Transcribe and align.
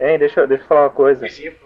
Hein, 0.00 0.18
deixa, 0.18 0.40
eu- 0.40 0.46
deixa 0.46 0.64
eu 0.64 0.68
falar 0.68 0.82
uma 0.82 0.90
coisa. 0.90 1.26
Que- 1.26 1.56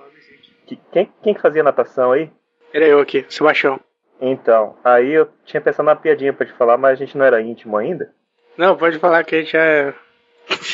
Quem, 0.91 1.12
quem 1.23 1.35
que 1.35 1.41
fazia 1.41 1.62
natação 1.62 2.12
aí? 2.12 2.31
Era 2.72 2.87
eu 2.87 2.99
aqui, 3.01 3.27
Sebastião. 3.29 3.79
Então, 4.21 4.77
aí 4.85 5.12
eu 5.12 5.29
tinha 5.45 5.61
pensado 5.61 5.85
numa 5.87 5.97
piadinha 5.97 6.33
pra 6.33 6.47
te 6.47 6.53
falar, 6.53 6.79
mas 6.79 6.92
a 6.92 6.95
gente 7.04 7.19
não 7.19 7.24
era 7.26 7.42
íntimo 7.42 7.76
ainda. 7.76 8.10
Não, 8.56 8.76
pode 8.76 8.99
falar 8.99 9.24
que 9.24 9.35
a 9.35 9.40
gente 9.42 9.56
é. 9.56 9.92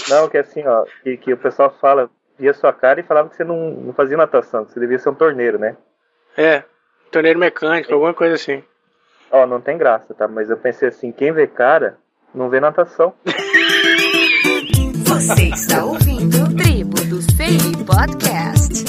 Não, 0.08 0.28
que 0.28 0.36
assim, 0.38 0.64
ó, 0.66 0.84
que, 1.02 1.16
que 1.16 1.32
o 1.32 1.36
pessoal 1.36 1.74
fala, 1.80 2.10
via 2.38 2.52
sua 2.52 2.72
cara 2.72 3.00
e 3.00 3.04
falava 3.04 3.28
que 3.28 3.36
você 3.36 3.44
não, 3.44 3.70
não 3.70 3.92
fazia 3.92 4.16
natação, 4.16 4.64
que 4.64 4.72
você 4.72 4.80
devia 4.80 4.98
ser 4.98 5.08
um 5.08 5.14
torneiro, 5.14 5.58
né? 5.58 5.76
É, 6.36 6.62
torneiro 7.10 7.38
mecânico, 7.38 7.92
alguma 7.92 8.14
coisa 8.14 8.34
assim. 8.34 8.62
Ó, 9.30 9.46
não 9.46 9.60
tem 9.60 9.76
graça, 9.78 10.14
tá? 10.14 10.28
Mas 10.28 10.50
eu 10.50 10.56
pensei 10.56 10.88
assim, 10.88 11.10
quem 11.10 11.32
vê 11.32 11.46
cara, 11.46 11.98
não 12.34 12.48
vê 12.48 12.60
natação. 12.60 13.14
Você 15.06 15.42
está 15.48 15.84
ouvindo 15.84 16.36
do 17.18 17.84
Podcast. 17.84 18.84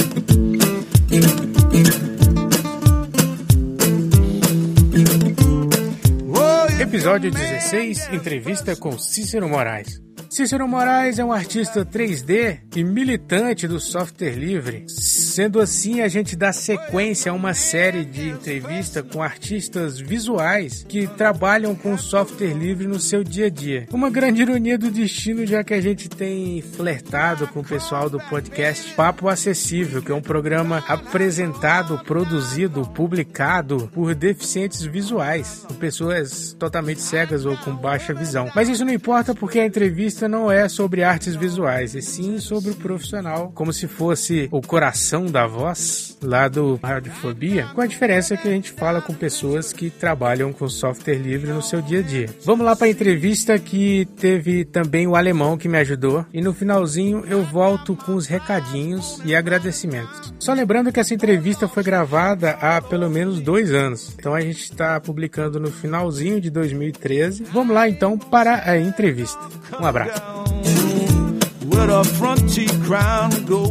Episódio 6.80 7.32
16 7.32 8.14
Entrevista 8.14 8.76
com 8.76 9.00
Cícero 9.00 9.50
Moraes. 9.50 10.00
Cícero 10.30 10.68
Moraes 10.68 11.18
é 11.18 11.26
um 11.26 11.32
artista 11.32 11.84
3D 11.84 12.60
e 12.76 12.84
militante 12.84 13.68
do 13.68 13.80
software 13.80 14.36
livre. 14.36 14.86
Sendo 15.30 15.62
assim, 15.62 16.02
a 16.02 16.08
gente 16.08 16.36
dá 16.36 16.52
sequência 16.52 17.32
a 17.32 17.36
uma 17.36 17.54
série 17.54 18.04
de 18.04 18.30
entrevistas 18.30 19.06
com 19.14 19.22
artistas 19.22 20.00
visuais 20.00 20.84
que 20.90 21.06
trabalham 21.06 21.76
com 21.76 21.96
software 22.00 22.54
livre 22.54 22.88
no 22.88 23.00
seu 23.00 23.24
dia 23.24 23.46
a 23.46 23.50
dia. 23.50 23.88
Uma 23.92 24.10
grande 24.10 24.42
ironia 24.42 24.76
do 24.76 24.90
destino, 24.90 25.46
já 25.46 25.64
que 25.64 25.76
a 25.76 25.80
gente 25.80 26.10
tem 26.10 26.64
flertado 26.64 27.48
com 27.48 27.60
o 27.60 27.64
pessoal 27.64 28.10
do 28.10 28.20
podcast 28.22 28.92
Papo 28.96 29.30
Acessível, 29.30 30.02
que 30.02 30.12
é 30.12 30.16
um 30.16 30.22
programa 30.22 30.84
apresentado, 30.88 32.00
produzido, 32.00 32.82
publicado 32.96 33.88
por 33.94 34.16
deficientes 34.16 34.82
visuais, 34.82 35.64
por 35.68 35.78
pessoas 35.78 36.56
totalmente 36.58 37.02
cegas 37.02 37.46
ou 37.46 37.56
com 37.58 37.76
baixa 37.76 38.16
visão. 38.16 38.50
Mas 38.56 38.68
isso 38.68 38.84
não 38.84 38.92
importa 38.92 39.36
porque 39.36 39.60
a 39.60 39.66
entrevista 39.66 40.28
não 40.28 40.52
é 40.52 40.68
sobre 40.68 41.04
artes 41.04 41.36
visuais, 41.36 41.94
e 41.94 42.02
sim 42.02 42.40
sobre 42.40 42.72
o 42.72 42.76
profissional, 42.76 43.52
como 43.54 43.72
se 43.72 43.88
fosse 43.88 44.50
o 44.52 44.60
coração 44.60 45.19
da 45.26 45.48
voz 45.48 46.18
lá 46.22 46.48
do 46.48 46.80
Radiofobia, 46.82 47.68
com 47.74 47.82
a 47.82 47.88
diferença 47.88 48.36
que 48.36 48.48
a 48.48 48.52
gente 48.52 48.72
fala 48.72 49.02
com 49.02 49.14
pessoas 49.14 49.72
que 49.72 49.90
trabalham 49.90 50.52
com 50.52 50.68
software 50.68 51.16
livre 51.16 51.52
no 51.52 51.62
seu 51.62 51.82
dia 51.82 52.00
a 52.00 52.02
dia. 52.02 52.30
Vamos 52.44 52.66
lá 52.66 52.76
para 52.76 52.88
a 52.88 52.90
entrevista 52.90 53.58
que 53.58 54.06
teve 54.18 54.66
também 54.66 55.08
o 55.08 55.16
alemão 55.16 55.58
que 55.58 55.68
me 55.68 55.78
ajudou 55.78 56.26
e 56.34 56.42
no 56.42 56.54
finalzinho 56.54 57.24
eu 57.28 57.44
volto 57.44 57.96
com 57.96 58.16
os 58.16 58.28
recadinhos 58.28 59.22
e 59.26 59.36
agradecimentos. 59.36 60.34
Só 60.40 60.54
lembrando 60.54 60.92
que 60.92 61.00
essa 61.00 61.14
entrevista 61.14 61.68
foi 61.68 61.84
gravada 61.84 62.52
há 62.62 62.82
pelo 62.82 63.10
menos 63.10 63.40
dois 63.40 63.74
anos, 63.74 64.14
então 64.18 64.34
a 64.34 64.42
gente 64.42 64.64
está 64.64 65.00
publicando 65.00 65.60
no 65.60 65.72
finalzinho 65.72 66.42
de 66.42 66.50
2013. 66.50 67.44
Vamos 67.52 67.74
lá 67.74 67.88
então 67.88 68.18
para 68.18 68.70
a 68.70 68.78
entrevista. 68.78 69.40
Um 69.80 69.86
abraço. 69.86 70.49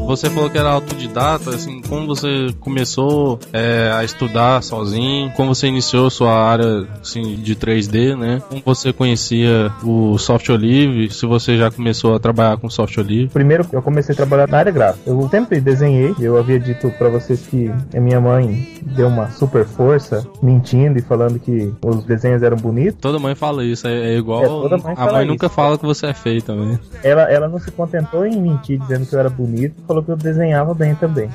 Você 0.07 0.31
falou 0.31 0.49
que 0.49 0.57
era 0.57 0.71
autodidata, 0.71 1.51
assim, 1.51 1.83
como 1.83 2.07
você 2.07 2.49
começou 2.61 3.39
é, 3.53 3.93
a 3.95 4.03
estudar 4.03 4.63
sozinho, 4.63 5.31
como 5.33 5.55
você 5.55 5.67
iniciou 5.67 6.09
sua 6.09 6.33
área 6.33 6.87
assim, 7.01 7.37
de 7.37 7.55
3D, 7.55 8.17
né? 8.17 8.43
Como 8.49 8.63
você 8.65 8.93
conhecia 8.93 9.71
o 9.83 10.17
software 10.19 10.57
livre, 10.57 11.11
se 11.11 11.27
você 11.27 11.57
já 11.59 11.71
começou 11.71 12.15
a 12.15 12.19
trabalhar 12.19 12.57
com 12.57 12.71
software 12.71 13.05
livre. 13.05 13.29
Primeiro, 13.29 13.67
eu 13.73 13.83
comecei 13.83 14.13
a 14.13 14.17
trabalhar 14.17 14.49
na 14.49 14.59
área 14.59 14.73
gráfica. 14.73 15.11
Eu 15.11 15.29
sempre 15.29 15.61
desenhei. 15.61 16.15
Eu 16.19 16.39
havia 16.39 16.59
dito 16.59 16.91
pra 16.99 17.09
vocês 17.09 17.47
que 17.47 17.71
a 17.95 18.01
minha 18.01 18.21
mãe 18.21 18.67
deu 18.83 19.09
uma 19.09 19.31
super 19.31 19.65
força, 19.65 20.27
mentindo 20.43 20.99
e 20.99 21.03
falando 21.03 21.39
que 21.39 21.73
os 21.85 22.05
desenhos 22.05 22.43
eram 22.43 22.57
bonitos. 22.57 22.99
Toda 23.01 23.19
mãe 23.19 23.35
fala 23.35 23.65
isso, 23.65 23.87
é, 23.87 24.15
é 24.15 24.17
igual. 24.17 24.43
É, 24.43 24.47
toda 24.47 24.79
mãe 24.79 24.95
a 24.97 25.05
mãe 25.13 25.23
isso. 25.23 25.33
nunca 25.33 25.49
fala 25.49 25.79
que 25.79 25.85
você 25.85 26.07
é 26.07 26.15
feio 26.15 26.43
também. 26.43 26.79
Ela, 27.03 27.23
ela 27.31 27.49
não 27.49 27.59
se 27.59 27.71
contentou 27.99 28.27
em 28.27 28.41
mentir 28.41 28.79
dizendo 28.79 29.07
que 29.07 29.15
eu 29.15 29.19
era 29.21 29.29
bonito, 29.31 29.75
falou 29.87 30.03
que 30.03 30.11
eu 30.11 30.17
desenhava 30.17 30.75
bem 30.75 30.95
também. 30.95 31.29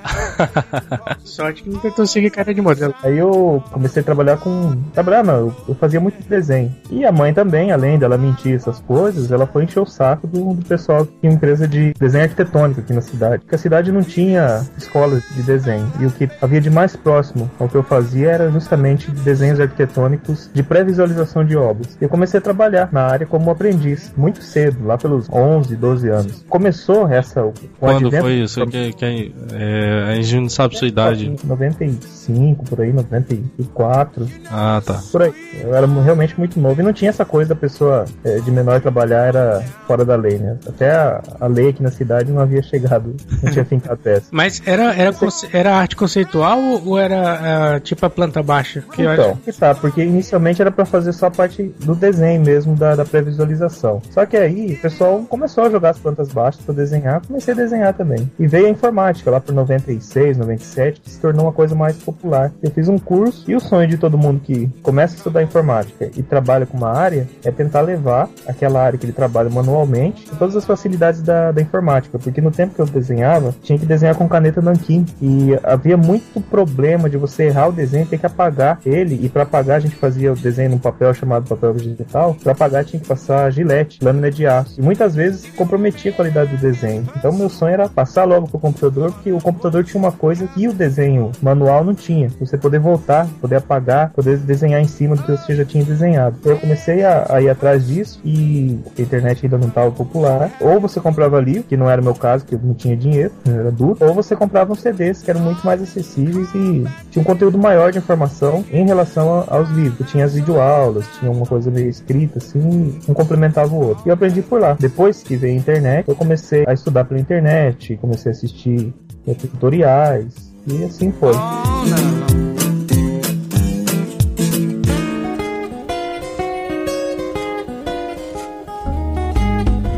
Sorte 1.23 1.63
que 1.63 1.69
não 1.69 1.79
tentou 1.79 2.05
seguir 2.05 2.29
cara 2.29 2.53
de 2.53 2.61
modelo. 2.61 2.93
Aí 3.03 3.17
eu 3.17 3.63
comecei 3.71 4.01
a 4.01 4.05
trabalhar 4.05 4.37
com. 4.37 4.75
Trabalhar 4.93 5.23
não, 5.23 5.35
eu- 5.35 5.55
eu 5.69 5.75
fazia 5.75 5.99
muito 5.99 6.21
desenho. 6.27 6.73
E 6.89 7.05
a 7.05 7.11
mãe 7.11 7.33
também, 7.33 7.71
além 7.71 7.97
dela 7.97 8.17
mentir 8.17 8.55
essas 8.55 8.79
coisas, 8.79 9.31
ela 9.31 9.45
foi 9.45 9.63
encher 9.63 9.79
o 9.79 9.85
saco 9.85 10.27
do, 10.27 10.53
do 10.53 10.65
pessoal 10.65 11.05
que 11.05 11.11
tinha 11.19 11.31
uma 11.31 11.35
empresa 11.35 11.67
de 11.67 11.93
desenho 11.99 12.23
arquitetônico 12.23 12.79
aqui 12.81 12.93
na 12.93 13.01
cidade. 13.01 13.39
Porque 13.39 13.55
a 13.55 13.59
cidade 13.59 13.91
não 13.91 14.01
tinha 14.01 14.63
escolas 14.77 15.23
de 15.35 15.43
desenho. 15.43 15.91
E 15.99 16.05
o 16.05 16.11
que 16.11 16.29
havia 16.41 16.61
de 16.61 16.69
mais 16.69 16.95
próximo 16.95 17.49
ao 17.59 17.67
que 17.67 17.75
eu 17.75 17.83
fazia 17.83 18.31
era 18.31 18.49
justamente 18.51 19.11
desenhos 19.11 19.59
arquitetônicos 19.59 20.49
de 20.53 20.63
pré-visualização 20.63 21.43
de 21.45 21.55
obras. 21.57 21.97
Eu 21.99 22.09
comecei 22.09 22.37
a 22.39 22.41
trabalhar 22.41 22.89
na 22.91 23.01
área 23.03 23.25
como 23.25 23.49
aprendiz, 23.49 24.11
muito 24.15 24.41
cedo, 24.43 24.85
lá 24.85 24.97
pelos 24.97 25.29
11, 25.31 25.75
12 25.75 26.09
anos. 26.09 26.45
Começou 26.53 27.07
essa. 27.09 27.43
o 27.43 27.51
Quando 27.79 28.05
advento- 28.05 28.23
foi 28.23 28.33
isso? 28.35 28.63
Que, 28.67 28.93
que, 28.93 29.33
é, 29.55 30.03
a 30.11 30.15
gente 30.21 30.35
não 30.41 30.49
sabe 30.49 30.77
sua 30.77 30.87
idade. 30.87 31.35
95, 31.43 32.63
por 32.65 32.79
aí, 32.79 32.93
94. 32.93 34.27
Ah, 34.51 34.79
tá. 34.85 35.01
Por 35.11 35.23
aí. 35.23 35.33
Eu 35.63 35.73
era 35.73 35.87
realmente 35.87 36.37
muito 36.37 36.59
novo 36.59 36.79
e 36.79 36.83
não 36.83 36.93
tinha 36.93 37.09
essa 37.09 37.25
coisa 37.25 37.49
da 37.49 37.59
pessoa 37.59 38.05
eh, 38.23 38.39
de 38.39 38.51
menor 38.51 38.79
trabalhar 38.81 39.25
era 39.25 39.63
fora 39.87 40.05
da 40.05 40.15
lei, 40.15 40.37
né? 40.37 40.57
Até 40.67 40.91
a, 40.91 41.23
a 41.39 41.47
lei 41.47 41.69
aqui 41.69 41.81
na 41.81 41.89
cidade 41.89 42.31
não 42.31 42.41
havia 42.43 42.61
chegado, 42.61 43.15
não 43.41 43.51
tinha 43.51 43.65
fincado 43.65 43.99
essa. 44.05 44.27
Mas 44.31 44.61
era, 44.63 44.93
era, 44.93 45.11
conce- 45.11 45.49
era 45.51 45.75
arte 45.75 45.95
conceitual 45.95 46.59
ou 46.85 46.99
era 46.99 47.75
ah, 47.75 47.79
tipo 47.79 48.05
a 48.05 48.11
planta 48.11 48.43
baixa? 48.43 48.83
Que 48.93 49.01
eu 49.01 49.11
Então, 49.13 49.31
acho- 49.31 49.39
que 49.41 49.51
tá, 49.53 49.73
porque 49.73 50.03
inicialmente 50.03 50.61
era 50.61 50.69
pra 50.71 50.85
fazer 50.85 51.13
só 51.13 51.25
a 51.25 51.31
parte 51.31 51.63
do 51.83 51.95
desenho 51.95 52.41
mesmo, 52.45 52.75
da, 52.75 52.95
da 52.95 53.03
pré-visualização. 53.05 54.03
Só 54.11 54.23
que 54.23 54.37
aí 54.37 54.73
o 54.73 54.77
pessoal 54.81 55.23
começou 55.27 55.63
a 55.63 55.69
jogar 55.71 55.89
as 55.89 55.97
plantas 55.97 56.27
baixas 56.29 56.42
pra 56.51 56.73
desenhar, 56.73 57.21
comecei 57.25 57.53
a 57.53 57.57
desenhar 57.57 57.93
também. 57.93 58.29
E 58.39 58.47
veio 58.47 58.67
a 58.67 58.69
informática 58.69 59.29
lá 59.31 59.39
por 59.39 59.53
96, 59.53 60.37
97, 60.37 61.01
que 61.01 61.09
se 61.09 61.19
tornou 61.19 61.45
uma 61.45 61.53
coisa 61.53 61.75
mais 61.75 61.97
popular. 61.97 62.51
Eu 62.61 62.71
fiz 62.71 62.87
um 62.87 62.97
curso 62.97 63.49
e 63.49 63.55
o 63.55 63.59
sonho 63.59 63.87
de 63.87 63.97
todo 63.97 64.17
mundo 64.17 64.39
que 64.39 64.67
começa 64.81 65.15
a 65.15 65.17
estudar 65.17 65.43
informática 65.43 66.09
e 66.15 66.23
trabalha 66.23 66.65
com 66.65 66.77
uma 66.77 66.91
área 66.91 67.27
é 67.43 67.51
tentar 67.51 67.81
levar 67.81 68.29
aquela 68.47 68.81
área 68.81 68.97
que 68.97 69.05
ele 69.05 69.13
trabalha 69.13 69.49
manualmente 69.49 70.25
com 70.29 70.35
todas 70.35 70.55
as 70.55 70.65
facilidades 70.65 71.21
da, 71.21 71.51
da 71.51 71.61
informática. 71.61 72.19
Porque 72.19 72.41
no 72.41 72.51
tempo 72.51 72.75
que 72.75 72.81
eu 72.81 72.85
desenhava, 72.85 73.53
tinha 73.61 73.77
que 73.77 73.85
desenhar 73.85 74.15
com 74.15 74.27
caneta 74.27 74.61
nanquim. 74.61 75.05
E 75.21 75.57
havia 75.63 75.97
muito 75.97 76.41
problema 76.41 77.09
de 77.09 77.17
você 77.17 77.45
errar 77.45 77.69
o 77.69 77.71
desenho 77.71 78.05
ter 78.05 78.17
que 78.17 78.25
apagar 78.25 78.79
ele. 78.85 79.19
E 79.23 79.29
para 79.29 79.43
apagar, 79.43 79.77
a 79.77 79.79
gente 79.79 79.95
fazia 79.95 80.31
o 80.31 80.35
desenho 80.35 80.71
num 80.71 80.79
papel 80.79 81.13
chamado 81.13 81.47
papel 81.47 81.73
vegetal. 81.73 82.35
Para 82.41 82.51
apagar, 82.51 82.85
tinha 82.85 82.99
que 82.99 83.07
passar 83.07 83.51
gilete, 83.51 84.03
lâmina 84.03 84.31
de 84.31 84.45
aço. 84.45 84.79
E 84.79 84.83
muitas 84.83 85.15
vezes 85.15 85.45
comprometia 85.55 86.11
a 86.11 86.15
qualidade 86.33 86.55
do 86.55 86.57
desenho. 86.61 87.07
Então, 87.15 87.31
meu 87.31 87.49
sonho 87.49 87.73
era 87.73 87.87
passar 87.87 88.23
logo 88.25 88.47
pro 88.47 88.59
computador, 88.59 89.11
porque 89.11 89.31
o 89.31 89.39
computador 89.39 89.83
tinha 89.83 90.01
uma 90.01 90.11
coisa 90.11 90.47
que 90.47 90.67
o 90.67 90.73
desenho 90.73 91.31
manual 91.41 91.83
não 91.83 91.93
tinha. 91.93 92.29
Você 92.39 92.57
poder 92.57 92.79
voltar, 92.79 93.27
poder 93.39 93.57
apagar, 93.57 94.11
poder 94.11 94.37
desenhar 94.37 94.81
em 94.81 94.87
cima 94.87 95.15
do 95.15 95.23
que 95.23 95.31
você 95.31 95.55
já 95.55 95.63
tinha 95.65 95.83
desenhado. 95.83 96.35
Eu 96.43 96.57
comecei 96.57 97.03
a, 97.03 97.25
a 97.29 97.41
ir 97.41 97.49
atrás 97.49 97.85
disso 97.87 98.19
e 98.25 98.79
a 98.97 99.01
internet 99.01 99.45
ainda 99.45 99.57
não 99.57 99.67
estava 99.67 99.91
popular. 99.91 100.51
Ou 100.59 100.79
você 100.79 100.99
comprava 100.99 101.39
livro, 101.39 101.63
que 101.63 101.77
não 101.77 101.89
era 101.89 102.01
o 102.01 102.03
meu 102.03 102.15
caso, 102.15 102.45
que 102.45 102.55
eu 102.55 102.59
não 102.61 102.73
tinha 102.73 102.97
dinheiro, 102.97 103.31
era 103.47 103.67
adulto, 103.69 104.03
ou 104.03 104.13
você 104.13 104.35
comprava 104.35 104.71
uns 104.73 104.81
CDs 104.81 105.21
que 105.21 105.29
eram 105.29 105.41
muito 105.41 105.63
mais 105.65 105.81
acessíveis 105.81 106.49
e 106.55 106.83
tinha 107.11 107.21
um 107.21 107.23
conteúdo 107.23 107.57
maior 107.57 107.91
de 107.91 107.99
informação 107.99 108.63
em 108.71 108.85
relação 108.85 109.39
a- 109.39 109.55
aos 109.55 109.69
livros. 109.69 110.09
Tinha 110.09 110.25
as 110.25 110.33
videoaulas, 110.33 111.05
tinha 111.19 111.31
uma 111.31 111.45
coisa 111.45 111.69
meio 111.69 111.89
escrita 111.89 112.39
assim, 112.39 112.99
um 113.07 113.13
complementava 113.13 113.73
o 113.73 113.87
outro. 113.87 114.03
E 114.05 114.09
eu 114.09 114.13
aprendi 114.13 114.41
por 114.41 114.59
lá. 114.59 114.75
Depois 114.79 115.21
que 115.21 115.35
veio 115.35 115.53
a 115.53 115.57
internet, 115.57 116.05
eu 116.13 116.15
comecei 116.15 116.63
a 116.67 116.73
estudar 116.73 117.05
pela 117.05 117.19
internet, 117.19 117.97
comecei 117.97 118.31
a 118.31 118.35
assistir 118.35 118.93
eh, 119.27 119.33
tutoriais 119.33 120.53
e 120.67 120.83
assim 120.83 121.11
foi. 121.11 121.33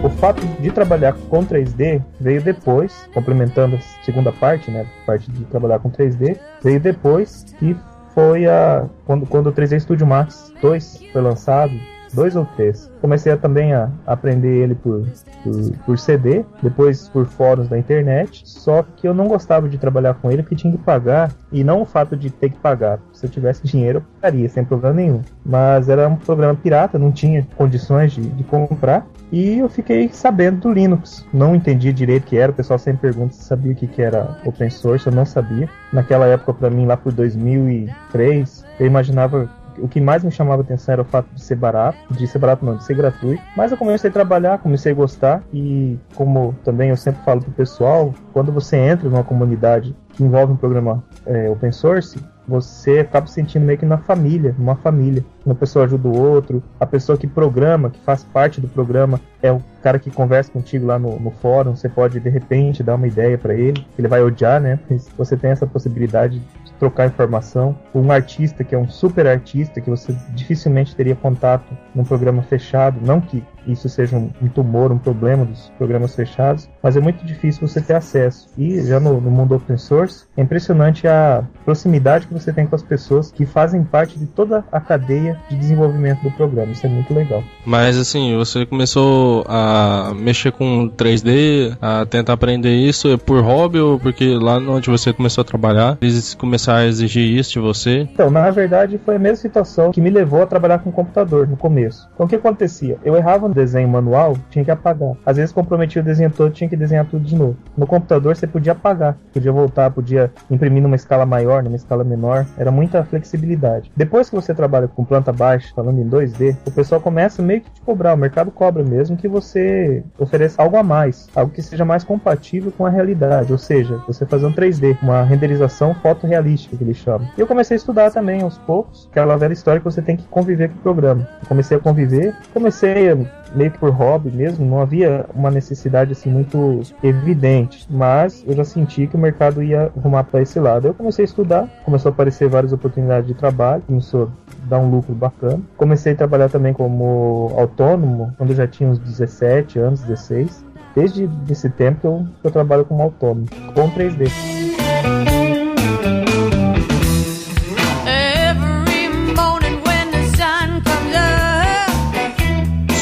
O 0.01 0.09
fato 0.09 0.45
de 0.61 0.71
trabalhar 0.71 1.13
com 1.13 1.45
3D 1.45 2.01
veio 2.21 2.41
depois, 2.41 3.09
complementando 3.13 3.75
a 3.75 4.03
segunda 4.05 4.31
parte, 4.31 4.71
né? 4.71 4.87
a 5.03 5.05
Parte 5.05 5.29
de 5.29 5.43
trabalhar 5.45 5.79
com 5.79 5.91
3D, 5.91 6.37
veio 6.63 6.79
depois 6.79 7.43
que 7.59 7.75
foi 8.13 8.47
a. 8.47 8.87
Quando, 9.05 9.25
quando 9.25 9.47
o 9.47 9.51
3D 9.51 9.81
Studio 9.81 10.07
Max 10.07 10.53
2 10.61 11.01
foi 11.11 11.21
lançado, 11.21 11.73
dois 12.15 12.35
ou 12.35 12.45
três. 12.55 12.89
Comecei 13.01 13.31
a, 13.31 13.37
também 13.37 13.73
a 13.73 13.89
aprender 14.07 14.63
ele 14.63 14.75
por, 14.75 15.05
por, 15.43 15.77
por 15.85 15.99
CD, 15.99 16.45
depois 16.63 17.09
por 17.09 17.25
fóruns 17.25 17.67
da 17.67 17.77
internet. 17.77 18.41
Só 18.45 18.83
que 18.95 19.07
eu 19.07 19.13
não 19.13 19.27
gostava 19.27 19.67
de 19.67 19.77
trabalhar 19.77 20.15
com 20.15 20.31
ele 20.31 20.41
porque 20.41 20.55
tinha 20.55 20.71
que 20.71 20.81
pagar. 20.81 21.31
E 21.51 21.63
não 21.63 21.81
o 21.81 21.85
fato 21.85 22.15
de 22.15 22.29
ter 22.29 22.49
que 22.49 22.57
pagar. 22.57 22.99
Se 23.13 23.25
eu 23.25 23.29
tivesse 23.29 23.63
dinheiro, 23.63 23.99
eu 23.99 24.03
pagaria 24.21 24.49
sem 24.49 24.63
problema 24.63 24.95
nenhum. 24.95 25.21
Mas 25.45 25.89
era 25.89 26.07
um 26.07 26.15
programa 26.15 26.55
pirata, 26.55 26.97
não 26.97 27.11
tinha 27.11 27.45
condições 27.55 28.13
de, 28.13 28.21
de 28.21 28.43
comprar. 28.43 29.05
E 29.31 29.59
eu 29.59 29.67
fiquei 29.67 30.09
sabendo 30.09 30.61
do 30.61 30.71
Linux. 30.71 31.25
Não 31.33 31.55
entendi 31.55 31.91
direito 31.91 32.23
o 32.23 32.27
que 32.27 32.37
era. 32.37 32.51
O 32.51 32.55
pessoal 32.55 32.79
sempre 32.79 33.01
pergunta 33.01 33.33
se 33.33 33.43
sabia 33.43 33.73
o 33.73 33.75
que, 33.75 33.87
que 33.87 34.01
era 34.01 34.37
open 34.45 34.69
source. 34.69 35.07
Eu 35.07 35.13
não 35.13 35.25
sabia. 35.25 35.69
Naquela 35.91 36.25
época, 36.25 36.53
para 36.53 36.69
mim, 36.69 36.85
lá 36.85 36.95
por 36.95 37.11
2003, 37.11 38.63
eu 38.79 38.85
imaginava 38.85 39.49
o 39.79 39.87
que 39.87 39.99
mais 40.01 40.23
me 40.23 40.31
chamava 40.31 40.61
atenção 40.61 40.93
era 40.93 41.01
o 41.01 41.05
fato 41.05 41.27
de 41.33 41.41
ser 41.41 41.55
barato, 41.55 41.97
de 42.11 42.27
ser 42.27 42.39
barato 42.39 42.65
não, 42.65 42.75
de 42.75 42.83
ser 42.83 42.95
gratuito. 42.95 43.41
Mas 43.55 43.71
eu 43.71 43.77
comecei 43.77 44.09
a 44.09 44.13
trabalhar, 44.13 44.59
comecei 44.59 44.91
a 44.91 44.95
gostar 44.95 45.43
e 45.53 45.97
como 46.13 46.55
também 46.63 46.89
eu 46.89 46.97
sempre 46.97 47.23
falo 47.23 47.41
pro 47.41 47.51
pessoal, 47.51 48.13
quando 48.33 48.51
você 48.51 48.77
entra 48.77 49.09
numa 49.09 49.23
comunidade 49.23 49.95
que 50.13 50.23
envolve 50.23 50.53
um 50.53 50.57
programa 50.57 51.03
é, 51.25 51.49
open 51.49 51.71
source, 51.71 52.17
você 52.47 52.99
acaba 52.99 53.27
se 53.27 53.33
sentindo 53.33 53.65
meio 53.65 53.77
que 53.77 53.85
na 53.85 53.97
família, 53.97 54.55
numa 54.57 54.75
família. 54.75 55.25
Uma 55.45 55.55
pessoa 55.55 55.85
ajuda 55.85 56.07
o 56.07 56.17
outro, 56.17 56.63
a 56.79 56.85
pessoa 56.85 57.17
que 57.17 57.27
programa, 57.27 57.89
que 57.89 57.99
faz 57.99 58.23
parte 58.23 58.61
do 58.61 58.67
programa, 58.67 59.19
é 59.41 59.51
o 59.51 59.61
cara 59.81 59.99
que 59.99 60.11
conversa 60.11 60.51
contigo 60.51 60.85
lá 60.85 60.99
no, 60.99 61.19
no 61.19 61.31
fórum. 61.31 61.75
Você 61.75 61.89
pode 61.89 62.19
de 62.19 62.29
repente 62.29 62.83
dar 62.83 62.95
uma 62.95 63.07
ideia 63.07 63.37
para 63.37 63.53
ele, 63.53 63.85
ele 63.97 64.07
vai 64.07 64.21
odiar, 64.21 64.61
né? 64.61 64.79
Mas 64.89 65.09
você 65.17 65.35
tem 65.35 65.51
essa 65.51 65.65
possibilidade 65.65 66.39
de 66.63 66.64
trocar 66.79 67.07
informação. 67.07 67.77
Um 67.93 68.11
artista 68.11 68.63
que 68.63 68.75
é 68.75 68.77
um 68.77 68.89
super 68.89 69.27
artista 69.27 69.81
que 69.81 69.89
você 69.89 70.15
dificilmente 70.29 70.95
teria 70.95 71.15
contato 71.15 71.77
num 71.93 72.03
programa 72.03 72.43
fechado, 72.43 72.99
não 73.01 73.21
que 73.21 73.43
isso 73.67 73.89
seja 73.89 74.15
um, 74.15 74.29
um, 74.41 74.47
tumor, 74.47 74.91
um 74.91 74.97
problema 74.97 75.45
dos 75.45 75.71
programas 75.77 76.15
fechados, 76.15 76.69
mas 76.81 76.95
é 76.95 77.01
muito 77.01 77.25
difícil 77.25 77.67
você 77.67 77.81
ter 77.81 77.95
acesso. 77.95 78.49
E 78.57 78.81
já 78.85 78.99
no, 78.99 79.19
no, 79.19 79.31
mundo 79.31 79.55
open 79.55 79.77
source, 79.77 80.25
é 80.37 80.41
impressionante 80.41 81.07
a 81.07 81.43
proximidade 81.63 82.27
que 82.27 82.33
você 82.33 82.53
tem 82.53 82.65
com 82.65 82.75
as 82.75 82.83
pessoas 82.83 83.31
que 83.31 83.45
fazem 83.45 83.83
parte 83.83 84.17
de 84.17 84.25
toda 84.25 84.63
a 84.71 84.79
cadeia 84.79 85.39
de 85.49 85.55
desenvolvimento 85.55 86.21
do 86.21 86.31
programa. 86.31 86.71
Isso 86.71 86.85
é 86.85 86.89
muito 86.89 87.13
legal. 87.13 87.43
Mas 87.65 87.97
assim, 87.97 88.35
você 88.35 88.65
começou 88.65 89.43
a 89.47 90.13
mexer 90.15 90.51
com 90.51 90.89
3D, 90.89 91.77
a 91.81 92.05
tentar 92.05 92.33
aprender 92.33 92.75
isso 92.75 93.11
é 93.11 93.17
por 93.17 93.41
hobby 93.41 93.79
ou 93.79 93.99
porque 93.99 94.35
lá 94.35 94.57
onde 94.57 94.89
você 94.89 95.11
começou 95.11 95.41
a 95.41 95.45
trabalhar, 95.45 95.97
eles 96.01 96.33
começaram 96.33 96.79
a 96.79 96.85
exigir 96.85 97.37
isso 97.37 97.53
de 97.53 97.59
você? 97.59 98.07
Então, 98.11 98.29
na 98.29 98.49
verdade, 98.51 98.99
foi 99.03 99.15
a 99.15 99.19
mesma 99.19 99.37
situação 99.37 99.91
que 99.91 100.01
me 100.01 100.09
levou 100.09 100.41
a 100.41 100.45
trabalhar 100.45 100.79
com 100.79 100.91
computador 100.91 101.47
no 101.47 101.57
começo. 101.57 102.09
Então, 102.13 102.25
o 102.25 102.29
que 102.29 102.35
acontecia? 102.35 102.97
Eu 103.03 103.15
errava 103.15 103.49
desenho 103.55 103.87
manual, 103.87 104.37
tinha 104.49 104.63
que 104.63 104.71
apagar. 104.71 105.13
Às 105.25 105.37
vezes 105.37 105.51
comprometia 105.51 106.01
o 106.01 106.05
desenho 106.05 106.29
todo, 106.29 106.51
tinha 106.51 106.69
que 106.69 106.75
desenhar 106.75 107.05
tudo 107.05 107.23
de 107.23 107.35
novo. 107.35 107.57
No 107.77 107.87
computador 107.87 108.35
você 108.35 108.45
podia 108.45 108.73
apagar, 108.73 109.17
podia 109.33 109.51
voltar, 109.51 109.89
podia 109.91 110.31
imprimir 110.49 110.83
numa 110.83 110.95
escala 110.95 111.25
maior, 111.25 111.63
numa 111.63 111.75
escala 111.75 112.03
menor. 112.03 112.45
Era 112.57 112.71
muita 112.71 113.03
flexibilidade. 113.03 113.91
Depois 113.95 114.29
que 114.29 114.35
você 114.35 114.53
trabalha 114.53 114.87
com 114.87 115.03
planta 115.03 115.31
baixa, 115.31 115.73
falando 115.75 115.99
em 115.99 116.07
2D, 116.07 116.55
o 116.67 116.71
pessoal 116.71 117.01
começa 117.01 117.41
meio 117.41 117.61
que 117.61 117.71
te 117.71 117.81
cobrar, 117.81 118.13
o 118.13 118.17
mercado 118.17 118.51
cobra 118.51 118.83
mesmo 118.83 119.17
que 119.17 119.27
você 119.27 120.03
ofereça 120.19 120.61
algo 120.61 120.77
a 120.77 120.83
mais, 120.83 121.27
algo 121.35 121.51
que 121.51 121.61
seja 121.61 121.85
mais 121.85 122.03
compatível 122.03 122.71
com 122.71 122.85
a 122.85 122.89
realidade, 122.89 123.51
ou 123.51 123.57
seja, 123.57 123.97
você 124.07 124.25
fazer 124.25 124.45
um 124.45 124.53
3D, 124.53 124.97
uma 125.01 125.23
renderização 125.23 125.93
fotorrealística 125.95 126.75
que 126.77 126.83
eles 126.83 126.97
chamam. 126.97 127.27
E 127.37 127.41
eu 127.41 127.47
comecei 127.47 127.75
a 127.75 127.77
estudar 127.77 128.11
também 128.11 128.41
aos 128.41 128.57
poucos, 128.57 129.07
aquela 129.11 129.37
velha 129.37 129.53
história 129.53 129.79
que 129.79 129.85
você 129.85 130.01
tem 130.01 130.17
que 130.17 130.27
conviver 130.27 130.69
com 130.69 130.75
o 130.75 130.81
programa. 130.81 131.27
Eu 131.41 131.47
comecei 131.47 131.77
a 131.77 131.79
conviver, 131.79 132.35
comecei 132.53 133.11
a 133.11 133.17
meio 133.55 133.71
por 133.71 133.89
hobby 133.89 134.29
mesmo, 134.31 134.65
não 134.65 134.81
havia 134.81 135.25
uma 135.33 135.49
necessidade 135.49 136.11
assim 136.11 136.29
muito 136.29 136.81
evidente, 137.01 137.87
mas 137.89 138.43
eu 138.47 138.55
já 138.55 138.63
senti 138.63 139.07
que 139.07 139.15
o 139.15 139.19
mercado 139.19 139.63
ia 139.63 139.91
arrumar 139.97 140.23
para 140.23 140.41
esse 140.41 140.59
lado. 140.59 140.87
Eu 140.87 140.93
comecei 140.93 141.23
a 141.23 141.27
estudar, 141.27 141.67
começou 141.83 142.09
a 142.09 142.13
aparecer 142.13 142.47
várias 142.49 142.73
oportunidades 142.73 143.27
de 143.27 143.33
trabalho, 143.33 143.81
começou 143.83 144.23
a 144.25 144.67
dar 144.67 144.79
um 144.79 144.89
lucro 144.89 145.13
bacana. 145.13 145.61
Comecei 145.77 146.13
a 146.13 146.15
trabalhar 146.15 146.49
também 146.49 146.73
como 146.73 147.53
autônomo 147.57 148.33
quando 148.37 148.51
eu 148.51 148.55
já 148.55 148.67
tinha 148.67 148.89
uns 148.89 148.99
17 148.99 149.79
anos, 149.79 150.01
16. 150.01 150.65
Desde 150.95 151.29
esse 151.49 151.69
tempo 151.69 152.07
eu, 152.07 152.25
eu 152.43 152.51
trabalho 152.51 152.85
como 152.85 153.01
autônomo, 153.03 153.47
com 153.73 153.89
3D. 153.89 155.34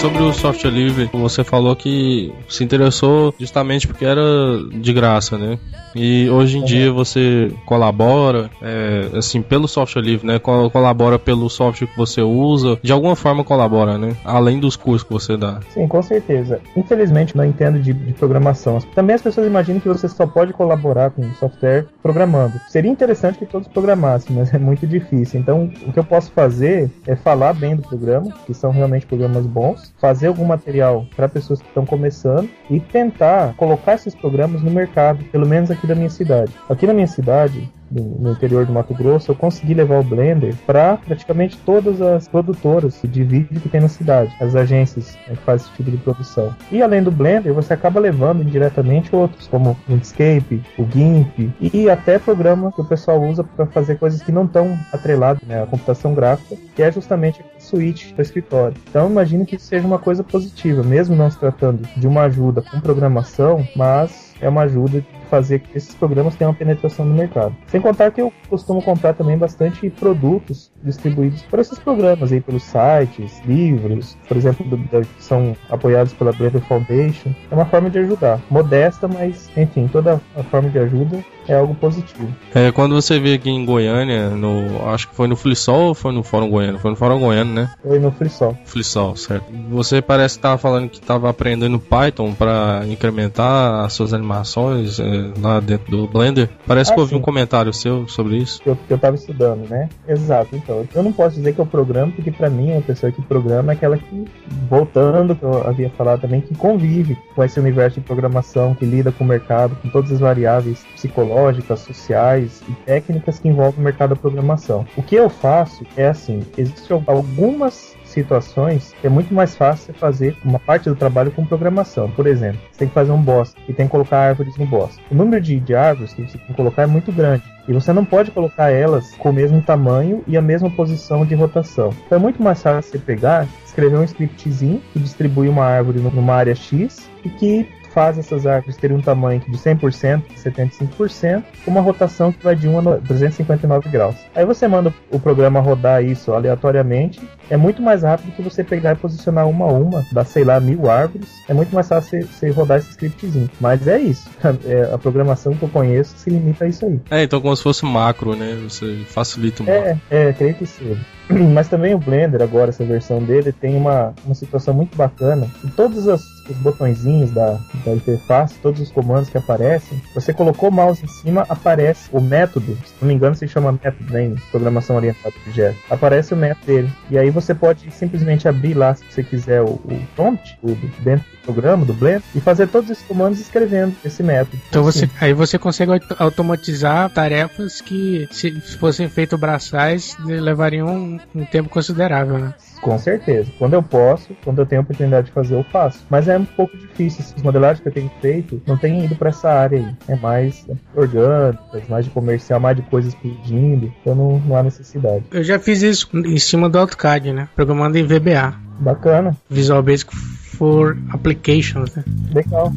Sobre 0.04 0.22
o 0.22 0.34
software 0.34 0.70
livre, 0.70 1.10
você 1.14 1.46
falou 1.46 1.74
que 1.78 2.34
se 2.50 2.62
interessou 2.62 3.34
justamente 3.40 3.88
porque 3.88 4.04
era 4.04 4.22
de 4.70 4.92
graça, 4.92 5.38
né? 5.38 5.58
E 5.96 6.30
hoje 6.30 6.58
em 6.58 6.66
dia 6.66 6.92
você 6.92 7.50
colabora, 7.66 8.50
é, 8.62 9.18
assim, 9.18 9.42
pelo 9.42 9.66
software 9.66 10.02
livre, 10.02 10.28
né? 10.28 10.40
Colabora 10.40 11.18
pelo 11.18 11.50
software 11.50 11.88
que 11.88 11.96
você 11.96 12.22
usa, 12.22 12.78
de 12.84 12.92
alguma 12.92 13.16
forma 13.16 13.46
colabora, 13.46 13.98
né? 13.98 14.14
Além 14.26 14.60
dos 14.60 14.76
cursos 14.76 15.08
que 15.08 15.14
você 15.14 15.38
dá. 15.38 15.62
Sim, 15.70 15.88
com 15.88 16.02
certeza. 16.02 16.60
Infelizmente 16.76 17.38
não 17.38 17.46
entendo 17.46 17.80
de, 17.80 17.94
de 17.94 18.12
programação. 18.12 18.80
Também 18.94 19.16
as 19.16 19.22
pessoas 19.22 19.48
imaginam 19.48 19.80
que 19.80 19.88
você 19.88 20.10
só 20.10 20.28
pode 20.28 20.52
colaborar 20.52 21.12
com 21.12 21.24
software 21.36 21.86
programando. 22.02 22.60
Seria 22.68 22.92
interessante 22.92 23.40
que 23.40 23.46
todos 23.46 23.70
programassem, 23.70 24.36
mas 24.36 24.54
é 24.54 24.60
muito 24.60 24.86
difícil. 24.86 25.40
Então, 25.40 25.72
o 25.88 25.94
que 25.94 26.00
eu 26.00 26.04
posso 26.04 26.30
fazer 26.32 26.92
é 27.08 27.16
falar 27.16 27.54
bem 27.54 27.78
do 27.78 27.84
programa, 27.84 28.34
que 28.46 28.54
são 28.54 28.70
realmente 28.70 29.06
programas 29.06 29.46
bons, 29.46 29.93
fazer 30.04 30.28
algum 30.28 30.44
material 30.44 31.06
para 31.16 31.30
pessoas 31.30 31.62
que 31.62 31.68
estão 31.70 31.86
começando 31.86 32.50
e 32.70 32.78
tentar 32.78 33.54
colocar 33.56 33.94
esses 33.94 34.14
programas 34.14 34.62
no 34.62 34.70
mercado, 34.70 35.24
pelo 35.32 35.48
menos 35.48 35.72
aqui 35.72 35.88
da 35.88 35.96
minha 35.96 36.10
cidade. 36.10 36.52
Aqui 36.70 36.86
na 36.86 36.94
minha 36.94 37.08
cidade, 37.08 37.72
no 38.02 38.32
interior 38.32 38.66
do 38.66 38.74
Mato 38.74 38.94
Grosso, 38.94 39.32
eu 39.32 39.36
consegui 39.36 39.74
levar 39.74 40.00
o 40.00 40.04
Blender 40.04 40.56
para 40.66 40.98
praticamente 40.98 41.58
todas 41.66 42.02
as 42.02 42.28
produtoras 42.28 43.00
de 43.04 43.24
vídeo 43.24 43.60
que 43.60 43.70
tem 43.70 43.82
na 43.82 43.88
cidade, 43.88 44.34
as 44.40 44.56
agências 44.56 45.16
né, 45.28 45.36
que 45.36 45.44
fazem 45.44 45.68
esse 45.68 45.76
tipo 45.76 45.92
de 45.92 45.98
produção. 45.98 46.56
E 46.72 46.82
além 46.82 47.04
do 47.04 47.12
Blender, 47.12 47.54
você 47.54 47.74
acaba 47.74 48.00
levando 48.00 48.42
indiretamente 48.42 49.16
outros, 49.16 49.48
como 49.48 49.78
o 49.88 49.94
Inkscape, 49.94 50.64
o 50.78 50.86
GIMP 50.90 51.52
e 51.62 51.90
até 51.90 52.18
programas 52.18 52.74
que 52.74 52.82
o 52.82 52.86
pessoal 52.86 53.22
usa 53.22 53.44
para 53.44 53.66
fazer 53.68 53.98
coisas 53.98 54.22
que 54.22 54.32
não 54.32 54.46
estão 54.46 54.78
atreladas 54.92 55.42
né, 55.48 55.64
à 55.64 55.66
computação 55.66 56.14
gráfica, 56.14 56.56
que 56.76 56.82
é 56.82 56.92
justamente 56.92 57.42
a 57.42 57.60
suíte 57.60 58.14
para 58.14 58.22
escritório. 58.22 58.78
Então 58.90 59.10
imagine 59.10 59.46
que 59.46 59.56
isso 59.56 59.66
seja 59.66 59.86
uma 59.86 60.00
coisa 60.00 60.24
positiva, 60.24 60.84
mesmo 60.84 61.16
não 61.16 61.30
se 61.30 61.40
tratando 61.40 61.88
de 61.96 62.08
uma 62.08 62.24
ajuda 62.24 62.62
com 62.62 62.80
programação, 62.80 63.68
mas 63.76 64.34
é 64.42 64.50
uma 64.50 64.64
ajuda 64.64 65.04
fazer 65.34 65.60
que 65.60 65.76
esses 65.76 65.96
programas 65.96 66.36
tenham 66.36 66.52
uma 66.52 66.58
penetração 66.58 67.04
no 67.04 67.16
mercado. 67.16 67.56
Sem 67.66 67.82
contar 67.82 68.12
que 68.12 68.22
eu 68.22 68.32
costumo 68.48 68.84
comprar 68.84 69.14
também 69.16 69.36
bastante 69.36 69.90
produtos 69.90 70.72
distribuídos 70.84 71.42
por 71.42 71.58
esses 71.58 71.80
programas 71.80 72.32
aí, 72.32 72.40
pelos 72.40 72.62
sites, 72.62 73.42
livros, 73.44 74.16
por 74.28 74.38
exemplo, 74.38 74.64
do, 74.68 74.78
que 74.78 75.24
são 75.24 75.58
apoiados 75.72 76.14
pela 76.14 76.32
Blender 76.32 76.62
Foundation. 76.62 77.32
É 77.50 77.56
uma 77.56 77.66
forma 77.66 77.90
de 77.90 77.98
ajudar. 77.98 78.40
Modesta, 78.48 79.08
mas, 79.08 79.50
enfim, 79.58 79.90
toda 79.92 80.22
a 80.38 80.44
forma 80.44 80.70
de 80.70 80.78
ajuda 80.78 81.24
é 81.48 81.56
algo 81.56 81.76
positivo. 81.76 82.34
É, 82.54 82.72
quando 82.72 82.96
você 82.96 83.20
veio 83.20 83.36
aqui 83.36 83.50
em 83.50 83.66
Goiânia, 83.66 84.30
no, 84.30 84.88
acho 84.90 85.10
que 85.10 85.16
foi 85.16 85.28
no 85.28 85.36
Flisol 85.36 85.88
ou 85.88 85.94
foi 85.94 86.12
no 86.14 86.24
Fórum 86.24 86.50
Goiano? 86.50 86.80
Foi 86.80 86.92
no 86.92 86.98
Fórum 86.98 87.20
Goiano, 87.20 87.54
né? 87.54 87.70
Foi 87.82 88.00
no 88.00 88.12
Flisol. 88.12 88.58
Flisol, 88.66 89.16
certo. 89.16 89.46
Você 89.70 90.02
parece 90.02 90.38
estar 90.38 90.58
falando 90.58 90.90
que 90.90 91.00
estava 91.00 91.30
aprendendo 91.30 91.80
Python 91.80 92.34
para 92.34 92.82
incrementar 92.88 93.84
as 93.86 93.94
suas 93.94 94.14
animações 94.14 95.00
é, 95.00 95.04
lá 95.42 95.60
dentro 95.60 95.92
do 95.92 96.08
Blender. 96.08 96.50
Parece 96.68 96.92
ah, 96.92 96.94
que 96.94 97.00
eu 97.00 97.04
ouvi 97.04 97.16
um 97.16 97.22
comentário 97.22 97.74
seu 97.74 98.08
sobre 98.08 98.38
isso. 98.38 98.62
Eu, 98.66 98.78
eu 98.90 98.98
tava 98.98 99.16
estudando, 99.16 99.68
né? 99.70 99.90
Exato. 100.08 100.56
Então, 100.56 100.86
eu 100.94 101.04
não 101.04 101.12
posso 101.12 101.36
dizer 101.36 101.54
que 101.54 101.60
eu 101.60 101.66
programo, 101.66 102.12
porque 102.12 102.32
para 102.32 102.50
mim, 102.50 102.72
uma 102.72 102.82
pessoa 102.82 103.12
que 103.12 103.22
programa 103.22 103.72
é 103.72 103.76
aquela 103.76 103.98
que, 103.98 104.26
voltando, 104.70 105.36
que 105.36 105.44
eu 105.44 105.68
havia 105.68 105.90
falado 105.90 106.22
também, 106.22 106.42
que 106.42 106.56
convive 106.56 107.18
com 107.36 107.44
esse 107.44 107.60
universo 107.60 108.00
de 108.00 108.06
programação, 108.06 108.76
que 108.76 108.86
lida 108.86 109.12
com 109.12 109.24
o 109.24 109.28
mercado, 109.28 109.76
com 109.82 109.90
todas 109.90 110.12
as 110.12 110.20
variáveis 110.20 110.84
psicológicas 110.94 111.33
tecnológicas, 111.34 111.80
sociais 111.80 112.62
e 112.70 112.74
técnicas 112.86 113.40
que 113.40 113.48
envolvem 113.48 113.80
o 113.80 113.84
mercado 113.84 114.12
da 114.12 114.16
programação. 114.16 114.86
O 114.96 115.02
que 115.02 115.16
eu 115.16 115.30
faço 115.30 115.84
é 115.98 116.08
assim: 116.08 116.42
existem 116.58 117.04
algumas 117.08 117.96
situações 118.06 118.94
é 119.04 119.10
muito 119.10 119.34
mais 119.34 119.56
fácil 119.56 119.92
fazer 119.96 120.38
uma 120.46 120.60
parte 120.60 120.88
do 120.88 120.96
trabalho 120.96 121.32
com 121.32 121.44
programação. 121.44 122.12
Por 122.12 122.28
exemplo, 122.28 122.62
você 122.72 122.80
tem 122.80 122.88
que 122.88 122.94
fazer 122.94 123.12
um 123.12 123.22
boss 123.22 123.56
e 123.68 123.74
tem 123.74 123.88
que 123.88 123.92
colocar 123.92 124.18
árvores 124.18 124.56
no 124.56 124.68
boss. 124.68 125.00
O 125.10 125.16
número 125.16 125.42
de, 125.42 125.60
de 125.60 125.74
árvores 125.74 126.14
que 126.14 126.22
você 126.22 126.38
tem 126.38 126.48
que 126.48 126.54
colocar 126.54 126.84
é 126.84 126.86
muito 126.86 127.12
grande. 127.12 127.44
E 127.68 127.74
você 127.74 127.92
não 127.92 128.06
pode 128.06 128.30
colocar 128.30 128.70
elas 128.70 129.16
com 129.16 129.32
o 129.32 129.34
mesmo 129.34 129.62
tamanho 129.62 130.24
e 130.28 130.38
a 130.38 130.42
mesma 130.42 130.70
posição 130.70 131.26
de 131.26 131.34
rotação. 131.34 131.92
Então 132.06 132.18
é 132.18 132.22
muito 132.22 132.44
mais 132.44 132.62
fácil 132.62 132.92
você 132.92 133.00
pegar, 133.00 133.48
escrever 133.66 133.98
um 133.98 134.04
scriptzinho 134.04 134.82
que 134.92 135.00
distribui 135.00 135.48
uma 135.48 135.66
árvore 135.66 136.00
numa 136.00 136.36
área 136.36 136.54
X 136.54 137.10
e 137.26 137.30
que 137.30 137.68
fase 137.94 138.20
essas 138.20 138.46
árvores 138.46 138.76
terem 138.78 138.98
um 138.98 139.02
tamanho 139.02 139.40
de 139.40 139.58
100%, 139.58 140.24
75%, 140.36 141.44
com 141.64 141.72
uma 141.72 141.82
rotação 141.82 142.32
que 142.32 142.44
vai 142.44 142.56
de 142.56 142.68
1 142.68 142.80
a 142.80 142.98
359 142.98 143.90
graus. 143.90 144.16
Aí 144.36 144.46
você 144.46 144.68
manda 144.68 144.94
o 145.12 145.20
programa 145.20 145.60
rodar 145.60 146.04
isso 146.04 146.34
aleatoriamente, 146.34 147.22
é 147.50 147.58
muito 147.58 147.82
mais 147.82 148.04
rápido 148.04 148.34
que 148.36 148.42
você 148.42 148.64
pegar 148.64 148.94
e 148.94 148.96
posicionar 148.96 149.48
uma 149.48 149.66
a 149.66 149.72
uma, 149.72 150.06
dá 150.12 150.26
sei 150.26 150.44
lá 150.44 150.60
mil 150.60 150.90
árvores, 150.90 151.30
é 151.48 151.54
muito 151.54 151.74
mais 151.74 151.88
fácil 151.88 152.26
você, 152.28 152.50
rodar 152.50 152.80
esse 152.80 152.92
scriptzinho. 152.92 153.50
Mas 153.60 153.88
é 153.88 154.00
isso, 154.00 154.30
é, 154.66 154.94
a 154.94 154.98
programação 154.98 155.54
que 155.54 155.64
eu 155.64 155.70
conheço 155.70 156.18
se 156.18 156.30
limita 156.30 156.66
a 156.66 156.68
isso 156.68 156.86
aí. 156.86 157.00
É, 157.12 157.24
então 157.24 157.40
como 157.40 157.56
se 157.56 157.64
fosse 157.64 157.86
macro, 157.86 158.36
né? 158.36 158.58
Você 158.64 159.04
facilita 159.08 159.64
um 159.64 159.70
É, 159.70 159.98
é, 160.10 160.34
creio 160.34 160.56
que 160.56 160.66
seja. 160.66 161.00
Mas 161.54 161.68
também 161.68 161.94
o 161.94 161.98
Blender, 161.98 162.42
agora, 162.42 162.70
essa 162.70 162.84
versão 162.84 163.24
dele, 163.24 163.52
tem 163.52 163.76
uma, 163.76 164.14
uma 164.26 164.36
situação 164.36 164.74
muito 164.74 164.96
bacana. 164.98 165.48
E 165.64 165.70
todos 165.70 166.08
os, 166.44 166.50
os 166.50 166.58
botõezinhos 166.58 167.32
da, 167.32 167.60
da 167.86 167.92
interface, 167.92 168.56
todos 168.62 168.82
os 168.82 168.92
comandos 168.92 169.30
que 169.30 169.38
aparecem, 169.38 170.02
você 170.14 170.34
colocou 170.34 170.70
o 170.70 170.72
mouse 170.72 171.04
em 171.04 171.08
cima, 171.08 171.46
aparece 171.50 172.10
o 172.12 172.20
método. 172.20 172.78
Se 172.86 172.94
não 173.02 173.08
me 173.08 173.14
engano, 173.14 173.36
se 173.36 173.48
chama 173.48 173.72
método 173.72 174.12
né, 174.12 174.26
em 174.26 174.36
programação 174.52 174.96
orientada 174.96 175.34
a 175.36 175.50
objeto. 175.50 175.78
Aparece 175.90 176.34
o 176.34 176.38
método 176.38 176.66
dele. 176.66 176.90
E 177.10 177.18
aí 177.18 177.30
você 177.30 177.54
pode 177.54 177.90
simplesmente 177.92 178.48
abrir 178.48 178.74
lá, 178.74 178.96
se 178.96 179.04
você 179.10 179.24
quiser, 179.24 179.62
o, 179.62 179.72
o 179.74 180.08
prompt 180.16 180.58
o, 180.62 180.76
dentro 181.02 181.26
do 181.32 181.38
programa, 181.44 181.86
do 181.86 181.94
Blender, 181.94 182.24
e 182.36 182.40
fazer 182.40 182.68
todos 182.68 182.90
esses 182.90 183.06
comandos 183.06 183.40
escrevendo 183.40 183.96
esse 184.04 184.24
método. 184.24 184.62
Então 184.70 184.88
assim. 184.88 185.08
você, 185.08 185.10
aí 185.20 185.34
você 185.34 185.58
consegue 185.58 185.92
automatizar 186.18 187.10
tarefas 187.10 187.82
que, 187.82 188.28
se 188.32 188.52
fossem 188.78 189.08
feitas 189.10 189.40
braçais, 189.40 190.18
levariam 190.24 191.20
um, 191.34 191.46
tempo 191.46 191.70
considerável, 191.70 192.38
né? 192.38 192.54
Com 192.84 193.00
certeza. 193.00 193.50
Quando 193.58 193.74
eu 193.74 193.82
posso, 193.82 194.36
quando 194.44 194.60
eu 194.60 194.66
tenho 194.66 194.82
a 194.82 194.84
oportunidade 194.84 195.28
de 195.28 195.34
fazer, 195.34 195.56
eu 195.56 195.64
faço. 195.64 196.06
Mas 196.10 196.28
é 196.28 196.38
um 196.38 196.44
pouco 196.44 196.78
difícil. 196.78 197.24
As 197.36 197.42
modelagens 197.42 197.80
que 197.80 197.88
eu 197.88 197.94
tenho 197.94 198.12
feito 198.22 198.62
não 198.68 198.78
tem 198.78 199.06
ido 199.06 199.16
para 199.16 199.30
essa 199.30 199.50
área 199.50 199.80
aí. 199.80 199.96
É 200.08 200.16
mais 200.18 200.68
orgânicas, 200.94 201.88
mais 201.88 202.06
de 202.06 202.12
comercial, 202.12 202.60
mais 202.60 202.76
de 202.76 202.84
coisas 202.84 203.16
pedindo. 203.16 203.92
Então 204.02 204.14
não, 204.14 204.40
não 204.40 204.58
há 204.58 204.64
necessidade. 204.64 205.24
Eu 205.32 205.44
já 205.44 205.58
fiz 205.58 205.82
isso 205.82 206.10
em 206.14 206.38
cima 206.38 206.70
do 206.70 206.78
AutoCAD, 206.78 207.32
né? 207.32 207.48
Programando 207.56 207.98
em 207.98 208.04
VBA. 208.04 208.54
Bacana. 208.80 209.36
Visual 209.50 209.82
Basic 209.82 210.14
for 210.14 210.98
Applications, 211.12 211.96
né? 211.96 212.04
Legal. 212.34 212.74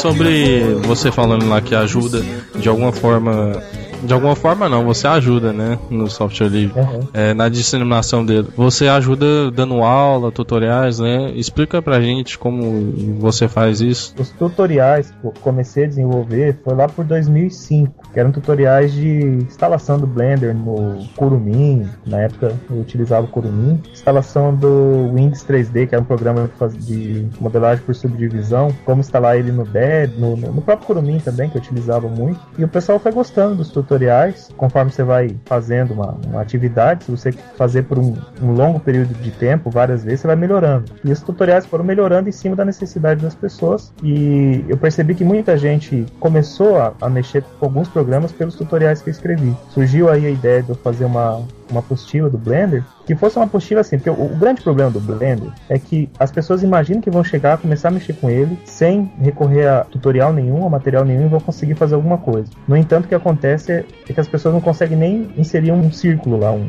Sobre 0.00 0.62
você 0.82 1.10
falando 1.10 1.48
lá 1.48 1.60
que 1.60 1.74
ajuda 1.74 2.22
de 2.54 2.68
alguma 2.68 2.92
forma 2.92 3.62
de 4.02 4.12
alguma 4.12 4.36
forma 4.36 4.68
não, 4.68 4.84
você 4.84 5.06
ajuda, 5.06 5.52
né, 5.52 5.78
no 5.90 6.08
software 6.08 6.48
livre, 6.48 6.78
uhum. 6.78 7.00
é, 7.12 7.34
na 7.34 7.48
disseminação 7.48 8.24
dele. 8.24 8.48
Você 8.56 8.88
ajuda 8.88 9.50
dando 9.50 9.82
aula, 9.82 10.30
tutoriais, 10.30 10.98
né? 10.98 11.32
Explica 11.34 11.82
pra 11.82 12.00
gente 12.00 12.38
como 12.38 13.18
você 13.18 13.48
faz 13.48 13.80
isso. 13.80 14.14
Os 14.18 14.30
tutoriais 14.30 15.10
que 15.10 15.26
eu 15.26 15.34
comecei 15.40 15.84
a 15.84 15.86
desenvolver 15.88 16.56
foi 16.64 16.74
lá 16.74 16.88
por 16.88 17.04
2005, 17.04 18.12
que 18.12 18.20
eram 18.20 18.32
tutoriais 18.32 18.92
de 18.92 19.44
instalação 19.46 19.98
do 19.98 20.06
Blender 20.06 20.54
no 20.54 21.04
Kurumin, 21.16 21.88
na 22.06 22.20
época 22.20 22.54
eu 22.70 22.80
utilizava 22.80 23.26
o 23.26 23.28
Kurumin, 23.28 23.80
instalação 23.92 24.54
do 24.54 25.12
Windows 25.14 25.44
3D, 25.44 25.88
que 25.88 25.94
era 25.94 26.02
um 26.02 26.06
programa 26.06 26.50
de 26.78 27.26
modelagem 27.40 27.84
por 27.84 27.94
subdivisão, 27.94 28.68
como 28.84 29.00
instalar 29.00 29.36
ele 29.36 29.52
no 29.52 29.64
DED, 29.64 30.18
no, 30.18 30.36
no 30.36 30.62
próprio 30.62 30.86
Kurumin 30.86 31.18
também, 31.18 31.48
que 31.48 31.56
eu 31.56 31.60
utilizava 31.60 32.08
muito, 32.08 32.40
e 32.56 32.64
o 32.64 32.68
pessoal 32.68 32.98
foi 32.98 33.12
gostando 33.12 33.56
dos 33.56 33.70
tutoriais 33.70 33.87
tutoriais, 33.88 34.50
conforme 34.56 34.92
você 34.92 35.02
vai 35.02 35.34
fazendo 35.46 35.94
uma, 35.94 36.18
uma 36.26 36.42
atividade, 36.42 37.04
se 37.04 37.10
você 37.10 37.32
fazer 37.32 37.84
por 37.84 37.98
um, 37.98 38.14
um, 38.42 38.52
longo 38.52 38.78
período 38.78 39.14
de 39.14 39.30
tempo, 39.30 39.70
várias 39.70 40.04
vezes, 40.04 40.20
você 40.20 40.26
vai 40.26 40.36
melhorando. 40.36 40.92
E 41.02 41.10
os 41.10 41.22
tutoriais 41.22 41.64
foram 41.64 41.84
melhorando 41.84 42.28
em 42.28 42.32
cima 42.32 42.54
da 42.54 42.64
necessidade 42.64 43.22
das 43.22 43.34
pessoas. 43.34 43.92
E 44.02 44.64
eu 44.68 44.76
percebi 44.76 45.14
que 45.14 45.24
muita 45.24 45.56
gente 45.56 46.04
começou 46.20 46.76
a, 46.76 46.92
a 47.00 47.08
mexer 47.08 47.42
com 47.58 47.64
alguns 47.64 47.88
programas 47.88 48.30
pelos 48.30 48.54
tutoriais 48.54 49.00
que 49.00 49.08
eu 49.08 49.12
escrevi. 49.12 49.56
Surgiu 49.70 50.10
aí 50.10 50.26
a 50.26 50.30
ideia 50.30 50.62
de 50.62 50.68
eu 50.68 50.76
fazer 50.76 51.06
uma, 51.06 51.42
uma 51.70 51.80
apostila 51.80 52.28
do 52.28 52.38
Blender, 52.38 52.84
que 53.06 53.14
fosse 53.14 53.36
uma 53.36 53.46
apostila 53.46 53.80
assim, 53.80 53.98
porque 53.98 54.10
o, 54.10 54.24
o, 54.24 54.36
grande 54.36 54.62
problema 54.62 54.90
do 54.90 55.00
Blender 55.00 55.50
é 55.68 55.78
que 55.78 56.10
as 56.18 56.30
pessoas 56.30 56.62
imaginam 56.62 57.00
que 57.00 57.10
vão 57.10 57.24
chegar, 57.24 57.58
começar 57.58 57.88
a 57.88 57.90
mexer 57.90 58.14
com 58.14 58.28
ele, 58.28 58.58
sem 58.64 59.10
recorrer 59.20 59.66
a 59.66 59.84
tutorial 59.84 60.32
nenhum, 60.32 60.66
a 60.66 60.70
material 60.70 61.04
nenhum, 61.04 61.26
e 61.26 61.28
vão 61.28 61.40
conseguir 61.40 61.74
fazer 61.74 61.94
alguma 61.94 62.18
coisa. 62.18 62.50
No 62.66 62.76
entanto, 62.76 63.06
o 63.06 63.08
que 63.08 63.14
acontece 63.14 63.72
é, 63.72 63.84
é 64.08 64.12
que 64.12 64.20
as 64.20 64.28
pessoas 64.28 64.54
não 64.54 64.60
conseguem 64.60 64.96
nem 64.96 65.30
inserir 65.36 65.72
um 65.72 65.90
círculo 65.90 66.38
lá, 66.38 66.52
um, 66.52 66.68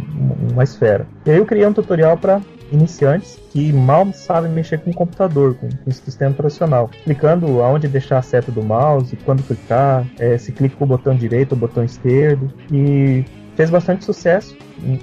uma 0.51 0.63
esfera. 0.63 1.05
E 1.25 1.31
aí 1.31 1.37
eu 1.37 1.45
criei 1.45 1.65
um 1.65 1.73
tutorial 1.73 2.17
para 2.17 2.41
iniciantes 2.71 3.39
que 3.51 3.73
mal 3.73 4.11
sabem 4.13 4.51
mexer 4.51 4.79
com 4.79 4.91
o 4.91 4.93
computador, 4.93 5.55
com, 5.55 5.67
o 5.85 5.91
sistema 5.91 6.31
operacional. 6.31 6.89
Clicando 7.03 7.61
aonde 7.61 7.87
deixar 7.87 8.19
a 8.19 8.21
seta 8.21 8.51
do 8.51 8.63
mouse, 8.63 9.15
quando 9.25 9.43
clicar, 9.43 10.05
é, 10.17 10.37
se 10.37 10.51
clica 10.51 10.75
com 10.75 10.85
o 10.85 10.87
botão 10.87 11.15
direito 11.15 11.53
ou 11.53 11.57
botão 11.57 11.83
esquerdo. 11.83 12.51
E 12.71 13.25
fez 13.55 13.69
bastante 13.69 14.05
sucesso 14.05 14.55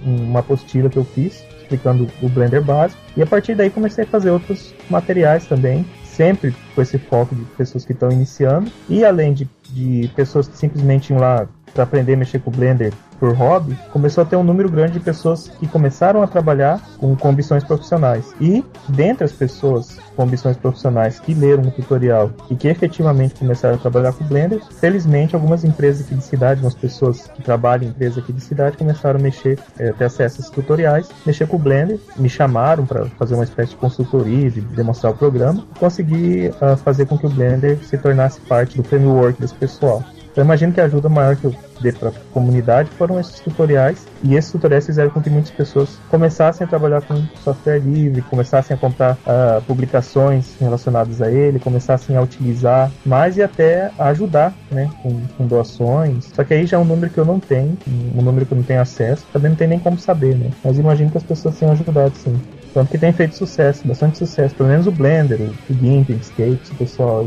uma 0.04 0.40
apostila 0.40 0.88
que 0.88 0.96
eu 0.96 1.04
fiz 1.04 1.44
explicando 1.60 2.08
o 2.22 2.28
Blender 2.28 2.62
básico 2.62 3.00
e 3.16 3.22
a 3.22 3.26
partir 3.26 3.54
daí 3.54 3.70
comecei 3.70 4.04
a 4.04 4.06
fazer 4.06 4.30
outros 4.30 4.74
materiais 4.88 5.46
também 5.46 5.84
sempre 6.04 6.54
com 6.74 6.80
esse 6.80 6.96
foco 6.96 7.34
de 7.34 7.42
pessoas 7.56 7.84
que 7.84 7.92
estão 7.92 8.10
iniciando 8.10 8.70
e 8.88 9.04
além 9.04 9.34
de, 9.34 9.48
de 9.70 10.08
pessoas 10.14 10.48
que 10.48 10.56
simplesmente 10.56 11.10
iam 11.10 11.20
lá 11.20 11.46
para 11.74 11.82
aprender 11.82 12.14
a 12.14 12.16
mexer 12.16 12.38
com 12.38 12.50
o 12.50 12.54
Blender 12.54 12.92
por 13.18 13.34
hobby, 13.34 13.76
começou 13.92 14.22
a 14.22 14.24
ter 14.24 14.36
um 14.36 14.44
número 14.44 14.70
grande 14.70 14.94
de 14.94 15.00
pessoas 15.00 15.48
que 15.48 15.66
começaram 15.66 16.22
a 16.22 16.26
trabalhar 16.26 16.80
com, 16.98 17.14
com 17.16 17.28
ambições 17.28 17.64
profissionais. 17.64 18.34
E, 18.40 18.64
dentre 18.88 19.24
as 19.24 19.32
pessoas 19.32 19.98
com 20.14 20.22
ambições 20.22 20.56
profissionais 20.56 21.20
que 21.20 21.34
leram 21.34 21.64
o 21.64 21.70
tutorial 21.70 22.30
e 22.50 22.56
que 22.56 22.68
efetivamente 22.68 23.34
começaram 23.34 23.74
a 23.74 23.78
trabalhar 23.78 24.12
com 24.12 24.24
Blender, 24.24 24.60
felizmente 24.80 25.34
algumas 25.34 25.62
empresas 25.62 26.06
aqui 26.06 26.14
de 26.14 26.24
cidade, 26.24 26.54
algumas 26.54 26.74
pessoas 26.74 27.26
que 27.26 27.42
trabalham 27.42 27.84
em 27.84 27.88
empresas 27.88 28.18
aqui 28.18 28.32
de 28.32 28.40
cidade 28.40 28.76
começaram 28.76 29.20
a 29.20 29.22
mexer, 29.22 29.58
é, 29.78 29.92
ter 29.92 30.04
acesso 30.04 30.36
a 30.36 30.40
esses 30.40 30.50
tutoriais, 30.50 31.08
mexer 31.24 31.46
com 31.46 31.56
o 31.56 31.58
Blender, 31.58 31.98
me 32.16 32.28
chamaram 32.28 32.86
para 32.86 33.06
fazer 33.18 33.34
uma 33.34 33.44
espécie 33.44 33.70
de 33.70 33.76
consultoria, 33.76 34.50
de 34.50 34.60
demonstrar 34.60 35.12
o 35.12 35.16
programa, 35.16 35.64
consegui 35.78 36.48
uh, 36.48 36.76
fazer 36.76 37.06
com 37.06 37.18
que 37.18 37.26
o 37.26 37.30
Blender 37.30 37.78
se 37.84 37.98
tornasse 37.98 38.40
parte 38.40 38.76
do 38.76 38.82
framework 38.82 39.40
desse 39.40 39.54
pessoal. 39.54 40.02
Então 40.36 40.44
imagino 40.44 40.70
que 40.70 40.82
a 40.82 40.84
ajuda 40.84 41.08
maior 41.08 41.34
que 41.34 41.46
eu 41.46 41.54
dei 41.80 41.92
para 41.92 42.10
a 42.10 42.12
comunidade 42.30 42.90
foram 42.90 43.18
esses 43.18 43.40
tutoriais 43.40 44.06
e 44.22 44.34
esses 44.34 44.52
tutoriais 44.52 44.84
fizeram 44.84 45.08
com 45.08 45.22
que 45.22 45.30
muitas 45.30 45.50
pessoas 45.50 45.98
começassem 46.10 46.66
a 46.66 46.68
trabalhar 46.68 47.00
com 47.00 47.16
software 47.42 47.78
livre, 47.78 48.20
começassem 48.20 48.76
a 48.76 48.78
comprar 48.78 49.14
uh, 49.14 49.62
publicações 49.66 50.54
relacionadas 50.60 51.22
a 51.22 51.30
ele, 51.30 51.58
começassem 51.58 52.14
a 52.18 52.20
utilizar 52.20 52.92
mais 53.06 53.38
e 53.38 53.42
até 53.42 53.90
a 53.98 54.08
ajudar, 54.08 54.52
né, 54.70 54.90
com, 55.02 55.22
com, 55.38 55.46
doações. 55.46 56.26
Só 56.34 56.44
que 56.44 56.52
aí 56.52 56.66
já 56.66 56.76
é 56.76 56.80
um 56.80 56.84
número 56.84 57.10
que 57.10 57.18
eu 57.18 57.24
não 57.24 57.40
tenho, 57.40 57.78
um 58.14 58.20
número 58.20 58.44
que 58.44 58.52
eu 58.52 58.56
não 58.56 58.64
tenho 58.64 58.82
acesso, 58.82 59.24
também 59.32 59.52
não 59.52 59.56
tem 59.56 59.68
nem 59.68 59.78
como 59.78 59.98
saber, 59.98 60.36
né? 60.36 60.50
Mas 60.62 60.78
imagino 60.78 61.10
que 61.10 61.16
as 61.16 61.24
pessoas 61.24 61.58
tenham 61.58 61.72
ajudado, 61.72 62.14
sim. 62.14 62.38
Tanto 62.76 62.90
que 62.90 62.98
tem 62.98 63.10
feito 63.10 63.34
sucesso, 63.34 63.88
bastante 63.88 64.18
sucesso. 64.18 64.54
Pelo 64.54 64.68
menos 64.68 64.86
o 64.86 64.92
Blender, 64.92 65.40
o 65.40 65.72
GIMP, 65.72 66.10
o 66.10 66.16
Escape, 66.16 66.60
o 66.72 66.74
pessoal. 66.74 67.26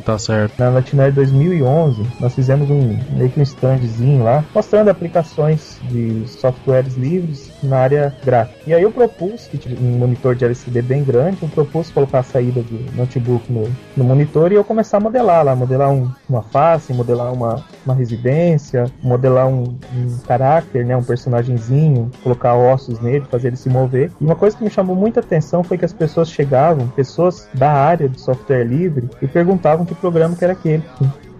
Hum, 0.00 0.02
tá 0.02 0.18
certo. 0.18 0.58
Na 0.58 0.70
Latinari 0.70 1.12
2011, 1.12 2.02
nós 2.18 2.34
fizemos 2.34 2.70
um 2.70 2.98
meio 3.12 3.30
que 3.30 3.38
um 3.38 3.42
standzinho 3.42 4.24
lá, 4.24 4.44
mostrando 4.54 4.88
aplicações 4.88 5.78
de 5.88 6.26
softwares 6.26 6.96
livres 6.96 7.50
na 7.62 7.78
área 7.78 8.14
gráfica. 8.24 8.58
E 8.66 8.74
aí 8.74 8.82
eu 8.82 8.90
propus, 8.90 9.46
que 9.46 9.60
um 9.74 9.98
monitor 9.98 10.34
de 10.34 10.44
LCD 10.44 10.82
bem 10.82 11.04
grande, 11.04 11.38
eu 11.42 11.48
propus 11.48 11.90
colocar 11.90 12.20
a 12.20 12.22
saída 12.22 12.62
do 12.62 12.96
notebook 12.96 13.52
no, 13.52 13.68
no 13.96 14.04
monitor 14.04 14.50
e 14.50 14.54
eu 14.54 14.64
começar 14.64 14.96
a 14.96 15.00
modelar 15.00 15.44
lá, 15.44 15.54
modelar 15.54 15.90
um, 15.90 16.10
uma 16.28 16.42
face, 16.42 16.92
modelar 16.92 17.32
uma, 17.32 17.62
uma 17.84 17.94
residência, 17.94 18.86
modelar 19.02 19.46
um, 19.46 19.76
um 19.94 20.18
caráter, 20.26 20.84
né, 20.84 20.96
um 20.96 21.02
personagemzinho, 21.02 22.10
colocar 22.22 22.54
ossos 22.54 23.00
nele, 23.00 23.24
fazer 23.30 23.48
ele 23.48 23.56
se 23.56 23.68
mover. 23.68 24.10
E 24.20 24.24
uma 24.24 24.36
coisa 24.36 24.56
que 24.56 24.64
me 24.64 24.70
chamou 24.70 24.96
muita 24.96 25.20
atenção 25.20 25.62
foi 25.62 25.76
que 25.76 25.84
as 25.84 25.92
pessoas 25.92 26.30
chegavam, 26.30 26.88
pessoas 26.88 27.48
da 27.54 27.70
área 27.70 28.08
de 28.08 28.20
software 28.20 28.64
livre, 28.64 29.08
e 29.20 29.26
perguntavam 29.26 29.84
que 29.90 29.94
programa 30.00 30.36
que 30.36 30.44
era 30.44 30.52
aquele. 30.52 30.84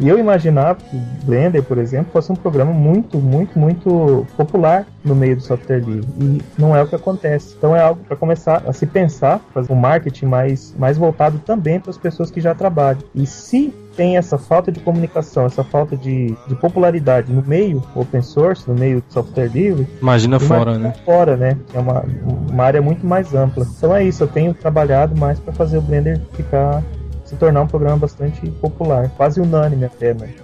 E 0.01 0.09
eu 0.09 0.19
imaginava 0.19 0.77
que 0.77 0.97
Blender, 1.25 1.63
por 1.63 1.77
exemplo, 1.79 2.11
fosse 2.11 2.33
um 2.33 2.35
programa 2.35 2.73
muito, 2.73 3.19
muito, 3.19 3.59
muito 3.59 4.27
popular 4.37 4.87
no 5.05 5.15
meio 5.15 5.37
do 5.37 5.43
software 5.43 5.81
livre. 5.81 6.09
E 6.19 6.43
não 6.59 6.75
é 6.75 6.83
o 6.83 6.87
que 6.87 6.95
acontece. 6.95 7.55
Então 7.57 7.77
é 7.77 7.83
algo 7.83 8.03
para 8.05 8.17
começar 8.17 8.63
a 8.67 8.73
se 8.73 8.87
pensar, 8.87 9.41
fazer 9.53 9.71
um 9.71 9.77
marketing 9.77 10.25
mais, 10.25 10.75
mais 10.79 10.97
voltado 10.97 11.39
também 11.41 11.79
para 11.79 11.91
as 11.91 11.99
pessoas 11.99 12.31
que 12.31 12.41
já 12.41 12.55
trabalham. 12.55 13.03
E 13.15 13.27
se 13.27 13.75
tem 13.95 14.17
essa 14.17 14.39
falta 14.39 14.73
de 14.73 14.81
comunicação, 14.81 15.45
essa 15.45 15.63
falta 15.63 15.95
de, 15.95 16.35
de 16.49 16.55
popularidade 16.55 17.31
no 17.31 17.43
meio 17.43 17.83
open 17.95 18.23
source, 18.23 18.67
no 18.67 18.75
meio 18.75 19.03
do 19.03 19.13
software 19.13 19.49
livre. 19.49 19.87
Imagina 20.01 20.41
fora, 20.41 20.79
né? 20.79 20.95
Fora, 21.05 21.37
né? 21.37 21.59
É 21.75 21.79
uma, 21.79 22.05
uma 22.51 22.65
área 22.65 22.81
muito 22.81 23.07
mais 23.07 23.35
ampla. 23.35 23.67
Então 23.77 23.95
é 23.95 24.03
isso, 24.03 24.23
eu 24.23 24.29
tenho 24.29 24.55
trabalhado 24.55 25.15
mais 25.15 25.39
para 25.39 25.53
fazer 25.53 25.77
o 25.77 25.83
Blender 25.83 26.19
ficar 26.33 26.83
se 27.31 27.37
tornar 27.37 27.63
um 27.63 27.67
programa 27.69 27.97
bastante 27.97 28.51
popular, 28.51 29.09
quase 29.17 29.41
unânime 29.41 29.85
até, 29.85 30.13
né? 30.13 30.35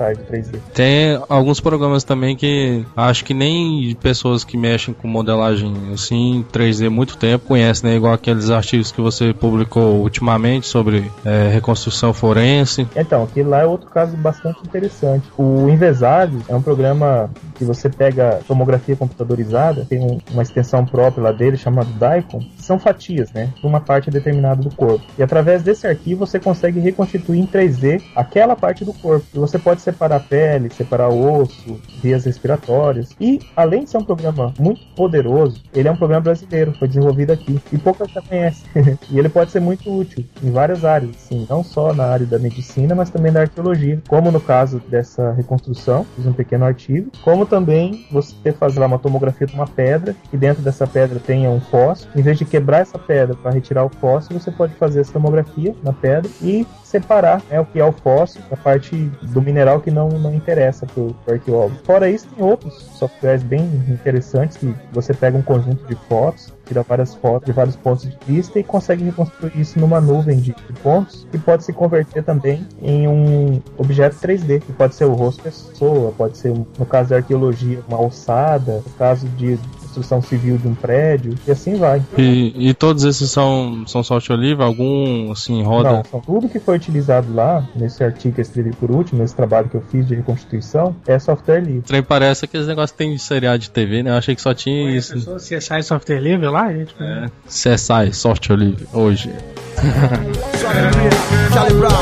Área 0.00 0.16
de 0.16 0.22
3D. 0.24 0.58
Tem 0.74 1.20
alguns 1.28 1.60
programas 1.60 2.04
também 2.04 2.36
que 2.36 2.84
acho 2.96 3.24
que 3.24 3.34
nem 3.34 3.94
pessoas 4.00 4.44
que 4.44 4.56
mexem 4.56 4.94
com 4.94 5.08
modelagem 5.08 5.72
assim 5.92 6.44
3D 6.52 6.88
muito 6.88 7.16
tempo 7.16 7.46
conhecem, 7.46 7.90
né? 7.90 7.96
Igual 7.96 8.12
aqueles 8.12 8.50
artigos 8.50 8.92
que 8.92 9.00
você 9.00 9.32
publicou 9.32 10.00
ultimamente 10.00 10.66
sobre 10.66 11.10
é, 11.24 11.48
reconstrução 11.48 12.12
forense. 12.12 12.86
Então, 12.96 13.24
aquele 13.24 13.48
lá 13.48 13.60
é 13.60 13.66
outro 13.66 13.88
caso 13.90 14.16
bastante 14.16 14.60
interessante. 14.64 15.26
O 15.36 15.68
Invesados 15.68 16.42
é 16.48 16.54
um 16.54 16.62
programa 16.62 17.30
que 17.54 17.64
você 17.64 17.88
pega 17.88 18.40
tomografia 18.46 18.96
computadorizada, 18.96 19.84
tem 19.88 20.00
um, 20.00 20.18
uma 20.30 20.42
extensão 20.42 20.84
própria 20.84 21.24
lá 21.24 21.32
dele 21.32 21.56
chamada 21.56 21.88
DICOM, 21.90 22.40
são 22.58 22.78
fatias, 22.78 23.32
né? 23.32 23.52
De 23.60 23.66
uma 23.66 23.80
parte 23.80 24.10
determinada 24.10 24.62
do 24.62 24.74
corpo. 24.74 25.04
E 25.18 25.22
através 25.22 25.62
desse 25.62 25.86
arquivo 25.86 26.26
você 26.26 26.38
consegue 26.38 26.80
reconstituir 26.80 27.40
em 27.40 27.46
3D 27.46 28.02
aquela 28.14 28.56
parte 28.56 28.84
do 28.84 28.92
corpo. 28.92 29.26
E 29.34 29.38
você 29.38 29.58
pode 29.66 29.80
separar 29.80 30.18
a 30.18 30.20
pele, 30.20 30.70
separar 30.72 31.08
o 31.08 31.40
osso, 31.40 31.80
vias 32.00 32.24
respiratórias. 32.24 33.10
E, 33.20 33.40
além 33.56 33.82
de 33.82 33.90
ser 33.90 33.98
um 33.98 34.04
programa 34.04 34.54
muito 34.60 34.80
poderoso, 34.94 35.60
ele 35.74 35.88
é 35.88 35.90
um 35.90 35.96
programa 35.96 36.22
brasileiro, 36.22 36.72
foi 36.78 36.86
desenvolvido 36.86 37.32
aqui. 37.32 37.60
E 37.72 37.76
pouca 37.76 38.06
gente 38.06 38.28
conhece. 38.28 38.64
e 39.10 39.18
ele 39.18 39.28
pode 39.28 39.50
ser 39.50 39.58
muito 39.58 39.90
útil 39.90 40.24
em 40.40 40.52
várias 40.52 40.84
áreas, 40.84 41.16
sim, 41.16 41.48
não 41.50 41.64
só 41.64 41.92
na 41.92 42.04
área 42.04 42.24
da 42.24 42.38
medicina, 42.38 42.94
mas 42.94 43.10
também 43.10 43.32
da 43.32 43.40
arqueologia. 43.40 44.00
Como 44.06 44.30
no 44.30 44.40
caso 44.40 44.80
dessa 44.88 45.32
reconstrução, 45.32 46.06
fiz 46.14 46.24
um 46.24 46.32
pequeno 46.32 46.64
artigo. 46.64 47.10
Como 47.24 47.44
também 47.44 48.06
você 48.12 48.52
fazer 48.52 48.78
lá 48.78 48.86
uma 48.86 49.00
tomografia 49.00 49.48
de 49.48 49.54
uma 49.54 49.66
pedra, 49.66 50.14
e 50.32 50.36
dentro 50.36 50.62
dessa 50.62 50.86
pedra 50.86 51.18
tenha 51.18 51.50
um 51.50 51.60
fósforo. 51.60 52.16
Em 52.16 52.22
vez 52.22 52.38
de 52.38 52.44
quebrar 52.44 52.82
essa 52.82 53.00
pedra 53.00 53.34
para 53.34 53.50
retirar 53.50 53.84
o 53.84 53.88
fósforo, 53.88 54.38
você 54.38 54.52
pode 54.52 54.74
fazer 54.74 55.00
essa 55.00 55.12
tomografia 55.12 55.74
na 55.82 55.92
pedra 55.92 56.30
e 56.40 56.64
separar 57.00 57.42
né, 57.50 57.60
o 57.60 57.64
que 57.64 57.78
é 57.78 57.84
o 57.84 57.92
fósforo 57.92 58.44
da 58.50 58.56
parte 58.56 58.96
do 59.22 59.42
mineral 59.42 59.80
que 59.80 59.90
não, 59.90 60.08
não 60.08 60.34
interessa 60.34 60.86
para 60.86 61.02
o 61.02 61.14
arqueólogo. 61.28 61.76
Fora 61.84 62.08
isso, 62.08 62.26
tem 62.28 62.44
outros 62.44 62.74
softwares 62.98 63.42
bem 63.42 63.64
interessantes 63.88 64.56
que 64.56 64.74
você 64.92 65.12
pega 65.12 65.36
um 65.36 65.42
conjunto 65.42 65.86
de 65.86 65.94
fotos, 66.08 66.52
tira 66.64 66.82
várias 66.82 67.14
fotos 67.14 67.46
de 67.46 67.52
vários 67.52 67.76
pontos 67.76 68.04
de 68.04 68.16
vista 68.26 68.58
e 68.58 68.64
consegue 68.64 69.04
reconstruir 69.04 69.52
isso 69.54 69.78
numa 69.78 70.00
nuvem 70.00 70.38
de, 70.38 70.52
de 70.52 70.72
pontos 70.82 71.26
que 71.30 71.38
pode 71.38 71.64
se 71.64 71.72
converter 71.72 72.24
também 72.24 72.66
em 72.80 73.06
um 73.06 73.60
objeto 73.76 74.16
3D, 74.16 74.62
que 74.62 74.72
pode 74.72 74.94
ser 74.94 75.04
o 75.04 75.12
rosto 75.12 75.38
da 75.38 75.50
pessoa, 75.50 76.12
pode 76.16 76.38
ser, 76.38 76.52
no 76.78 76.86
caso 76.86 77.10
da 77.10 77.16
arqueologia, 77.16 77.80
uma 77.88 77.98
alçada, 77.98 78.82
no 78.84 78.92
caso 78.94 79.28
de 79.28 79.58
construção 79.96 80.20
civil 80.20 80.58
de 80.58 80.68
um 80.68 80.74
prédio, 80.74 81.34
e 81.46 81.50
assim 81.50 81.76
vai. 81.76 82.02
E, 82.18 82.68
e 82.68 82.74
todos 82.74 83.04
esses 83.04 83.30
são, 83.30 83.86
são 83.86 84.02
software 84.02 84.36
livre? 84.36 84.62
Algum, 84.62 85.32
assim, 85.32 85.62
roda? 85.62 85.92
Não, 85.92 86.04
são 86.04 86.20
tudo 86.20 86.48
que 86.48 86.60
foi 86.60 86.76
utilizado 86.76 87.34
lá, 87.34 87.66
nesse 87.74 88.04
artigo 88.04 88.34
que 88.34 88.40
eu 88.40 88.42
escrevi 88.42 88.72
por 88.72 88.90
último, 88.90 89.22
nesse 89.22 89.34
trabalho 89.34 89.68
que 89.68 89.76
eu 89.76 89.82
fiz 89.90 90.06
de 90.06 90.14
reconstituição, 90.14 90.94
é 91.06 91.18
software 91.18 91.60
livre. 91.60 91.82
Trem 91.82 92.02
parece 92.02 92.44
aqueles 92.44 92.66
negócios 92.66 92.92
que 92.92 92.98
tem 92.98 93.14
de 93.14 93.18
seriado 93.18 93.58
de 93.58 93.70
TV, 93.70 94.02
né? 94.02 94.10
Eu 94.10 94.14
achei 94.14 94.34
que 94.34 94.42
só 94.42 94.52
tinha 94.52 94.84
Oi, 94.84 94.96
isso. 94.96 95.14
CSI 95.36 95.82
software 95.82 96.20
livre 96.20 96.46
lá, 96.48 96.70
gente? 96.72 96.94
É, 97.00 97.26
CSI 97.46 98.12
software 98.12 98.56
livre, 98.56 98.86
hoje. 98.92 99.30
Charlie 101.52 101.78
Brown, 101.78 101.92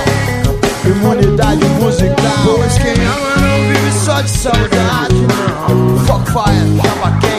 imunidade 0.84 1.64
musical. 1.80 2.16
Pois 2.44 2.78
quem 2.78 3.04
ama 3.04 3.36
não 3.36 3.68
vive 3.68 3.92
só 3.92 4.20
de 4.20 4.30
saudade, 4.30 5.14
não. 5.14 5.98
Fuck 6.06 6.30
fire, 6.30 7.30
é 7.30 7.33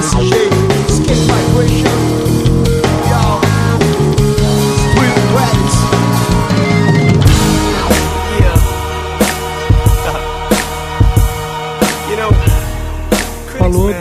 desse 0.00 0.16
jeito. 0.20 0.54
Vibration. 1.26 2.37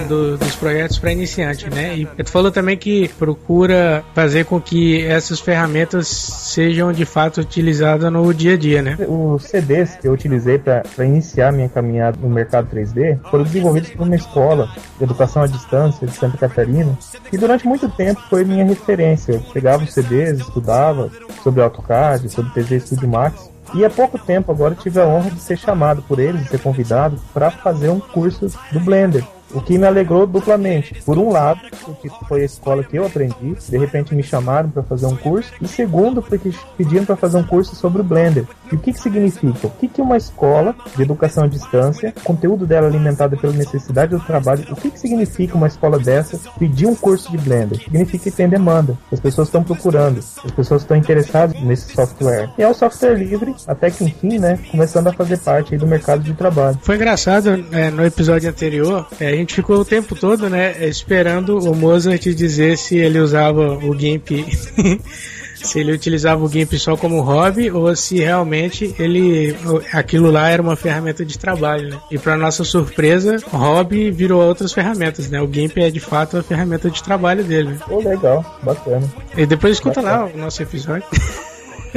Do, 0.08 0.38
dos 0.38 0.56
projetos 0.56 0.98
para 0.98 1.12
iniciante, 1.12 1.70
né? 1.70 1.98
E 1.98 2.06
tu 2.24 2.32
falou 2.32 2.52
também 2.52 2.78
que 2.78 3.08
procura 3.20 4.04
fazer 4.16 4.46
com 4.46 4.60
que 4.60 5.06
essas 5.06 5.40
ferramentas 5.40 6.08
sejam 6.08 6.92
de 6.92 7.06
fato 7.06 7.42
utilizadas 7.42 8.12
no 8.12 8.34
dia 8.34 8.54
a 8.54 8.58
dia, 8.58 8.82
né? 8.82 8.98
Os 9.08 9.44
CDs 9.44 9.96
que 9.96 10.08
eu 10.08 10.14
utilizei 10.14 10.58
para 10.58 10.84
iniciar 11.06 11.52
minha 11.52 11.70
caminhada 11.70 12.18
no 12.22 12.30
mercado 12.30 12.68
3D 12.74 13.20
foram 13.30 13.44
desenvolvidos 13.44 13.90
por 13.92 14.08
uma 14.08 14.16
escola 14.16 14.70
de 14.98 15.04
educação 15.04 15.44
à 15.44 15.48
distância 15.48 16.08
de 16.08 16.14
Santa 16.14 16.38
Catarina 16.38 16.98
e 17.32 17.38
durante 17.38 17.68
muito 17.68 17.90
tempo 17.90 18.22
foi 18.30 18.43
minha 18.43 18.65
referência. 18.65 19.34
Eu 19.34 19.41
pegava 19.54 19.84
os 19.84 19.93
CDs, 19.93 20.39
estudava 20.39 21.12
sobre 21.43 21.62
AutoCAD, 21.62 22.30
sobre 22.30 22.52
3D 22.52 22.80
Studio 22.80 23.08
Max 23.08 23.50
e 23.74 23.84
há 23.84 23.89
pouco 23.89 24.17
tempo 24.17 24.52
agora 24.52 24.76
tive 24.76 25.00
a 25.00 25.06
honra 25.06 25.30
de 25.30 25.39
ser 25.39 25.58
chamado 25.58 26.02
por 26.02 26.20
eles, 26.20 26.43
de 26.43 26.50
ser 26.50 26.60
convidado 26.60 27.20
para 27.34 27.52
fazer 27.52 27.89
um 27.89 28.00
curso 28.00 28.48
do 28.72 28.80
Blender. 28.80 29.24
O 29.53 29.62
que 29.62 29.77
me 29.77 29.86
alegrou 29.86 30.27
duplamente. 30.27 31.01
Por 31.03 31.17
um 31.17 31.31
lado, 31.31 31.62
porque 31.83 32.10
foi 32.27 32.41
a 32.41 32.45
escola 32.45 32.83
que 32.83 32.97
eu 32.97 33.05
aprendi, 33.05 33.55
de 33.69 33.77
repente 33.77 34.13
me 34.13 34.23
chamaram 34.23 34.69
para 34.69 34.83
fazer 34.83 35.05
um 35.05 35.15
curso, 35.15 35.51
e 35.62 35.67
segundo, 35.67 36.21
porque 36.21 36.51
pediram 36.77 37.05
para 37.05 37.15
fazer 37.15 37.38
um 37.38 37.43
curso 37.43 37.75
sobre 37.75 38.01
o 38.01 38.03
Blender. 38.03 38.45
E 38.71 38.75
o 38.75 38.80
que, 38.80 38.93
que 38.93 38.99
significa? 38.99 39.67
O 39.67 39.71
que, 39.71 39.88
que 39.88 40.01
uma 40.01 40.17
escola 40.17 40.75
de 40.95 41.01
educação 41.01 41.45
à 41.45 41.47
distância, 41.47 42.13
conteúdo 42.23 42.65
dela 42.65 42.88
alimentado 42.88 43.38
pela 43.38 43.53
necessidade 43.53 44.12
do 44.12 44.19
trabalho, 44.19 44.65
o 44.69 44.75
que, 44.75 44.91
que 44.91 44.99
significa 44.99 45.56
uma 45.56 45.67
escola 45.67 45.99
dessa 45.99 46.39
pedir 46.60 46.86
um 46.86 46.95
curso 46.95 47.32
de 47.32 47.38
Blender? 47.38 47.82
Significa 47.82 48.25
que 48.25 48.32
tem 48.32 48.49
demanda, 48.49 48.97
as 49.12 49.19
pessoas 49.19 49.47
estão 49.47 49.63
procurando, 49.63 50.19
as 50.19 50.51
pessoas 50.51 50.82
estão 50.82 50.97
interessadas 50.97 51.60
nesse 51.62 51.93
software. 51.93 52.49
E 52.58 52.63
é 52.63 52.67
o 52.67 52.73
software 52.73 53.15
livre, 53.15 53.56
até 53.65 53.89
que 53.89 54.03
enfim, 54.03 54.39
né, 54.39 54.60
começando 54.71 55.08
a 55.08 55.13
fazer 55.13 55.38
parte 55.38 55.77
do 55.77 55.88
mercado 55.88 56.21
de 56.23 56.34
trabalho. 56.34 56.77
Foi 56.82 56.95
engraçado, 56.95 57.65
é, 57.71 57.89
no 57.89 58.06
episódio 58.06 58.49
anterior, 58.49 59.08
é, 59.19 59.27
a 59.27 59.36
gente 59.36 59.56
ficou 59.56 59.80
o 59.80 59.86
tempo 59.86 60.15
todo, 60.15 60.49
né, 60.49 60.88
esperando 60.88 61.58
o 61.60 61.75
Mozart 61.75 62.21
dizer 62.21 62.77
se 62.77 62.97
ele 62.97 63.19
usava 63.19 63.77
o 63.77 63.97
GIMP 63.97 64.45
se 65.63 65.80
ele 65.80 65.91
utilizava 65.91 66.43
o 66.43 66.50
GIMP 66.50 66.74
só 66.78 66.96
como 66.96 67.22
hobby 67.22 67.72
ou 67.72 67.96
se 67.96 68.17
realmente 68.20 68.93
ele 69.00 69.56
aquilo 69.93 70.32
lá 70.32 70.50
era 70.50 70.62
uma 70.62 70.76
ferramenta 70.76 71.26
de 71.26 71.38
trabalho, 71.38 71.89
né? 71.89 72.00
E 72.12 72.17
para 72.17 72.38
nossa 72.38 72.63
surpresa, 72.63 73.38
o 73.52 73.58
hobby 73.58 74.12
virou 74.12 74.41
outras 74.41 74.74
ferramentas, 74.74 75.30
né? 75.30 75.41
O 75.41 75.52
GIMP 75.52 75.78
é 75.78 75.89
de 75.89 76.00
fato 76.00 76.38
a 76.38 76.43
ferramenta 76.43 76.89
de 76.89 77.02
trabalho 77.02 77.43
dele. 77.43 77.78
Oh, 77.89 78.00
legal, 78.00 78.60
bacana. 78.63 79.08
E 79.36 79.46
depois 79.46 79.74
escuta 79.74 80.02
bacana. 80.02 80.26
lá 80.26 80.32
o 80.34 80.38
nosso 80.38 80.62
episódio. 80.62 81.08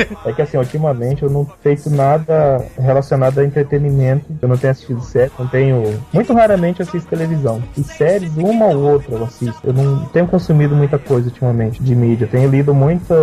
É 0.25 0.33
que 0.33 0.43
assim, 0.43 0.57
ultimamente 0.57 1.23
eu 1.23 1.31
não 1.31 1.47
feito 1.63 1.89
nada 1.91 2.65
relacionado 2.79 3.39
a 3.39 3.45
entretenimento. 3.45 4.27
Eu 4.41 4.49
não 4.49 4.57
tenho 4.57 4.71
assistido 4.71 5.01
série, 5.01 5.31
não 5.39 5.47
tenho. 5.47 5.99
Muito 6.13 6.33
raramente 6.33 6.83
assisto 6.83 7.09
televisão. 7.09 7.63
E 7.77 7.83
séries, 7.83 8.37
uma 8.37 8.67
ou 8.67 8.93
outra 8.93 9.15
eu 9.15 9.25
assisto. 9.25 9.61
Eu 9.65 9.73
não 9.73 10.05
tenho 10.07 10.27
consumido 10.27 10.75
muita 10.75 10.99
coisa 10.99 11.29
ultimamente 11.29 11.83
de 11.83 11.95
mídia. 11.95 12.25
Eu 12.25 12.29
tenho 12.29 12.51
lido 12.51 12.75
muito 12.75 13.15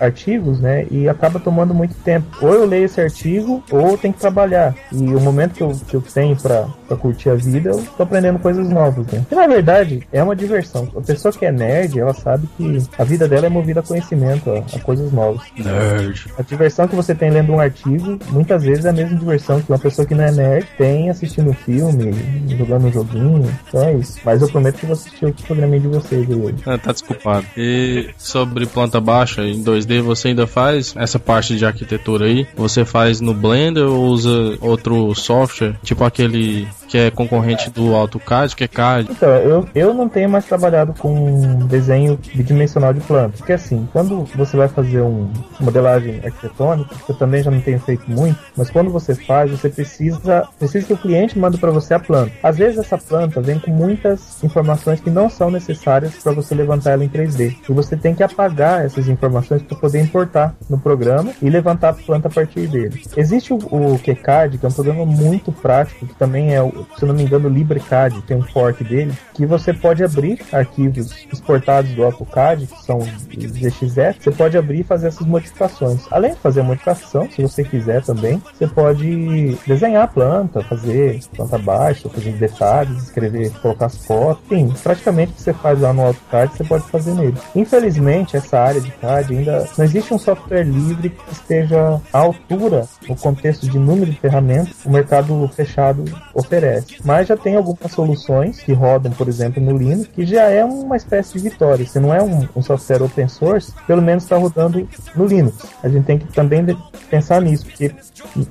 artigos, 0.00 0.60
né? 0.60 0.86
E 0.90 1.08
acaba 1.08 1.40
tomando 1.40 1.74
muito 1.74 1.94
tempo. 1.96 2.26
Ou 2.40 2.54
eu 2.54 2.64
leio 2.64 2.84
esse 2.84 3.00
artigo, 3.00 3.62
ou 3.70 3.90
eu 3.92 3.98
tenho 3.98 4.14
que 4.14 4.20
trabalhar. 4.20 4.74
E 4.92 5.14
o 5.14 5.20
momento 5.20 5.54
que 5.54 5.62
eu, 5.62 5.72
que 5.88 5.96
eu 5.96 6.02
tenho 6.02 6.36
pra, 6.36 6.66
pra 6.86 6.96
curtir 6.96 7.30
a 7.30 7.34
vida, 7.34 7.70
eu 7.70 7.82
tô 7.96 8.02
aprendendo 8.02 8.38
coisas 8.38 8.68
novas, 8.68 9.06
né? 9.08 9.24
E 9.30 9.34
na 9.34 9.46
verdade, 9.46 10.06
é 10.12 10.22
uma 10.22 10.36
diversão. 10.36 10.88
A 10.96 11.00
pessoa 11.00 11.32
que 11.32 11.44
é 11.44 11.52
nerd, 11.52 11.98
ela 11.98 12.14
sabe 12.14 12.48
que 12.56 12.78
a 12.98 13.04
vida 13.04 13.28
dela 13.28 13.46
é 13.46 13.48
movida 13.48 13.80
a 13.80 13.82
conhecimento, 13.82 14.50
a, 14.50 14.76
a 14.76 14.80
coisas 14.80 15.12
novas. 15.12 15.42
Nerd. 15.56 16.15
A 16.38 16.42
diversão 16.42 16.88
que 16.88 16.96
você 16.96 17.14
tem 17.14 17.30
lendo 17.30 17.52
um 17.52 17.60
artigo, 17.60 18.18
muitas 18.30 18.62
vezes 18.62 18.84
é 18.84 18.90
a 18.90 18.92
mesma 18.92 19.18
diversão 19.18 19.60
que 19.60 19.70
uma 19.70 19.78
pessoa 19.78 20.06
que 20.06 20.14
não 20.14 20.24
é 20.24 20.32
nerd 20.32 20.66
tem 20.76 21.10
assistindo 21.10 21.50
um 21.50 21.54
filme, 21.54 22.12
jogando 22.56 22.86
um 22.86 22.92
joguinho. 22.92 23.58
Então 23.68 23.82
é 23.82 23.94
isso. 23.94 24.18
Mas 24.24 24.42
eu 24.42 24.48
prometo 24.48 24.78
que 24.78 24.86
vou 24.86 24.94
assistir 24.94 25.26
o 25.26 25.32
programinha 25.32 25.80
de 25.80 25.88
vocês 25.88 26.28
hoje. 26.28 26.56
Ah, 26.66 26.78
tá 26.78 26.92
desculpado. 26.92 27.46
E 27.56 28.10
sobre 28.16 28.66
planta 28.66 29.00
baixa 29.00 29.42
em 29.42 29.62
2D, 29.62 30.02
você 30.02 30.28
ainda 30.28 30.46
faz 30.46 30.94
essa 30.96 31.18
parte 31.18 31.56
de 31.56 31.64
arquitetura 31.64 32.26
aí? 32.26 32.46
Você 32.56 32.84
faz 32.84 33.20
no 33.20 33.34
Blender 33.34 33.84
ou 33.84 34.06
usa 34.06 34.56
outro 34.60 35.14
software? 35.14 35.76
Tipo 35.82 36.04
aquele 36.04 36.66
que 36.88 36.98
é 36.98 37.10
concorrente 37.10 37.70
do 37.70 37.94
AutoCAD, 37.94 38.54
que 38.54 38.64
é 38.64 38.68
CAD. 38.68 39.08
Então, 39.10 39.28
eu, 39.28 39.68
eu 39.74 39.94
não 39.94 40.08
tenho 40.08 40.28
mais 40.28 40.44
trabalhado 40.44 40.94
com 40.94 41.58
desenho 41.66 42.18
bidimensional 42.34 42.92
de 42.92 43.00
planta. 43.00 43.36
Porque 43.36 43.52
assim, 43.52 43.88
quando 43.92 44.24
você 44.34 44.56
vai 44.56 44.68
fazer 44.68 45.00
um 45.00 45.30
modelagem 45.60 46.20
arquitetônica, 46.24 46.94
eu 47.08 47.14
também 47.14 47.42
já 47.42 47.50
não 47.50 47.60
tenho 47.60 47.80
feito 47.80 48.10
muito, 48.10 48.38
mas 48.56 48.70
quando 48.70 48.90
você 48.90 49.14
faz, 49.14 49.50
você 49.50 49.68
precisa, 49.68 50.48
precisa 50.58 50.86
que 50.86 50.92
o 50.92 50.98
cliente 50.98 51.38
mande 51.38 51.58
para 51.58 51.70
você 51.70 51.94
a 51.94 51.98
planta. 51.98 52.32
Às 52.42 52.56
vezes 52.56 52.78
essa 52.78 52.98
planta 52.98 53.40
vem 53.40 53.58
com 53.58 53.70
muitas 53.70 54.42
informações 54.42 55.00
que 55.00 55.10
não 55.10 55.28
são 55.28 55.50
necessárias 55.50 56.14
para 56.22 56.32
você 56.32 56.54
levantar 56.54 56.92
ela 56.92 57.04
em 57.04 57.08
3D. 57.08 57.56
E 57.68 57.72
você 57.72 57.96
tem 57.96 58.14
que 58.14 58.22
apagar 58.22 58.84
essas 58.84 59.08
informações 59.08 59.62
para 59.62 59.76
poder 59.76 60.00
importar 60.00 60.54
no 60.68 60.78
programa 60.78 61.32
e 61.42 61.50
levantar 61.50 61.90
a 61.90 61.92
planta 61.92 62.28
a 62.28 62.30
partir 62.30 62.66
dele. 62.66 63.02
Existe 63.16 63.52
o, 63.52 63.56
o 63.56 63.98
QCAD, 63.98 64.58
que 64.58 64.66
é 64.66 64.68
um 64.68 64.72
programa 64.72 65.04
muito 65.04 65.52
prático, 65.52 66.06
que 66.06 66.14
também 66.14 66.54
é, 66.54 66.62
se 66.98 67.04
não 67.04 67.14
me 67.14 67.22
engano, 67.22 67.48
LibreCAD, 67.48 68.22
tem 68.22 68.36
um 68.36 68.42
fork 68.42 68.82
dele, 68.84 69.12
que 69.34 69.46
você 69.46 69.72
pode 69.72 70.02
abrir 70.02 70.40
arquivos 70.52 71.26
exportados 71.32 71.92
do 71.92 72.04
AutoCAD, 72.04 72.66
que 72.66 72.82
são 72.84 73.00
ZXF, 73.00 74.18
você 74.20 74.30
pode 74.30 74.56
abrir 74.56 74.80
e 74.80 74.84
fazer 74.84 75.08
essas 75.08 75.26
modificações. 75.26 76.06
Além 76.10 76.34
de 76.34 76.40
fazer 76.40 76.60
a 76.60 76.64
modificação, 76.64 77.28
se 77.30 77.42
você 77.42 77.64
quiser 77.64 78.02
também, 78.02 78.42
você 78.52 78.66
pode 78.66 79.56
desenhar 79.66 80.04
a 80.04 80.08
planta, 80.08 80.62
fazer 80.62 81.20
planta 81.34 81.58
baixa, 81.58 82.08
fazer 82.08 82.32
detalhes, 82.32 83.04
escrever, 83.04 83.50
colocar 83.60 83.86
as 83.86 83.96
fotos, 83.96 84.44
enfim, 84.50 84.72
praticamente 84.82 85.32
o 85.32 85.34
que 85.34 85.42
você 85.42 85.52
faz 85.52 85.80
lá 85.80 85.92
no 85.92 86.02
AutoCAD, 86.06 86.56
você 86.56 86.64
pode 86.64 86.84
fazer 86.84 87.14
nele. 87.14 87.36
Infelizmente, 87.54 88.36
essa 88.36 88.58
área 88.58 88.80
de 88.80 88.90
CAD 88.92 89.36
ainda 89.36 89.68
não 89.76 89.84
existe 89.84 90.12
um 90.12 90.18
software 90.18 90.64
livre 90.64 91.10
que 91.10 91.32
esteja 91.32 92.00
à 92.12 92.18
altura 92.18 92.86
no 93.08 93.16
contexto 93.16 93.68
de 93.68 93.78
número 93.78 94.10
de 94.10 94.18
ferramentas 94.18 94.84
o 94.84 94.90
mercado 94.90 95.48
fechado 95.48 96.04
oferece. 96.34 96.65
Mas 97.04 97.28
já 97.28 97.36
tem 97.36 97.56
algumas 97.56 97.92
soluções 97.92 98.60
que 98.60 98.72
rodam, 98.72 99.12
por 99.12 99.28
exemplo, 99.28 99.62
no 99.62 99.76
Linux, 99.76 100.08
que 100.08 100.24
já 100.26 100.44
é 100.44 100.64
uma 100.64 100.96
espécie 100.96 101.34
de 101.34 101.48
vitória. 101.48 101.86
Se 101.86 101.98
não 102.00 102.12
é 102.12 102.22
um, 102.22 102.48
um 102.54 102.62
software 102.62 103.02
open 103.02 103.28
source, 103.28 103.72
pelo 103.86 104.02
menos 104.02 104.24
está 104.24 104.36
rodando 104.36 104.86
no 105.14 105.26
Linux. 105.26 105.66
A 105.82 105.88
gente 105.88 106.04
tem 106.04 106.18
que 106.18 106.32
também 106.32 106.64
pensar 107.10 107.40
nisso, 107.40 107.66
porque 107.66 107.92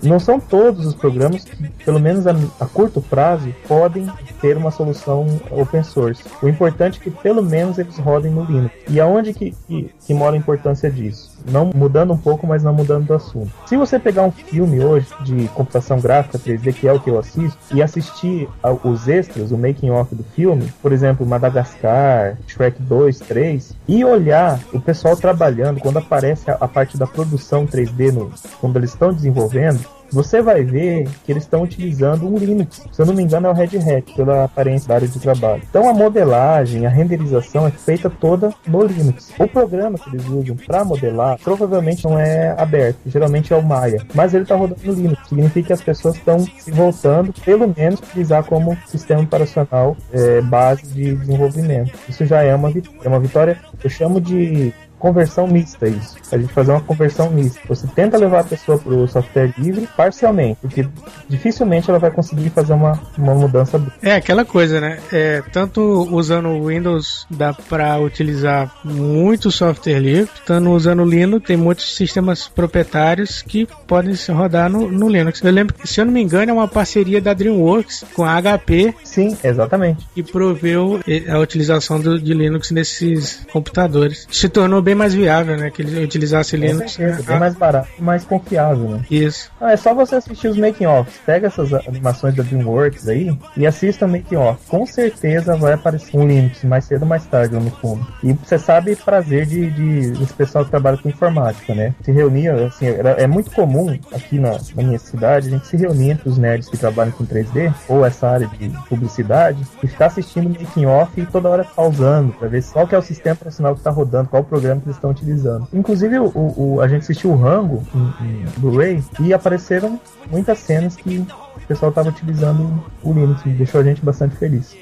não 0.02 0.20
são 0.20 0.40
todos 0.40 0.86
os 0.86 0.96
programas 0.96 1.44
que, 1.44 1.70
pelo 1.84 2.00
menos 2.00 2.26
a, 2.28 2.36
a 2.60 2.66
curto 2.66 3.02
prazo, 3.02 3.54
podem 3.68 4.08
ter 4.42 4.58
uma 4.58 4.72
solução 4.72 5.26
open 5.52 5.84
source. 5.84 6.24
O 6.42 6.48
importante 6.48 7.00
é 7.00 7.04
que 7.04 7.12
pelo 7.12 7.44
menos 7.44 7.78
eles 7.78 7.98
rodem 7.98 8.32
no 8.32 8.44
Linux. 8.44 8.74
E 8.90 9.00
aonde 9.00 9.34
que, 9.34 9.52
que, 9.68 9.92
que 10.06 10.14
mora 10.14 10.36
a 10.36 10.40
importância 10.40 10.90
disso? 10.90 11.35
Não 11.48 11.72
mudando 11.74 12.14
um 12.14 12.18
pouco, 12.18 12.46
mas 12.48 12.64
não 12.64 12.74
mudando 12.74 13.08
do 13.08 13.14
assunto. 13.14 13.52
Se 13.66 13.78
você 13.78 14.00
pegar 14.00 14.24
um 14.24 14.32
filme 14.32 14.84
hoje 14.84 15.08
de 15.22 15.48
computação 15.50 16.00
gráfica 16.00 16.40
3D, 16.40 16.74
que 16.74 16.88
é 16.88 16.94
o 16.94 17.00
que 17.00 17.10
eu 17.10 17.20
assisto, 17.20 17.58
e 17.74 17.82
assistir 17.82 18.48
os 18.84 19.08
extras, 19.08 19.52
o 19.52 19.58
making 19.58 19.90
off 19.92 20.14
do 20.14 20.24
filme, 20.24 20.72
por 20.82 20.92
exemplo, 20.92 21.26
Madagascar, 21.26 22.38
Shrek 22.48 22.82
2, 22.82 23.20
3, 23.20 23.74
e 23.88 24.04
olhar 24.04 24.60
o 24.74 24.80
pessoal 24.80 25.16
trabalhando 25.16 25.80
quando 25.80 25.98
aparece 25.98 26.50
a, 26.50 26.58
a 26.60 26.68
parte 26.68 26.98
da 26.98 27.08
produção 27.08 27.66
3D 27.66 28.12
no, 28.12 28.32
quando 28.60 28.78
eles 28.78 28.92
estão 28.92 29.14
desenvolvendo, 29.14 29.80
você 30.12 30.42
vai 30.42 30.64
ver 30.64 31.08
que 31.26 31.32
eles 31.32 31.44
estão 31.44 31.64
utilizando 31.64 32.28
um 32.28 32.38
Linux. 32.38 32.84
Se 32.92 33.02
eu 33.02 33.06
não 33.06 33.14
me 33.14 33.24
engano, 33.24 33.48
é 33.48 33.50
o 33.50 33.54
Red 33.54 33.78
Hat, 33.78 34.14
pela 34.16 34.46
aparência 34.46 34.88
da 34.88 34.96
área 34.96 35.08
de 35.08 35.20
trabalho. 35.20 35.62
Então 35.70 35.90
a 35.90 35.94
modelagem, 35.94 36.86
a 36.86 36.90
renderização 36.90 37.68
é 37.68 37.72
feita 37.72 38.10
toda 38.10 38.54
no 38.68 38.84
Linux. 38.84 39.32
O 39.40 39.48
programa 39.48 39.98
que 39.98 40.10
eles 40.10 40.26
usam 40.28 40.56
para 40.56 40.84
modelar 40.84 41.38
provavelmente 41.44 42.04
não 42.06 42.20
é 42.20 42.56
aberto, 42.58 42.98
geralmente 43.06 43.54
é 43.54 43.56
o 43.56 43.64
Maya, 43.64 44.02
mas 44.14 44.34
ele 44.34 44.44
está 44.44 44.56
rodando 44.56 44.80
no 44.84 44.94
Linux. 44.94 45.28
Significa 45.28 45.68
que 45.68 45.74
as 45.74 45.82
pessoas 45.82 46.16
estão 46.16 46.40
se 46.40 46.72
voltando, 46.72 47.34
pelo 47.44 47.74
menos, 47.76 48.00
utilizar 48.00 48.44
como 48.44 48.78
sistema 48.86 49.22
operacional 49.22 49.96
é, 50.12 50.42
base 50.42 50.86
de 50.88 51.16
desenvolvimento. 51.16 51.92
Isso 52.08 52.26
já 52.26 52.42
é 52.42 52.54
uma, 52.56 52.70
é 52.70 53.08
uma 53.08 53.20
vitória. 53.20 53.58
Eu 53.84 53.90
chamo 53.90 54.22
de 54.22 54.74
conversão 55.06 55.46
mista 55.46 55.88
isso. 55.88 56.16
A 56.32 56.38
gente 56.38 56.52
fazer 56.52 56.72
uma 56.72 56.82
conversão 56.82 57.30
mista. 57.30 57.60
Você 57.68 57.86
tenta 57.94 58.18
levar 58.18 58.40
a 58.40 58.44
pessoa 58.44 58.80
para 58.80 58.92
o 58.92 59.08
software 59.08 59.54
livre 59.56 59.88
parcialmente, 59.96 60.58
porque 60.62 60.88
dificilmente 61.30 61.92
ela 61.92 62.00
vai 62.00 62.10
conseguir 62.10 62.50
fazer 62.50 62.74
uma, 62.74 63.00
uma 63.16 63.36
mudança. 63.36 63.80
É 64.02 64.16
aquela 64.16 64.44
coisa, 64.44 64.82
né? 64.82 64.98
É, 65.14 65.44
tanto 65.52 66.08
usando 66.12 66.50
o 66.50 66.68
Windows 66.68 67.28
dá 67.30 67.54
para 67.54 68.00
utilizar 68.00 68.74
muito 68.84 69.52
software 69.52 70.00
livre, 70.00 70.32
tanto 70.44 70.72
usando 70.72 71.06
Linux 71.06 71.46
tem 71.46 71.56
muitos 71.56 71.96
sistemas 71.96 72.48
proprietários 72.48 73.44
que 73.44 73.68
podem 73.86 74.16
se 74.16 74.32
rodar 74.32 74.72
no, 74.72 74.90
no 74.92 75.08
Linux. 75.08 75.40
Eu 75.44 75.52
lembro 75.52 75.76
que, 75.76 75.88
se 75.88 76.02
eu 76.02 76.06
não 76.06 76.14
me 76.14 76.24
engano, 76.24 76.50
é 76.50 76.54
uma 76.54 76.68
parceria 76.68 77.22
da 77.22 77.32
DreamWorks 77.32 78.06
com 78.16 78.26
a 78.26 78.42
HP. 78.42 78.96
Sim, 79.04 79.38
exatamente. 79.44 80.04
Que 80.16 80.24
proveu 80.24 81.00
a 81.30 81.38
utilização 81.38 82.02
do, 82.02 82.20
de 82.20 82.34
Linux 82.34 82.72
nesses 82.72 83.46
computadores. 83.52 84.28
Se 84.32 84.50
tornou 84.50 84.82
bem 84.82 84.95
mais 84.96 85.14
viável, 85.14 85.58
né? 85.58 85.70
Que 85.70 85.82
ele 85.82 86.04
utilizasse 86.04 86.56
Linux. 86.58 86.94
Certeza, 86.94 87.24
bem 87.24 87.40
mais 87.40 87.56
barato, 87.56 87.90
mais 88.00 88.24
confiável, 88.24 88.90
né? 88.90 89.02
Isso. 89.10 89.52
Ah, 89.60 89.72
é 89.72 89.78
só 89.78 89.94
você 89.94 90.16
assistir 90.16 90.48
os 90.48 90.58
making 90.58 90.86
offs. 90.86 91.20
Pega 91.26 91.48
essas 91.48 91.74
animações 91.74 92.36
da 92.36 92.44
DreamWorks 92.44 93.08
aí 93.08 93.38
e 93.58 93.66
assista 93.66 94.06
o 94.06 94.10
making 94.10 94.36
off. 94.36 94.60
Com 94.68 94.86
certeza 94.86 95.56
vai 95.56 95.74
aparecer 95.74 96.18
um 96.18 96.28
Linux 96.28 96.64
mais 96.64 96.86
cedo 96.86 97.04
ou 97.04 97.08
mais 97.08 97.26
tarde 97.26 97.56
lá 97.56 97.62
no 97.62 97.72
fundo. 97.72 98.06
E 98.24 98.34
você 98.34 98.58
sabe 98.58 98.96
prazer 98.96 99.46
de, 99.46 99.70
de 99.72 100.12
desse 100.12 100.34
pessoal 100.34 100.64
que 100.66 100.72
trabalha 100.72 100.98
com 100.98 101.10
informática, 101.10 101.74
né? 101.74 101.94
Se 102.02 102.12
reunia, 102.12 102.66
assim, 102.66 102.88
era, 102.88 103.12
é 103.12 103.28
muito 103.28 103.52
comum 103.52 103.98
aqui 104.12 104.40
na, 104.40 104.52
na 104.76 104.84
minha 104.84 105.00
cidade 105.00 105.48
a 105.48 105.52
gente 105.52 105.68
se 105.68 105.78
reunir 105.78 106.12
entre 106.12 106.30
os 106.30 106.38
nerds 106.38 106.70
que 106.70 106.78
trabalham 106.78 107.12
com 107.12 107.26
3D 107.26 107.74
ou 107.88 108.06
essa 108.06 108.28
área 108.28 108.48
de 108.48 108.70
publicidade 108.88 109.62
e 109.84 109.88
ficar 109.88 110.08
assistindo 110.08 110.48
o 110.48 110.50
making 110.50 110.86
off 110.86 111.20
e 111.20 111.26
toda 111.26 111.50
hora 111.50 111.64
pausando 111.64 112.34
para 112.34 112.48
ver 112.48 112.64
qual 112.72 112.88
que 112.88 112.96
é 112.96 112.98
o 112.98 113.02
sistema 113.02 113.36
operacional 113.36 113.74
que 113.74 113.80
está 113.80 113.92
rodando, 113.92 114.30
qual 114.30 114.42
o 114.42 114.46
programa 114.46 114.82
que 114.82 114.85
eles 114.86 114.98
estão 114.98 115.10
utilizando. 115.10 115.68
Inclusive, 115.74 116.20
o, 116.20 116.32
o, 116.36 116.82
a 116.82 116.88
gente 116.88 117.02
assistiu 117.02 117.32
o 117.32 117.36
Rango 117.36 117.84
em, 117.94 118.44
em 118.44 118.46
Blu-ray 118.58 119.04
e 119.20 119.34
apareceram 119.34 120.00
muitas 120.30 120.60
cenas 120.60 120.96
que 120.96 121.26
o 121.56 121.68
pessoal 121.68 121.90
estava 121.90 122.10
utilizando 122.10 122.84
o 123.04 123.14
Linux 123.14 123.46
e 123.46 123.50
deixou 123.50 123.82
a 123.82 123.84
gente 123.84 124.04
bastante 124.04 124.36
feliz. 124.36 124.76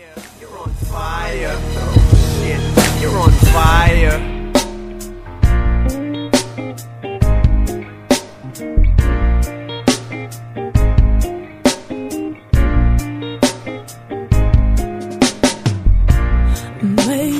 You're 3.02 3.18
on 3.18 3.30
fire. 3.30 4.33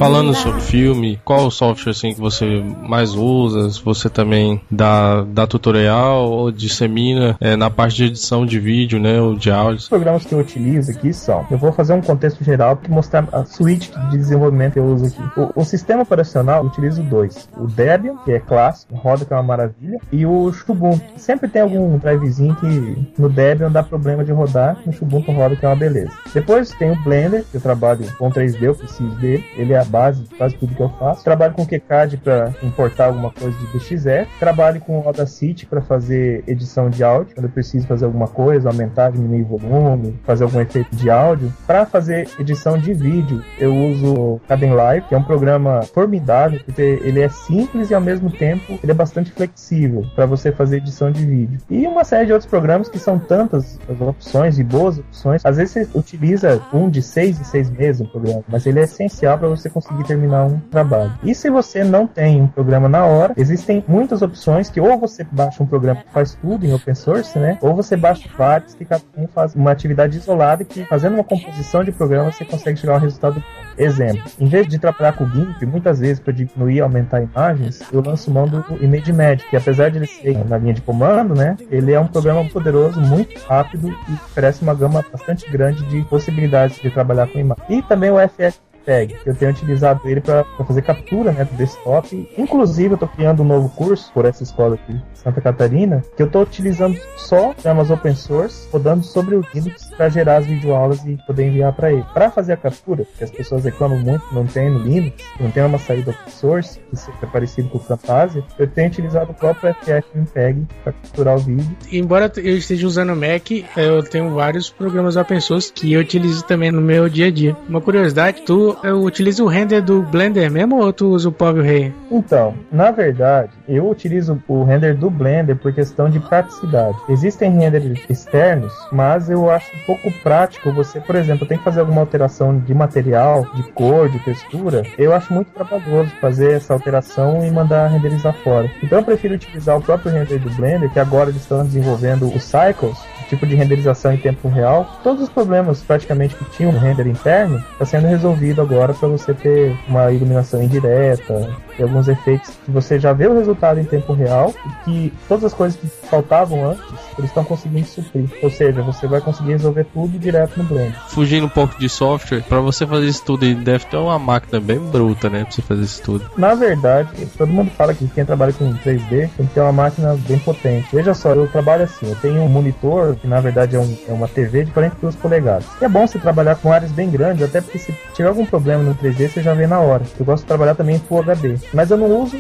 Falando 0.04 0.36
sobre 0.36 0.60
filme, 0.60 1.18
qual 1.24 1.48
o 1.48 1.50
software 1.50 1.92
assim 1.92 2.14
que 2.14 2.20
você 2.20 2.62
mais 2.82 3.16
usa? 3.16 3.70
Se 3.70 3.82
você 3.82 4.10
também 4.10 4.60
dá, 4.70 5.22
dá 5.22 5.48
tutorial 5.48 6.30
ou 6.30 6.52
dissemina 6.52 7.38
é, 7.40 7.56
na 7.56 7.70
parte 7.70 7.96
de 7.96 8.04
edição 8.08 8.46
de 8.46 8.60
vídeo, 8.60 9.00
né, 9.00 9.22
ou 9.22 9.34
de 9.34 9.50
áudio? 9.50 9.78
Os 9.78 9.88
programas 9.88 10.26
que 10.26 10.34
eu 10.34 10.40
utilizo 10.40 10.92
aqui 10.92 11.14
são, 11.14 11.48
eu 11.50 11.58
vou 11.58 11.72
fazer 11.72 11.94
um 11.94 12.02
contexto 12.02 12.44
geral 12.44 12.76
para 12.76 12.94
mostrar 12.94 13.30
a 13.32 13.46
suite 13.46 13.94
de 14.10 14.18
desenvolvimento 14.18 14.74
que 14.74 14.80
eu 14.80 14.86
uso 14.88 15.06
aqui. 15.06 15.40
O, 15.40 15.62
o, 15.62 15.64
sistema 15.64 16.02
operacional 16.02 16.64
eu 16.64 16.68
utilizo 16.68 17.02
dois: 17.04 17.48
o 17.56 17.66
Debian, 17.66 18.18
que 18.26 18.34
é 18.34 18.42
clássico, 18.42 18.96
roda 18.96 19.24
que 19.24 19.32
é 19.32 19.38
uma 19.38 19.44
maravilha, 19.44 20.00
e 20.12 20.26
o 20.26 20.52
Ubuntu. 20.68 21.02
Sempre 21.16 21.48
tem 21.48 21.62
algum 21.62 21.98
drivezinho 21.98 22.54
que 22.56 23.08
no 23.18 23.30
Debian 23.30 23.72
dá 23.72 23.82
problema 23.82 24.22
de 24.26 24.34
rodar, 24.34 24.78
no 24.86 24.94
Ubuntu 25.02 25.32
roda 25.32 25.56
que 25.56 25.66
é 25.66 25.70
uma 25.70 25.78
beleza. 25.78 26.12
Depois 26.34 26.72
tem 26.72 26.92
o 26.92 27.04
Blender, 27.04 27.46
que 27.50 27.56
eu 27.56 27.62
trabalho 27.62 28.06
com 28.18 28.30
3D, 28.30 28.64
eu 28.64 28.76
preciso 28.76 29.16
dele. 29.16 29.46
Ele 29.56 29.72
é 29.72 29.93
base 29.94 30.24
quase 30.36 30.56
tudo 30.56 30.74
que 30.74 30.82
eu 30.82 30.90
faço. 30.90 31.24
Trabalho 31.24 31.54
com 31.54 31.66
QCAD 31.66 32.18
para 32.18 32.52
importar 32.64 33.06
alguma 33.06 33.30
coisa 33.30 33.56
de 33.58 33.68
DXF. 33.68 34.28
Trabalho 34.40 34.82
com 34.82 34.98
Audacity 35.06 35.68
para 35.68 35.82
fazer 35.82 36.44
edição 36.48 36.90
de 36.90 37.04
áudio, 37.04 37.36
quando 37.36 37.46
eu 37.46 37.52
preciso 37.52 37.86
fazer 37.86 38.06
alguma 38.06 38.28
coisa, 38.28 38.70
aumentar, 38.70 39.12
diminuir 39.12 39.44
o 39.44 39.58
volume, 39.58 40.20
fazer 40.24 40.46
algum 40.46 40.60
efeito 40.60 40.96
de 40.96 41.10
áudio. 41.12 41.54
Para 41.68 41.86
fazer 41.86 42.28
edição 42.40 42.78
de 42.78 42.94
vídeo, 42.94 43.44
eu 43.60 43.76
uso 43.76 44.14
o 44.14 44.76
Live, 44.76 45.08
que 45.08 45.14
é 45.14 45.18
um 45.18 45.24
programa 45.24 45.84
formidável, 45.84 46.60
porque 46.66 46.82
ele 46.82 47.22
é 47.22 47.30
simples 47.30 47.92
e 47.92 47.94
ao 47.94 48.02
mesmo 48.02 48.32
tempo 48.32 48.80
ele 48.82 48.92
é 48.92 48.96
bastante 48.96 49.32
flexível 49.32 50.06
para 50.16 50.26
você 50.26 50.52
fazer 50.52 50.78
edição 50.78 51.12
de 51.12 51.24
vídeo. 51.24 51.60
E 51.70 51.86
uma 51.86 52.04
série 52.04 52.26
de 52.26 52.32
outros 52.32 52.50
programas 52.50 52.90
que 52.90 52.98
são 52.98 53.20
tantas 53.20 53.80
opções 54.00 54.58
e 54.58 54.64
boas 54.64 54.98
opções. 54.98 55.46
Às 55.46 55.58
vezes 55.58 55.74
você 55.74 55.98
utiliza 55.98 56.62
um 56.74 56.90
de 56.90 57.02
seis 57.02 57.40
e 57.40 57.46
seis 57.46 57.70
meses 57.70 58.02
um 58.02 58.06
programa, 58.06 58.44
mas 58.48 58.66
ele 58.66 58.80
é 58.80 58.84
essencial 58.84 59.38
para 59.38 59.48
você 59.48 59.70
conseguir 59.70 59.83
terminar 60.06 60.46
um 60.46 60.60
trabalho. 60.60 61.14
E 61.24 61.34
se 61.34 61.50
você 61.50 61.84
não 61.84 62.08
tem 62.08 62.42
um 62.42 62.48
programa 62.48 62.88
na 62.88 63.06
hora, 63.06 63.34
existem 63.38 63.84
muitas 63.88 64.22
opções 64.22 64.70
que 64.70 64.80
ou 64.80 64.98
você 65.00 65.26
baixa 65.30 65.62
um 65.62 65.66
programa 65.66 66.02
que 66.02 66.12
faz 66.12 66.36
tudo 66.36 66.66
em 66.66 66.74
open 66.74 66.96
source, 66.96 67.38
né? 67.38 67.58
Ou 67.62 67.76
você 67.76 67.96
baixa 67.96 68.28
vários 68.38 68.74
que 68.74 68.86
cada 68.86 69.04
um 69.18 69.28
faz 69.28 69.56
uma 69.56 69.72
atividade 69.72 70.18
isolada 70.18 70.64
que 70.64 70.86
fazendo 70.86 71.16
uma 71.16 71.24
composição 71.24 71.84
de 71.84 71.92
programa 71.92 72.32
você 72.32 72.46
consegue 72.46 72.80
a 72.90 72.96
um 72.96 73.00
resultado 73.00 73.44
Exemplo, 73.78 74.24
em 74.40 74.48
vez 74.48 74.68
de 74.68 74.78
trabalhar 74.78 75.14
com 75.14 75.24
o 75.24 75.30
GIMP, 75.30 75.66
muitas 75.66 76.00
vezes 76.00 76.20
para 76.20 76.32
diminuir 76.32 76.76
e 76.76 76.82
aumentar 76.82 77.22
imagens, 77.22 77.82
eu 77.92 78.02
lanço 78.02 78.30
mão 78.30 78.48
do 78.48 78.64
ImageMagick, 78.82 79.50
que 79.50 79.58
apesar 79.58 79.90
de 79.90 79.98
ele 79.98 80.08
ser 80.08 80.46
na 80.48 80.58
linha 80.58 80.74
de 80.74 80.82
comando, 80.82 81.34
né, 81.34 81.58
ele 81.72 81.92
é 81.92 82.00
um 82.00 82.08
programa 82.08 82.48
poderoso, 82.50 83.00
muito 83.02 83.40
rápido 83.48 83.90
e 83.90 84.14
oferece 84.14 84.62
uma 84.62 84.76
gama 84.76 85.04
bastante 85.12 85.50
grande 85.50 85.84
de 85.86 86.02
possibilidades 86.04 86.80
de 86.80 86.90
trabalhar 86.90 87.28
com 87.28 87.40
imagem. 87.40 87.64
E 87.70 87.82
também 87.82 88.12
o 88.12 88.18
FX 88.18 88.60
Tag. 88.86 89.16
Eu 89.26 89.36
tenho 89.36 89.52
utilizado 89.52 90.02
ele 90.06 90.22
para 90.22 90.44
fazer 90.66 90.82
captura 90.82 91.32
né, 91.32 91.46
do 91.46 91.56
desktop. 91.56 92.30
Inclusive, 92.38 92.90
eu 92.90 92.96
estou 92.96 93.10
criando 93.10 93.44
um 93.44 93.46
novo 93.46 93.70
curso 93.70 94.12
por 94.14 94.26
essa 94.26 94.44
escola 94.44 94.76
aqui 94.76 95.00
Santa 95.14 95.40
Catarina, 95.40 96.04
que 96.18 96.22
eu 96.22 96.28
estou 96.28 96.42
utilizando 96.42 97.00
só 97.16 97.54
programas 97.54 97.90
open 97.90 98.16
source, 98.16 98.68
rodando 98.72 99.04
sobre 99.04 99.36
o 99.36 99.44
Linux 99.54 99.90
para 99.96 100.10
gerar 100.10 100.38
as 100.38 100.46
videoaulas 100.46 101.04
e 101.06 101.18
poder 101.26 101.48
enviar 101.48 101.74
para 101.74 101.92
ele. 101.92 102.06
Para 102.14 102.30
fazer 102.30 102.54
a 102.54 102.58
captura, 102.58 103.06
que 103.18 103.24
as 103.24 103.32
pessoas 103.32 103.64
reclamam 103.64 104.00
muito, 104.00 104.24
não 104.32 104.46
tem 104.46 104.70
no 104.70 104.80
Linux, 104.80 105.24
não 105.40 105.52
tem 105.52 105.64
uma 105.64 105.78
saída 105.78 106.12
open 106.12 106.32
source, 106.32 106.80
que 106.90 106.96
seja 106.96 107.28
parecido 107.28 107.70
com 107.70 107.78
o 107.78 107.82
Camtasia, 107.82 108.44
eu 108.58 108.68
tenho 108.68 108.88
utilizado 108.88 109.32
o 109.32 109.34
próprio 109.34 109.74
FFmpeg 109.74 110.68
para 110.84 110.94
capturar 110.94 111.36
o 111.36 111.40
vídeo. 111.40 111.78
Embora 111.92 112.32
eu 112.38 112.58
esteja 112.58 112.88
usando 112.88 113.14
o 113.14 113.16
Mac, 113.16 113.50
eu 113.78 114.04
tenho 114.04 114.34
vários 114.34 114.70
programas 114.70 115.16
open 115.16 115.40
source 115.40 115.72
que 115.72 115.94
eu 115.94 116.02
utilizo 116.02 116.44
também 116.46 116.72
no 116.72 116.82
meu 116.82 117.10
dia 117.10 117.28
a 117.28 117.32
dia. 117.32 117.56
Uma 117.68 117.82
curiosidade, 117.82 118.42
tu 118.42 118.78
eu 118.84 119.02
utilizo 119.02 119.46
o 119.46 119.48
render 119.48 119.82
do 119.82 120.02
Blender 120.02 120.52
mesmo 120.52 120.78
ou 120.78 120.94
tu 120.94 121.08
usa 121.08 121.30
o 121.30 121.32
PowerRay? 121.32 121.94
Então, 122.12 122.56
na 122.72 122.92
verdade, 122.92 123.52
eu 123.68 123.90
utilizo 123.90 124.42
o 124.48 124.64
render 124.64 124.96
do 124.96 125.10
Blender 125.10 125.56
por 125.56 125.74
questão 125.74 126.10
de 126.10 126.20
praticidade. 126.20 126.98
Existem 127.10 127.52
renders 127.52 128.00
externos, 128.10 128.74
mas 128.92 129.30
eu 129.30 129.50
acho 129.50 129.72
pouco 129.86 130.12
prático 130.22 130.72
você, 130.72 131.00
por 131.00 131.16
exemplo, 131.16 131.48
tem 131.48 131.58
que 131.58 131.64
fazer 131.64 131.82
alguma 131.82 132.02
alteração 132.02 132.58
de 132.58 132.74
material, 132.74 133.46
de 133.54 133.64
cor, 133.72 134.10
de 134.10 134.20
textura. 134.20 134.84
Eu 134.98 135.14
acho 135.14 135.34
muito 135.34 135.52
trabalhoso 135.52 136.12
fazer 136.22 136.54
essa 136.54 136.74
alteração 136.74 137.46
e 137.46 137.52
mandar 137.52 137.88
renderizar 137.88 138.34
fora. 138.44 138.70
Então 138.82 139.00
eu 139.00 139.06
prefiro 139.06 139.36
utilizar 139.36 139.78
o 139.78 139.82
próprio 139.82 140.12
render 140.12 140.40
do 140.40 140.50
Blender, 140.52 140.92
que 140.92 141.00
agora 141.00 141.30
eles 141.30 141.42
estão 141.42 141.64
desenvolvendo 141.64 142.28
o 142.28 142.40
Cycles, 142.40 142.98
tipo 143.34 143.48
de 143.48 143.56
renderização 143.56 144.14
em 144.14 144.18
tempo 144.18 144.48
real. 144.48 145.00
Todos 145.04 145.24
os 145.24 145.30
problemas 145.30 145.82
praticamente 145.82 146.36
que 146.36 146.46
tinham 146.52 146.72
no 146.72 146.80
render 146.80 147.08
interno 147.08 147.64
está 147.74 147.86
sendo 147.86 148.08
resolvido 148.08 148.62
agora 148.62 148.94
para 148.94 149.08
você 149.08 149.34
ter 149.34 149.78
uma 149.88 150.12
iluminação 150.12 150.62
indireta, 150.62 151.50
e 151.78 151.84
alguns 151.84 152.08
efeitos 152.08 152.52
que 152.64 152.72
você 152.72 153.00
já 153.00 153.14
vê 153.14 153.28
o 153.28 153.36
resultado 153.36 153.80
em 153.80 153.84
tempo 153.84 154.14
real 154.14 154.54
e 154.66 154.86
que 154.86 155.14
todas 155.28 155.46
as 155.46 155.54
coisas 155.54 155.80
que 155.80 155.88
faltavam 155.88 156.72
antes, 156.72 156.84
eles 157.18 157.30
estão 157.30 157.44
conseguindo 157.44 157.88
suprir. 157.88 158.30
Ou 158.42 158.50
seja, 158.50 158.82
você 158.82 159.08
vai 159.08 159.22
conseguir 159.22 159.54
resolver 159.54 159.86
tudo 159.86 160.20
direto 160.20 160.58
no 160.58 160.64
Blender. 160.64 161.00
Fugindo 161.10 161.46
um 161.46 161.50
pouco 161.50 161.78
de 161.80 161.90
software, 161.90 162.44
para 162.44 162.60
você 162.60 162.86
fazer 162.86 163.08
isso 163.08 163.24
tudo, 163.26 163.54
deve 163.56 163.86
ter 163.86 163.98
uma 163.98 164.20
máquina 164.20 164.60
bem 164.60 164.80
bruta, 164.80 165.30
né, 165.30 165.44
para 165.44 165.52
você 165.52 165.62
fazer 165.62 165.84
isso 165.84 166.02
tudo. 166.04 166.30
Na 166.38 166.54
verdade, 166.54 167.10
todo 167.38 167.52
mundo 167.52 167.72
fala 167.72 167.94
que 167.94 168.08
quem 168.08 168.26
trabalha 168.26 168.54
com 168.54 168.72
3D 168.74 169.30
tem 169.36 169.46
que 169.48 169.54
ter 169.54 169.62
uma 169.62 169.72
máquina 169.72 170.16
bem 170.28 170.38
potente. 170.40 170.88
Veja 170.94 171.14
só, 171.14 171.32
eu 171.32 171.48
trabalho 171.48 171.84
assim, 171.84 172.08
eu 172.08 172.16
tenho 172.16 172.42
um 172.42 172.50
monitor 172.50 173.16
que 173.24 173.28
na 173.28 173.40
verdade 173.40 173.78
é, 173.78 173.80
um, 173.80 173.98
é 174.10 174.12
uma 174.12 174.28
TV 174.28 174.66
de 174.66 174.72
42 174.72 175.16
polegadas. 175.16 175.66
E 175.82 175.86
é 175.86 175.88
bom 175.88 176.06
você 176.06 176.20
trabalhar 176.20 176.56
com 176.58 176.74
áreas 176.74 176.92
bem 176.92 177.10
grandes, 177.10 177.42
até 177.42 177.62
porque 177.62 177.80
se 177.80 177.96
tiver 178.14 178.28
algum 178.28 178.46
problema 178.46 178.84
no 178.84 178.94
3D, 178.94 179.30
você 179.30 179.42
já 179.42 179.54
vê 179.54 179.66
na 179.66 179.80
hora. 179.80 180.04
Eu 180.20 180.26
gosto 180.26 180.44
de 180.44 180.48
trabalhar 180.48 180.76
também 180.76 180.98
em 180.98 181.00
Full 181.00 181.20
HD. 181.20 181.56
Mas 181.74 181.90
eu 181.90 181.98
não 181.98 182.22
uso 182.22 182.38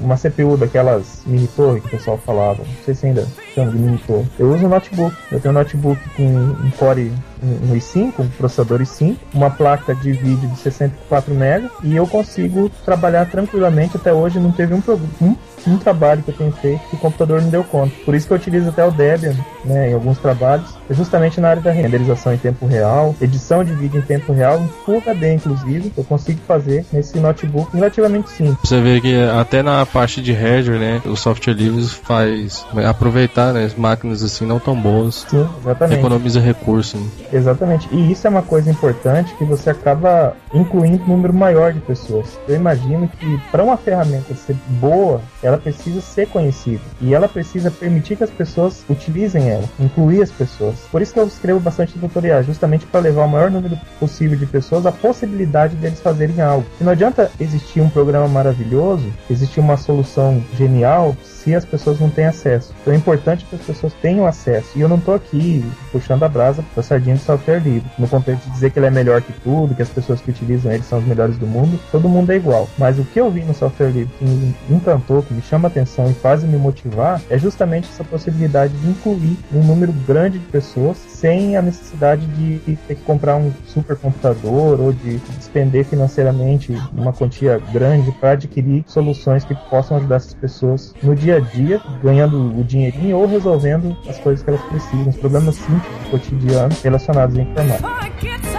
uma 0.00 0.16
CPU 0.16 0.58
daquelas 0.58 1.22
mini 1.24 1.48
torre 1.48 1.80
que 1.80 1.86
o 1.86 1.90
pessoal 1.90 2.18
falava. 2.18 2.58
Não 2.58 2.84
sei 2.84 2.94
se 2.94 3.06
ainda 3.06 3.26
chama 3.54 3.72
de 3.72 3.78
mini 3.78 3.98
torre. 4.06 4.26
Eu 4.38 4.52
uso 4.52 4.66
um 4.66 4.68
notebook. 4.68 5.16
Eu 5.32 5.40
tenho 5.40 5.54
um 5.54 5.58
notebook 5.58 6.00
com 6.10 6.24
um 6.24 6.70
Core 6.78 7.10
um 7.42 7.74
i5, 7.74 8.12
um 8.20 8.28
processador 8.28 8.80
i5, 8.80 9.16
uma 9.34 9.50
placa 9.50 9.94
de 9.94 10.12
vídeo 10.12 10.48
de 10.48 10.58
64 10.58 11.34
MB 11.34 11.70
e 11.82 11.96
eu 11.96 12.06
consigo 12.06 12.70
trabalhar 12.84 13.28
tranquilamente. 13.28 13.96
Até 13.96 14.12
hoje 14.12 14.38
não 14.38 14.52
teve 14.52 14.74
um, 14.74 14.82
um, 15.20 15.36
um 15.66 15.78
trabalho 15.78 16.22
que 16.22 16.30
eu 16.30 16.36
tenho 16.36 16.52
feito 16.52 16.80
que 16.88 16.96
o 16.96 16.98
computador 16.98 17.40
não 17.40 17.50
deu 17.50 17.64
conta. 17.64 17.92
Por 18.04 18.14
isso 18.14 18.26
que 18.26 18.32
eu 18.32 18.36
utilizo 18.36 18.68
até 18.68 18.84
o 18.84 18.90
Debian 18.90 19.34
né, 19.64 19.90
em 19.90 19.94
alguns 19.94 20.18
trabalhos, 20.18 20.74
justamente 20.90 21.40
na 21.40 21.48
área 21.48 21.62
da 21.62 21.70
renderização 21.70 22.34
em 22.34 22.38
tempo 22.38 22.66
real, 22.66 23.14
edição 23.20 23.64
de 23.64 23.72
vídeo 23.74 23.98
em 23.98 24.02
tempo 24.02 24.32
real, 24.32 24.60
em 24.60 24.68
Full 24.84 24.98
HD 24.98 25.34
inclusive, 25.34 25.92
eu 25.96 26.04
consigo 26.04 26.40
fazer 26.46 26.84
nesse 26.92 27.18
notebook 27.18 27.74
relativamente 27.74 28.30
simples. 28.30 28.58
Você 28.64 28.80
vê 28.80 29.00
que 29.00 29.16
até 29.22 29.62
na 29.62 29.84
parte 29.86 30.20
de 30.20 30.32
hardware, 30.32 30.78
né, 30.78 31.02
o 31.04 31.16
software 31.16 31.54
livre 31.54 31.86
faz 31.86 32.64
aproveitar 32.88 33.52
né, 33.52 33.64
as 33.64 33.74
máquinas 33.74 34.22
assim 34.22 34.46
não 34.46 34.58
tão 34.58 34.74
boas. 34.74 35.26
Sim, 35.28 35.48
exatamente. 35.60 35.98
Economiza 35.98 36.40
recurso. 36.40 36.96
Né? 36.96 37.06
Exatamente. 37.32 37.88
E 37.92 38.12
isso 38.12 38.26
é 38.26 38.30
uma 38.30 38.42
coisa 38.42 38.70
importante 38.70 39.34
que 39.34 39.44
você 39.44 39.70
acaba 39.70 40.36
incluindo 40.52 41.02
um 41.04 41.08
número 41.08 41.32
maior 41.32 41.72
de 41.72 41.80
pessoas. 41.80 42.38
Eu 42.48 42.56
imagino 42.56 43.08
que 43.08 43.40
para 43.50 43.62
uma 43.62 43.76
ferramenta 43.76 44.34
ser 44.34 44.56
boa, 44.68 45.20
ela 45.42 45.51
precisa 45.58 46.00
ser 46.00 46.28
conhecida 46.28 46.80
e 47.00 47.14
ela 47.14 47.28
precisa 47.28 47.70
permitir 47.70 48.16
que 48.16 48.24
as 48.24 48.30
pessoas 48.30 48.84
utilizem 48.88 49.48
ela, 49.50 49.68
incluir 49.78 50.22
as 50.22 50.30
pessoas. 50.30 50.76
Por 50.90 51.02
isso 51.02 51.12
que 51.12 51.20
eu 51.20 51.26
escrevo 51.26 51.60
bastante 51.60 51.98
tutoriais, 51.98 52.46
justamente 52.46 52.86
para 52.86 53.00
levar 53.00 53.24
o 53.24 53.28
maior 53.28 53.50
número 53.50 53.78
possível 53.98 54.36
de 54.36 54.46
pessoas 54.46 54.86
a 54.86 54.92
possibilidade 54.92 55.76
deles 55.76 56.00
fazerem 56.00 56.40
algo. 56.40 56.66
E 56.80 56.84
não 56.84 56.92
adianta 56.92 57.30
existir 57.40 57.80
um 57.80 57.88
programa 57.88 58.28
maravilhoso, 58.28 59.12
existir 59.30 59.60
uma 59.60 59.76
solução 59.76 60.42
genial 60.56 61.16
se 61.24 61.54
as 61.54 61.64
pessoas 61.64 61.98
não 61.98 62.08
têm 62.08 62.26
acesso. 62.26 62.72
Então 62.80 62.92
é 62.92 62.96
importante 62.96 63.44
que 63.44 63.56
as 63.56 63.62
pessoas 63.62 63.92
tenham 63.94 64.26
acesso. 64.26 64.70
E 64.76 64.80
eu 64.80 64.88
não 64.88 64.96
estou 64.96 65.14
aqui 65.14 65.64
puxando 65.90 66.22
a 66.22 66.28
brasa 66.28 66.64
para 66.74 66.82
sardinha 66.82 67.16
de 67.16 67.22
software 67.22 67.58
livre, 67.58 67.90
no 67.98 68.08
contexto 68.08 68.44
de 68.44 68.50
dizer 68.52 68.70
que 68.70 68.78
ele 68.78 68.86
é 68.86 68.90
melhor 68.90 69.20
que 69.20 69.32
tudo, 69.32 69.74
que 69.74 69.82
as 69.82 69.88
pessoas 69.88 70.20
que 70.20 70.30
utilizam 70.30 70.72
ele 70.72 70.82
são 70.82 70.98
as 70.98 71.04
melhores 71.04 71.36
do 71.36 71.46
mundo. 71.46 71.78
Todo 71.90 72.08
mundo 72.08 72.30
é 72.30 72.36
igual. 72.36 72.68
Mas 72.78 72.98
o 72.98 73.04
que 73.04 73.20
eu 73.20 73.30
vi 73.30 73.42
no 73.42 73.54
software 73.54 73.90
livre 73.90 74.14
que 74.18 74.24
me 74.24 74.54
encantou, 74.70 75.22
que 75.22 75.34
me 75.34 75.41
chama 75.48 75.68
atenção 75.68 76.10
e 76.10 76.14
faz 76.14 76.44
me 76.44 76.56
motivar, 76.56 77.20
é 77.28 77.38
justamente 77.38 77.88
essa 77.88 78.04
possibilidade 78.04 78.72
de 78.72 78.90
incluir 78.90 79.36
um 79.52 79.62
número 79.62 79.92
grande 80.06 80.38
de 80.38 80.46
pessoas 80.46 80.96
sem 80.96 81.56
a 81.56 81.62
necessidade 81.62 82.24
de 82.26 82.76
ter 82.86 82.94
que 82.94 83.02
comprar 83.02 83.36
um 83.36 83.52
supercomputador 83.66 84.80
ou 84.80 84.92
de 84.92 85.18
despender 85.18 85.84
financeiramente 85.84 86.76
uma 86.92 87.12
quantia 87.12 87.60
grande 87.72 88.12
para 88.12 88.32
adquirir 88.32 88.84
soluções 88.86 89.44
que 89.44 89.54
possam 89.68 89.96
ajudar 89.96 90.16
essas 90.16 90.34
pessoas 90.34 90.94
no 91.02 91.14
dia 91.14 91.32
dia 91.32 91.36
a 91.36 91.40
dia, 91.40 91.80
ganhando 92.02 92.58
o 92.58 92.64
dinheirinho 92.64 93.16
ou 93.16 93.26
resolvendo 93.26 93.96
as 94.08 94.18
coisas 94.18 94.42
que 94.42 94.50
elas 94.50 94.62
precisam, 94.62 95.08
os 95.08 95.16
problemas 95.16 95.54
simples 95.54 95.82
do 96.04 96.10
cotidiano 96.10 96.74
relacionados 96.82 97.38
à 97.38 97.42
informática. 97.42 98.51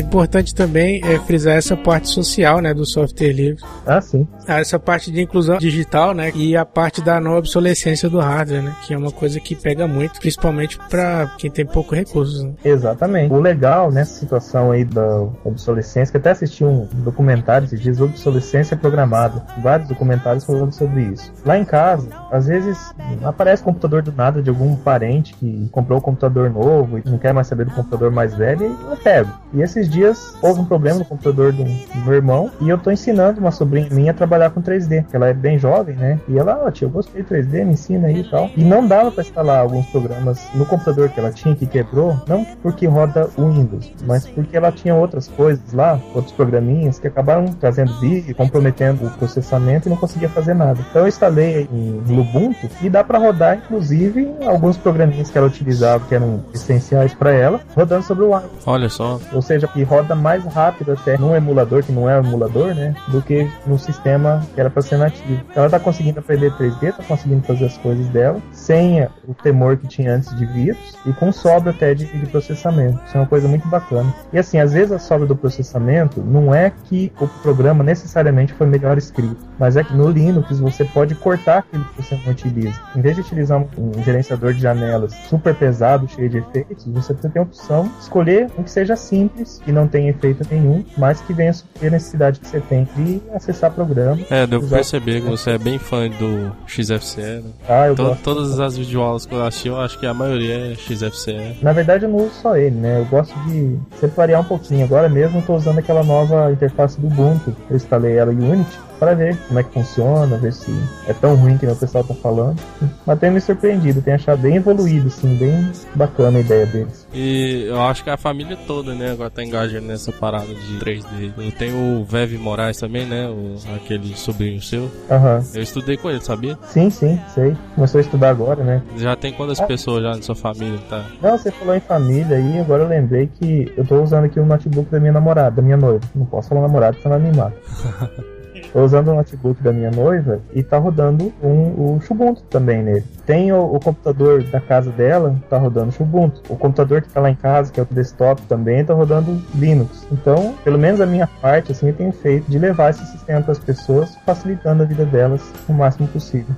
Importante 0.00 0.54
também 0.54 1.00
é, 1.04 1.18
frisar 1.20 1.56
essa 1.56 1.76
parte 1.76 2.08
social, 2.08 2.60
né, 2.60 2.74
do 2.74 2.84
software 2.84 3.32
livre. 3.32 3.62
Ah, 3.86 4.00
sim. 4.00 4.26
Ah, 4.46 4.60
essa 4.60 4.78
parte 4.78 5.10
de 5.10 5.20
inclusão 5.20 5.58
digital, 5.58 6.14
né, 6.14 6.32
e 6.34 6.56
a 6.56 6.64
parte 6.64 7.02
da 7.02 7.20
não 7.20 7.36
obsolescência 7.36 8.08
do 8.08 8.18
hardware, 8.18 8.62
né, 8.62 8.74
que 8.86 8.94
é 8.94 8.98
uma 8.98 9.10
coisa 9.10 9.38
que 9.40 9.54
pega 9.54 9.86
muito, 9.86 10.20
principalmente 10.20 10.78
para 10.88 11.26
quem 11.38 11.50
tem 11.50 11.66
pouco 11.66 11.94
recursos. 11.94 12.42
Né? 12.42 12.52
Exatamente. 12.64 13.32
O 13.32 13.40
legal 13.40 13.90
nessa 13.90 14.18
situação 14.18 14.72
aí 14.72 14.84
da 14.84 15.28
obsolescência, 15.44 16.12
que 16.12 16.18
até 16.18 16.30
assisti 16.30 16.64
um 16.64 16.86
documentário 16.92 17.64
esses 17.64 17.80
dias, 17.80 18.00
obsolescência 18.00 18.76
programada. 18.76 19.44
Vários 19.62 19.88
documentários 19.88 20.44
falando 20.44 20.72
sobre 20.72 21.02
isso. 21.02 21.32
Lá 21.44 21.58
em 21.58 21.64
casa, 21.64 22.08
às 22.30 22.46
vezes 22.46 22.78
aparece 23.24 23.62
computador 23.62 24.02
do 24.02 24.12
nada 24.12 24.42
de 24.42 24.50
algum 24.50 24.76
parente 24.76 25.34
que 25.34 25.68
comprou 25.70 25.98
um 25.98 26.02
computador 26.02 26.50
novo 26.50 26.98
e 26.98 27.02
não 27.04 27.18
quer 27.18 27.32
mais 27.32 27.46
saber 27.46 27.64
do 27.64 27.72
computador 27.72 28.10
mais 28.10 28.34
velho 28.34 28.66
e 28.66 28.90
eu 28.90 28.96
pego. 28.96 29.30
E 29.52 29.62
esses 29.62 29.88
dias 29.90 30.36
houve 30.40 30.60
um 30.60 30.64
problema 30.64 30.98
no 31.00 31.04
computador 31.04 31.52
do, 31.52 31.64
meu 31.64 32.14
irmão 32.14 32.50
e 32.60 32.68
eu 32.68 32.78
tô 32.78 32.90
ensinando 32.90 33.40
uma 33.40 33.50
sobrinha 33.50 33.88
minha 33.90 34.10
a 34.10 34.14
trabalhar 34.14 34.50
com 34.50 34.62
3D, 34.62 35.06
que 35.06 35.16
ela 35.16 35.28
é 35.28 35.34
bem 35.34 35.58
jovem, 35.58 35.96
né? 35.96 36.20
E 36.28 36.38
ela, 36.38 36.60
ó, 36.62 36.66
oh, 36.66 36.70
tio, 36.70 36.86
eu 36.86 36.90
gostei 36.90 37.22
de 37.22 37.28
3D, 37.28 37.64
me 37.64 37.72
ensina 37.72 38.08
aí 38.08 38.20
e 38.20 38.30
tal. 38.30 38.50
E 38.56 38.64
não 38.64 38.86
dava 38.86 39.10
para 39.10 39.22
instalar 39.22 39.60
alguns 39.60 39.86
programas 39.86 40.40
no 40.54 40.64
computador 40.66 41.08
que 41.08 41.20
ela 41.20 41.30
tinha 41.30 41.54
que 41.54 41.66
quebrou, 41.66 42.16
não 42.26 42.44
porque 42.62 42.86
roda 42.86 43.28
o 43.36 43.48
Windows, 43.48 43.92
mas 44.06 44.26
porque 44.26 44.56
ela 44.56 44.72
tinha 44.72 44.94
outras 44.94 45.28
coisas 45.28 45.72
lá, 45.72 46.00
outros 46.14 46.32
programinhas 46.32 46.98
que 46.98 47.08
acabaram 47.08 47.46
trazendo 47.46 47.98
vídeo, 48.00 48.34
comprometendo 48.34 49.06
o 49.06 49.10
processamento 49.10 49.88
e 49.88 49.90
não 49.90 49.96
conseguia 49.96 50.28
fazer 50.28 50.54
nada. 50.54 50.80
Então 50.90 51.02
eu 51.02 51.08
instalei 51.08 51.68
em 51.72 52.18
Ubuntu 52.18 52.68
e 52.82 52.88
dá 52.88 53.02
para 53.02 53.18
rodar 53.18 53.56
inclusive 53.56 54.30
alguns 54.46 54.76
programinhas 54.76 55.30
que 55.30 55.38
ela 55.38 55.46
utilizava 55.46 56.04
que 56.06 56.14
eram 56.14 56.44
essenciais 56.52 57.14
para 57.14 57.32
ela, 57.32 57.60
rodando 57.74 58.04
sobre 58.04 58.24
o 58.24 58.34
Windows. 58.34 58.66
Olha 58.66 58.88
só. 58.88 59.20
Ou 59.32 59.42
seja, 59.42 59.68
que 59.80 59.84
roda 59.84 60.14
mais 60.14 60.44
rápido 60.44 60.92
até 60.92 61.16
num 61.16 61.34
emulador 61.34 61.82
que 61.82 61.90
não 61.90 62.08
é 62.08 62.20
um 62.20 62.24
emulador, 62.24 62.74
né, 62.74 62.94
do 63.08 63.22
que 63.22 63.50
no 63.66 63.78
sistema 63.78 64.46
que 64.54 64.60
era 64.60 64.68
para 64.68 64.82
ser 64.82 64.98
nativo. 64.98 65.40
Ela 65.54 65.70
tá 65.70 65.80
conseguindo 65.80 66.20
aprender 66.20 66.52
3D, 66.52 66.92
tá 66.94 67.02
conseguindo 67.02 67.42
fazer 67.46 67.64
as 67.64 67.78
coisas 67.78 68.06
dela 68.08 68.38
sem 68.52 69.02
o 69.26 69.32
temor 69.32 69.78
que 69.78 69.88
tinha 69.88 70.14
antes 70.14 70.36
de 70.36 70.44
vírus 70.44 70.98
e 71.06 71.14
com 71.14 71.32
sobra 71.32 71.70
até 71.70 71.94
de, 71.94 72.04
de 72.04 72.26
processamento. 72.26 73.00
Isso 73.06 73.16
é 73.16 73.20
uma 73.20 73.26
coisa 73.26 73.48
muito 73.48 73.66
bacana. 73.68 74.14
E 74.30 74.38
assim, 74.38 74.58
às 74.58 74.74
vezes 74.74 74.92
a 74.92 74.98
sobra 74.98 75.26
do 75.26 75.34
processamento 75.34 76.20
não 76.20 76.54
é 76.54 76.70
que 76.84 77.10
o 77.18 77.26
programa 77.26 77.82
necessariamente 77.82 78.52
foi 78.52 78.66
melhor 78.66 78.98
escrito, 78.98 79.38
mas 79.58 79.78
é 79.78 79.84
que 79.84 79.94
no 79.94 80.10
Linux 80.10 80.60
você 80.60 80.84
pode 80.84 81.14
cortar 81.14 81.60
aquilo 81.60 81.84
que 81.84 82.02
você 82.02 82.18
não 82.22 82.32
utiliza. 82.32 82.78
Em 82.94 83.00
vez 83.00 83.16
de 83.16 83.22
utilizar 83.22 83.58
um, 83.58 83.66
um 83.78 84.02
gerenciador 84.02 84.52
de 84.52 84.60
janelas 84.60 85.14
super 85.28 85.54
pesado, 85.54 86.06
cheio 86.06 86.28
de 86.28 86.38
efeitos, 86.38 86.84
você 86.86 87.14
tem 87.14 87.40
a 87.40 87.42
opção 87.42 87.84
de 87.84 88.02
escolher 88.02 88.50
um 88.58 88.62
que 88.62 88.70
seja 88.70 88.94
simples, 88.94 89.59
que 89.64 89.72
não 89.72 89.86
tenha 89.86 90.10
efeito 90.10 90.46
nenhum, 90.50 90.84
mas 90.96 91.20
que 91.20 91.32
venha 91.32 91.52
suprir 91.52 91.88
a 91.88 91.90
necessidade 91.92 92.40
que 92.40 92.48
você 92.48 92.60
tem 92.60 92.88
de 92.96 93.20
acessar 93.34 93.70
programa. 93.70 94.20
É, 94.30 94.46
deu 94.46 94.60
pra 94.60 94.78
perceber 94.78 95.20
que 95.20 95.28
você 95.28 95.50
é 95.52 95.58
bem 95.58 95.78
fã 95.78 96.08
do 96.08 96.52
XFCE, 96.66 97.20
né? 97.20 97.50
Ah, 97.68 97.86
eu 97.86 97.94
to 97.94 98.04
gosto. 98.04 98.22
Todas 98.22 98.60
as 98.60 98.76
videoaulas 98.76 99.26
que 99.26 99.34
eu 99.34 99.44
assisti, 99.44 99.68
eu 99.68 99.80
acho 99.80 99.98
que 99.98 100.06
a 100.06 100.14
maioria 100.14 100.72
é 100.72 100.74
XFCE. 100.74 101.58
Na 101.62 101.72
verdade, 101.72 102.04
eu 102.04 102.10
não 102.10 102.18
uso 102.18 102.34
só 102.42 102.56
ele, 102.56 102.76
né? 102.76 103.00
Eu 103.00 103.04
gosto 103.06 103.34
de 103.44 103.78
sempre 103.98 104.16
variar 104.16 104.40
um 104.40 104.44
pouquinho. 104.44 104.84
Agora 104.84 105.08
mesmo 105.08 105.38
eu 105.38 105.42
tô 105.42 105.54
usando 105.54 105.78
aquela 105.78 106.02
nova 106.02 106.52
interface 106.52 107.00
do 107.00 107.06
Ubuntu. 107.06 107.54
Eu 107.68 107.76
instalei 107.76 108.16
ela 108.16 108.32
em 108.32 108.38
Unity 108.38 108.89
para 109.00 109.14
ver 109.14 109.34
como 109.48 109.58
é 109.58 109.62
que 109.62 109.72
funciona, 109.72 110.36
ver 110.36 110.52
se 110.52 110.70
é 111.08 111.14
tão 111.14 111.34
ruim 111.34 111.56
que 111.56 111.66
o 111.66 111.74
pessoal 111.74 112.04
tá 112.04 112.14
falando. 112.14 112.60
Mas 113.06 113.18
tem 113.18 113.30
me 113.30 113.40
surpreendido, 113.40 114.02
tem 114.02 114.12
achado 114.12 114.42
bem 114.42 114.56
evoluído, 114.56 115.06
assim, 115.08 115.34
bem 115.36 115.72
bacana 115.94 116.36
a 116.36 116.40
ideia 116.42 116.66
deles. 116.66 117.08
E 117.12 117.64
eu 117.66 117.80
acho 117.80 118.04
que 118.04 118.10
a 118.10 118.18
família 118.18 118.58
toda, 118.66 118.94
né, 118.94 119.12
agora 119.12 119.30
tá 119.30 119.42
engajando 119.42 119.86
nessa 119.86 120.12
parada 120.12 120.46
de 120.46 120.78
3D. 120.78 121.32
Eu 121.38 121.52
tenho 121.52 122.00
o 122.00 122.04
Veve 122.04 122.36
Moraes 122.36 122.76
também, 122.76 123.06
né, 123.06 123.26
o, 123.26 123.56
aquele 123.74 124.14
sobrinho 124.14 124.60
seu. 124.60 124.82
Uhum. 124.82 125.42
Eu 125.54 125.62
estudei 125.62 125.96
com 125.96 126.10
ele, 126.10 126.20
sabia? 126.20 126.58
Sim, 126.66 126.90
sim, 126.90 127.18
sei. 127.34 127.56
Começou 127.74 127.98
a 127.98 128.02
estudar 128.02 128.28
agora, 128.28 128.62
né? 128.62 128.82
Já 128.98 129.16
tem 129.16 129.32
quantas 129.32 129.60
ah. 129.60 129.66
pessoas 129.66 130.02
já 130.02 130.14
na 130.14 130.22
sua 130.22 130.34
família, 130.34 130.78
tá? 130.90 131.06
Não, 131.22 131.38
você 131.38 131.50
falou 131.50 131.74
em 131.74 131.80
família 131.80 132.36
aí, 132.36 132.60
agora 132.60 132.82
eu 132.82 132.88
lembrei 132.88 133.30
que 133.38 133.72
eu 133.76 133.86
tô 133.86 134.02
usando 134.02 134.26
aqui 134.26 134.38
o 134.38 134.44
notebook 134.44 134.90
da 134.90 135.00
minha 135.00 135.12
namorada, 135.12 135.56
da 135.56 135.62
minha 135.62 135.78
noiva. 135.78 136.04
Não 136.14 136.26
posso 136.26 136.50
falar 136.50 136.60
namorada, 136.60 136.98
senão 137.02 137.16
ela 137.16 137.24
me 137.24 137.34
mata. 137.34 137.56
Usando 138.74 139.08
o 139.08 139.14
notebook 139.14 139.62
da 139.62 139.72
minha 139.72 139.90
noiva 139.90 140.40
e 140.52 140.62
tá 140.62 140.78
rodando 140.78 141.32
um, 141.42 141.48
o 141.48 142.00
Ubuntu 142.10 142.42
também 142.44 142.82
nele. 142.82 143.04
Tem 143.26 143.52
o, 143.52 143.74
o, 143.74 143.80
computador 143.80 144.42
da 144.44 144.60
casa 144.60 144.90
dela, 144.90 145.36
tá 145.48 145.58
rodando 145.58 145.94
Ubuntu. 146.00 146.42
O 146.48 146.56
computador 146.56 147.02
que 147.02 147.08
tá 147.08 147.20
lá 147.20 147.30
em 147.30 147.34
casa, 147.34 147.72
que 147.72 147.80
é 147.80 147.82
o 147.82 147.86
desktop 147.90 148.42
também, 148.42 148.84
tá 148.84 148.94
rodando 148.94 149.40
Linux. 149.54 150.06
Então, 150.12 150.54
pelo 150.64 150.78
menos 150.78 151.00
a 151.00 151.06
minha 151.06 151.26
parte, 151.26 151.72
assim, 151.72 151.88
eu 151.88 151.94
tenho 151.94 152.12
feito 152.12 152.50
de 152.50 152.58
levar 152.58 152.90
esse 152.90 153.04
sistema 153.06 153.42
para 153.42 153.52
as 153.52 153.58
pessoas, 153.58 154.16
facilitando 154.26 154.82
a 154.82 154.86
vida 154.86 155.04
delas 155.04 155.42
o 155.68 155.72
máximo 155.72 156.08
possível. 156.08 156.54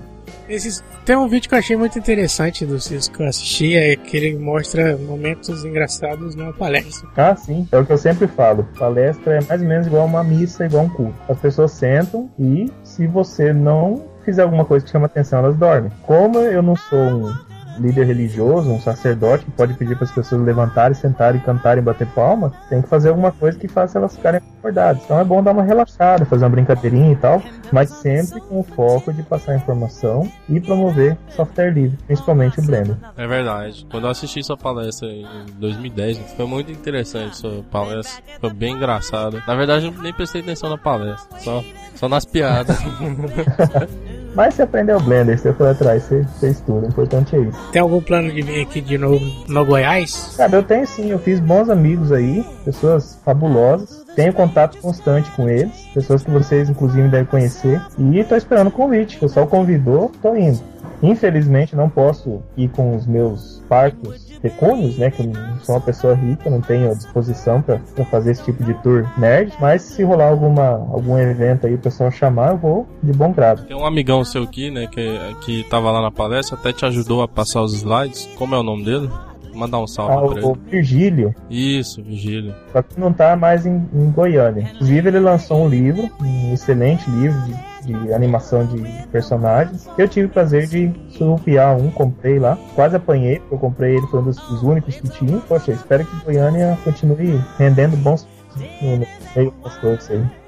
Esses, 0.52 0.84
tem 1.06 1.16
um 1.16 1.26
vídeo 1.26 1.48
que 1.48 1.54
eu 1.54 1.58
achei 1.58 1.74
muito 1.74 1.98
interessante 1.98 2.66
do 2.66 2.78
Cisco 2.78 3.16
que 3.16 3.22
eu 3.22 3.26
assisti, 3.26 3.74
é 3.74 3.96
que 3.96 4.14
ele 4.14 4.38
mostra 4.38 4.98
momentos 4.98 5.64
engraçados 5.64 6.34
numa 6.34 6.52
palestra. 6.52 7.08
Ah, 7.16 7.34
sim. 7.34 7.66
É 7.72 7.78
o 7.78 7.86
que 7.86 7.92
eu 7.92 7.96
sempre 7.96 8.26
falo. 8.26 8.68
Palestra 8.78 9.38
é 9.38 9.40
mais 9.48 9.62
ou 9.62 9.66
menos 9.66 9.86
igual 9.86 10.04
uma 10.04 10.22
missa, 10.22 10.66
igual 10.66 10.84
um 10.84 10.90
culto. 10.90 11.14
As 11.26 11.38
pessoas 11.38 11.72
sentam 11.72 12.30
e 12.38 12.70
se 12.84 13.06
você 13.06 13.50
não 13.50 14.04
fizer 14.26 14.42
alguma 14.42 14.66
coisa 14.66 14.84
que 14.84 14.92
chama 14.92 15.06
atenção, 15.06 15.38
elas 15.38 15.56
dormem. 15.56 15.90
Como 16.02 16.38
eu 16.38 16.62
não 16.62 16.76
sou 16.76 16.98
um 16.98 17.34
líder 17.78 18.06
religioso, 18.06 18.70
um 18.70 18.80
sacerdote 18.80 19.44
que 19.44 19.50
pode 19.50 19.74
pedir 19.74 19.96
para 19.96 20.04
as 20.04 20.12
pessoas 20.12 20.40
levantarem, 20.42 20.94
sentarem, 20.94 21.40
cantarem, 21.40 21.82
bater 21.82 22.06
palma, 22.08 22.52
tem 22.68 22.82
que 22.82 22.88
fazer 22.88 23.10
alguma 23.10 23.32
coisa 23.32 23.58
que 23.58 23.68
faça 23.68 23.98
elas 23.98 24.16
ficarem 24.16 24.40
acordadas. 24.58 25.02
Então 25.04 25.18
é 25.18 25.24
bom 25.24 25.42
dar 25.42 25.52
uma 25.52 25.62
relaxada, 25.62 26.24
fazer 26.24 26.44
uma 26.44 26.50
brincadeirinha 26.50 27.12
e 27.12 27.16
tal, 27.16 27.42
mas 27.72 27.90
sempre 27.90 28.40
com 28.40 28.60
o 28.60 28.62
foco 28.62 29.12
de 29.12 29.22
passar 29.22 29.56
informação 29.56 30.30
e 30.48 30.60
promover 30.60 31.16
software 31.30 31.70
livre, 31.70 31.98
principalmente 32.06 32.60
o 32.60 32.62
Blender. 32.62 32.96
É 33.16 33.26
verdade. 33.26 33.86
Quando 33.90 34.04
eu 34.04 34.10
assisti 34.10 34.42
sua 34.42 34.56
palestra 34.56 35.08
em 35.08 35.26
2010, 35.58 36.18
foi 36.36 36.46
muito 36.46 36.70
interessante 36.70 37.36
sua 37.36 37.62
palestra, 37.70 38.22
foi 38.40 38.52
bem 38.52 38.74
engraçada. 38.74 39.42
Na 39.46 39.54
verdade, 39.54 39.86
eu 39.86 40.02
nem 40.02 40.12
prestei 40.12 40.40
atenção 40.40 40.70
na 40.70 40.78
palestra, 40.78 41.38
só, 41.40 41.64
só 41.94 42.08
nas 42.08 42.24
piadas. 42.24 42.78
Mas 44.34 44.54
se 44.54 44.62
aprender 44.62 44.94
o 44.94 45.00
Blender, 45.00 45.38
se 45.38 45.52
for 45.52 45.68
atrás, 45.68 46.04
você, 46.04 46.22
você 46.22 46.48
estuda. 46.50 46.86
O 46.86 46.88
importante 46.88 47.36
é 47.36 47.40
isso. 47.40 47.58
Tem 47.70 47.82
algum 47.82 48.00
plano 48.00 48.30
de 48.32 48.42
vir 48.42 48.62
aqui 48.62 48.80
de 48.80 48.96
novo 48.96 49.24
no 49.48 49.64
Goiás? 49.64 50.34
Cara, 50.36 50.56
eu 50.56 50.62
tenho 50.62 50.86
sim. 50.86 51.10
Eu 51.10 51.18
fiz 51.18 51.38
bons 51.40 51.68
amigos 51.68 52.12
aí, 52.12 52.44
pessoas 52.64 53.18
fabulosas. 53.24 54.02
Tenho 54.14 54.32
contato 54.32 54.78
constante 54.78 55.30
com 55.32 55.48
eles, 55.48 55.86
pessoas 55.94 56.22
que 56.22 56.30
vocês 56.30 56.68
inclusive 56.68 57.08
devem 57.08 57.26
conhecer. 57.26 57.80
E 57.98 58.24
tô 58.24 58.36
esperando 58.36 58.68
o 58.68 58.72
convite. 58.72 59.16
O 59.16 59.20
pessoal 59.20 59.46
convidou, 59.46 60.10
tô 60.20 60.34
indo. 60.36 60.60
Infelizmente 61.02 61.74
não 61.74 61.88
posso 61.88 62.42
ir 62.56 62.68
com 62.68 62.94
os 62.94 63.06
meus 63.06 63.62
parcos 63.68 64.32
pecúnios, 64.40 64.98
né? 64.98 65.10
Que 65.10 65.22
eu 65.22 65.26
não 65.26 65.58
sou 65.60 65.74
uma 65.74 65.80
pessoa 65.80 66.14
rica, 66.14 66.48
não 66.48 66.60
tenho 66.60 66.90
a 66.90 66.94
disposição 66.94 67.62
para 67.62 67.78
fazer 68.10 68.32
esse 68.32 68.44
tipo 68.44 68.62
de 68.62 68.74
tour 68.82 69.08
nerd. 69.18 69.52
Mas 69.60 69.82
se 69.82 70.02
rolar 70.02 70.28
alguma, 70.28 70.68
algum 70.92 71.18
evento 71.18 71.66
aí 71.66 71.74
o 71.74 71.78
pessoal 71.78 72.10
chamar, 72.10 72.50
eu 72.50 72.58
vou 72.58 72.88
de 73.02 73.12
bom 73.12 73.32
grado. 73.32 73.64
Tem 73.66 73.76
um 73.76 73.86
amigão 73.86 74.24
seu 74.24 74.44
aqui, 74.44 74.70
né? 74.70 74.86
Que, 74.86 75.18
que 75.44 75.64
tava 75.68 75.90
lá 75.90 76.02
na 76.02 76.10
palestra, 76.10 76.56
até 76.56 76.72
te 76.72 76.84
ajudou 76.84 77.22
a 77.22 77.28
passar 77.28 77.62
os 77.62 77.74
slides. 77.74 78.28
Como 78.36 78.54
é 78.54 78.58
o 78.58 78.62
nome 78.62 78.84
dele? 78.84 79.10
mandar 79.54 79.80
um 79.80 79.86
salve 79.86 80.14
ah, 80.14 80.28
pra 80.28 80.38
ele. 80.38 80.46
O 80.46 80.54
Virgílio. 80.54 81.34
Isso, 81.50 82.02
Virgílio. 82.02 82.54
Só 82.72 82.82
que 82.82 82.98
não 82.98 83.12
tá 83.12 83.36
mais 83.36 83.66
em, 83.66 83.86
em 83.92 84.10
Goiânia. 84.10 84.70
Inclusive, 84.74 85.08
ele 85.08 85.20
lançou 85.20 85.64
um 85.64 85.68
livro, 85.68 86.10
um 86.20 86.54
excelente 86.54 87.08
livro 87.10 87.38
de 87.42 87.71
de 87.84 88.12
animação 88.12 88.64
de 88.64 88.82
personagens. 89.08 89.88
Eu 89.98 90.08
tive 90.08 90.26
o 90.26 90.30
prazer 90.30 90.66
de 90.66 90.92
surrupiar 91.10 91.76
um, 91.76 91.90
comprei 91.90 92.38
lá. 92.38 92.56
Quase 92.74 92.96
apanhei, 92.96 93.38
porque 93.40 93.54
eu 93.54 93.58
comprei 93.58 93.96
ele, 93.96 94.06
foi 94.06 94.20
um 94.20 94.24
dos, 94.24 94.36
dos 94.36 94.62
únicos 94.62 94.96
que 94.96 95.08
tinha. 95.08 95.38
Poxa, 95.40 95.72
espero 95.72 96.04
que 96.04 96.24
Goiânia 96.24 96.78
continue 96.84 97.40
rendendo 97.58 97.96
bons 97.96 98.26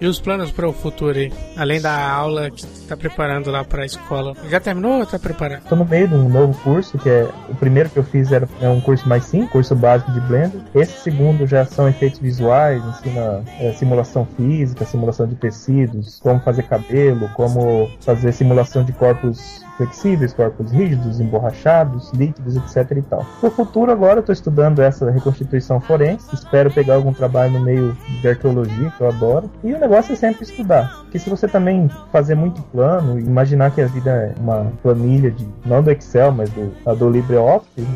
e 0.01 0.07
os 0.07 0.21
planos 0.21 0.51
para 0.51 0.69
o 0.69 0.73
futuro 0.73 1.19
aí? 1.19 1.33
Além 1.57 1.81
da 1.81 2.11
aula 2.11 2.51
que 2.51 2.65
está 2.65 2.97
preparando 2.97 3.51
lá 3.51 3.65
para 3.65 3.83
a 3.83 3.87
escola. 3.87 4.35
Já 4.51 4.61
terminou 4.61 4.97
ou 4.97 5.03
está 5.03 5.19
preparando? 5.19 5.63
Estou 5.63 5.79
no 5.79 5.85
meio 5.85 6.09
de 6.09 6.15
um 6.15 6.29
novo 6.29 6.59
curso, 6.63 6.99
que 6.99 7.09
é 7.09 7.27
o 7.55 7.57
primeiro 7.57 7.89
que 7.89 7.99
eu 7.99 8.05
fiz 8.05 8.33
era 8.33 8.49
é 8.61 8.69
um 8.69 8.81
curso 8.81 9.09
mais 9.09 9.25
simples, 9.25 9.51
curso 9.51 9.75
básico 9.77 10.11
de 10.11 10.21
Blender. 10.21 10.61
Esse 10.75 11.01
segundo 11.01 11.47
já 11.47 11.65
são 11.65 11.89
efeitos 11.89 12.19
visuais, 12.19 12.85
ensina 12.85 13.43
é, 13.61 13.73
simulação 13.73 14.27
física, 14.37 14.85
simulação 14.85 15.27
de 15.27 15.37
tecidos, 15.37 16.19
como 16.21 16.41
fazer 16.41 16.65
cabelo, 16.65 17.29
como 17.35 17.89
fazer 18.01 18.33
simulação 18.33 18.85
de 18.85 18.93
corpos 18.93 19.65
flexíveis, 19.77 20.33
corpos 20.33 20.71
rígidos, 20.73 21.21
emborrachados, 21.21 22.13
líquidos, 22.13 22.57
etc 22.57 22.99
e 22.99 23.03
tal. 23.03 23.27
No 23.43 23.51
futuro 23.51 23.91
agora 23.91 24.17
eu 24.17 24.21
estou 24.21 24.33
estudando 24.33 24.81
essa 24.81 25.11
reconstituição 25.11 25.81
forense, 25.81 26.33
espero 26.33 26.71
pegar 26.71 26.95
algum 26.95 27.13
trabalho 27.13 27.53
no 27.53 27.61
meio 27.61 27.97
de 28.21 28.29
arqueologia, 28.29 28.93
que 28.97 29.01
eu 29.01 29.09
adoro. 29.09 29.51
E 29.63 29.73
o 29.73 29.79
negócio 29.79 30.13
é 30.13 30.17
sempre 30.17 30.45
estudar, 30.45 31.01
porque 31.03 31.19
se 31.19 31.29
você 31.29 31.49
também 31.49 31.91
fazer 32.13 32.35
muito 32.35 32.63
plano, 32.63 33.19
imaginar 33.19 33.71
que 33.73 33.81
a 33.81 33.87
vida 33.87 34.11
é 34.11 34.35
uma 34.41 34.73
planilha 34.83 35.31
de 35.31 35.47
não 35.65 35.83
do 35.83 35.91
Excel, 35.91 36.33
mas 36.33 36.51
do, 36.51 36.73
do 36.97 37.11
LibreOffice, 37.11 37.44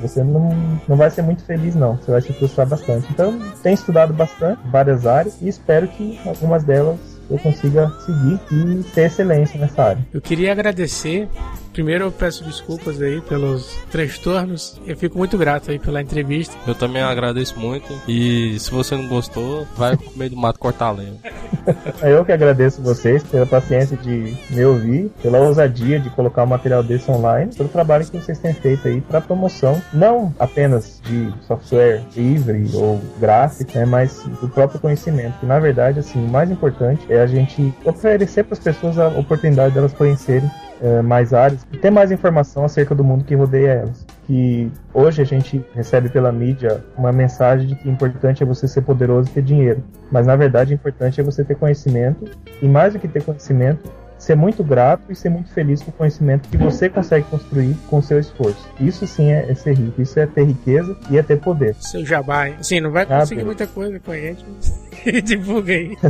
você 0.03 0.23
não, 0.23 0.81
não 0.89 0.97
vai 0.97 1.11
ser 1.11 1.23
muito 1.23 1.43
feliz 1.45 1.75
não, 1.75 1.97
você 1.97 2.11
vai 2.11 2.21
se 2.21 2.33
frustrar 2.33 2.67
bastante. 2.67 3.07
Então, 3.11 3.39
tenho 3.63 3.75
estudado 3.75 4.13
bastante 4.13 4.61
várias 4.71 5.07
áreas 5.07 5.37
e 5.41 5.49
espero 5.49 5.89
que 5.89 6.19
algumas 6.27 6.65
delas 6.65 6.99
eu 7.31 7.39
consiga 7.39 7.91
seguir 8.07 8.41
e 8.51 8.83
ter 8.95 9.07
excelência 9.07 9.61
nessa 9.61 9.83
área. 9.83 10.07
Eu 10.13 10.21
queria 10.21 10.53
agradecer. 10.53 11.29
Primeiro 11.73 12.05
eu 12.05 12.13
peço 12.13 12.45
desculpas 12.45 13.01
aí 13.01 13.21
pelos 13.21 13.77
transtornos. 13.91 14.81
Eu 14.87 14.97
fico 14.97 15.19
muito 15.19 15.37
grato 15.39 15.71
aí 15.71 15.79
pela 15.79 16.03
entrevista. 16.03 16.57
Eu 16.67 16.75
também 16.75 17.03
agradeço 17.03 17.59
muito. 17.59 17.93
E 18.09 18.59
se 18.59 18.71
você 18.71 18.97
não 18.97 19.07
gostou, 19.07 19.67
vai 19.77 19.97
pro 19.97 20.11
meio 20.17 20.31
do 20.31 20.37
mato 20.37 20.59
cortar 20.59 20.91
lenha. 20.91 21.15
Eu 22.03 22.25
que 22.25 22.33
agradeço 22.33 22.81
vocês 22.83 23.23
pela 23.23 23.47
paciência 23.47 23.97
de 23.97 24.35
me 24.51 24.65
ouvir, 24.65 25.11
pela 25.23 25.39
ousadia 25.39 25.99
de 25.99 26.11
colocar 26.11 26.45
um 26.45 26.47
material 26.47 26.83
desse 26.83 27.11
online, 27.11 27.55
pelo 27.55 27.69
trabalho 27.69 28.05
que 28.05 28.17
vocês 28.19 28.39
têm 28.39 28.55
feito 28.55 28.87
aí 28.89 29.01
para 29.01 29.21
promoção, 29.21 29.81
não 29.93 30.35
apenas 30.39 31.01
de 31.05 31.33
software 31.47 32.03
livre 32.17 32.69
ou 32.75 33.01
gráfico, 33.19 33.77
né, 33.77 33.85
mas 33.85 34.23
do 34.41 34.49
próprio 34.49 34.81
conhecimento. 34.81 35.39
Que 35.39 35.47
na 35.47 35.59
verdade, 35.59 35.99
assim, 35.99 36.25
o 36.25 36.29
mais 36.29 36.51
importante 36.51 37.05
é 37.09 37.21
a 37.21 37.27
gente 37.27 37.75
oferecer 37.85 38.45
para 38.45 38.55
as 38.55 38.61
pessoas 38.61 38.99
a 38.99 39.09
oportunidade 39.09 39.75
delas 39.75 39.93
conhecerem 39.93 40.51
é, 40.83 41.03
mais 41.03 41.33
áreas 41.33 41.67
e 41.73 41.77
ter 41.79 41.91
mais 41.91 42.11
informação 42.13 42.65
acerca 42.65 42.95
do 42.95 43.03
mundo 43.05 43.25
que 43.25 43.35
rodeia 43.35 43.69
elas. 43.71 44.07
Que 44.27 44.71
hoje 44.93 45.23
a 45.23 45.25
gente 45.25 45.65
recebe 45.75 46.09
pela 46.09 46.31
mídia 46.31 46.85
uma 46.97 47.13
mensagem 47.13 47.67
de 47.67 47.75
que 47.75 47.89
o 47.89 47.91
importante 47.91 48.43
é 48.43 48.47
você 48.47 48.69
ser 48.69 48.83
poderoso 48.83 49.29
e 49.31 49.33
ter 49.33 49.43
dinheiro. 49.43 49.83
Mas 50.11 50.27
na 50.27 50.37
verdade 50.37 50.73
o 50.73 50.75
importante 50.75 51.21
é 51.21 51.25
você 51.25 51.43
ter 51.45 51.55
conhecimento 51.57 52.25
e 52.61 52.69
mais 52.69 52.93
do 52.93 52.99
que 52.99 53.09
ter 53.09 53.23
conhecimento, 53.23 53.91
ser 54.19 54.35
muito 54.35 54.65
grato 54.65 55.05
e 55.11 55.15
ser 55.15 55.29
muito 55.31 55.49
feliz 55.53 55.81
com 55.81 55.91
o 55.91 55.95
conhecimento 55.95 56.49
que 56.49 56.57
você 56.57 56.89
consegue 56.89 57.25
construir 57.31 57.75
com 57.89 57.99
o 57.99 58.03
seu 58.03 58.19
esforço. 58.19 58.69
Isso 58.81 59.07
sim 59.07 59.31
é, 59.31 59.49
é 59.49 59.55
ser 59.55 59.75
rico, 59.75 60.03
isso 60.03 60.19
é 60.19 60.27
ter 60.27 60.45
riqueza 60.45 60.97
e 61.09 61.17
é 61.17 61.23
ter 61.23 61.39
poder. 61.41 61.75
Seu 61.81 62.05
jabá, 62.05 62.49
sim, 62.61 62.81
não 62.81 62.91
vai 62.91 63.05
Ah, 63.05 63.21
conseguir 63.21 63.43
beleza. 63.43 63.47
muita 63.47 63.67
coisa 63.69 64.01
com 64.01 64.11
a 64.11 64.17
gente, 64.17 64.45
mas 64.57 64.88
divulga 65.25 65.73
aí. 65.73 65.97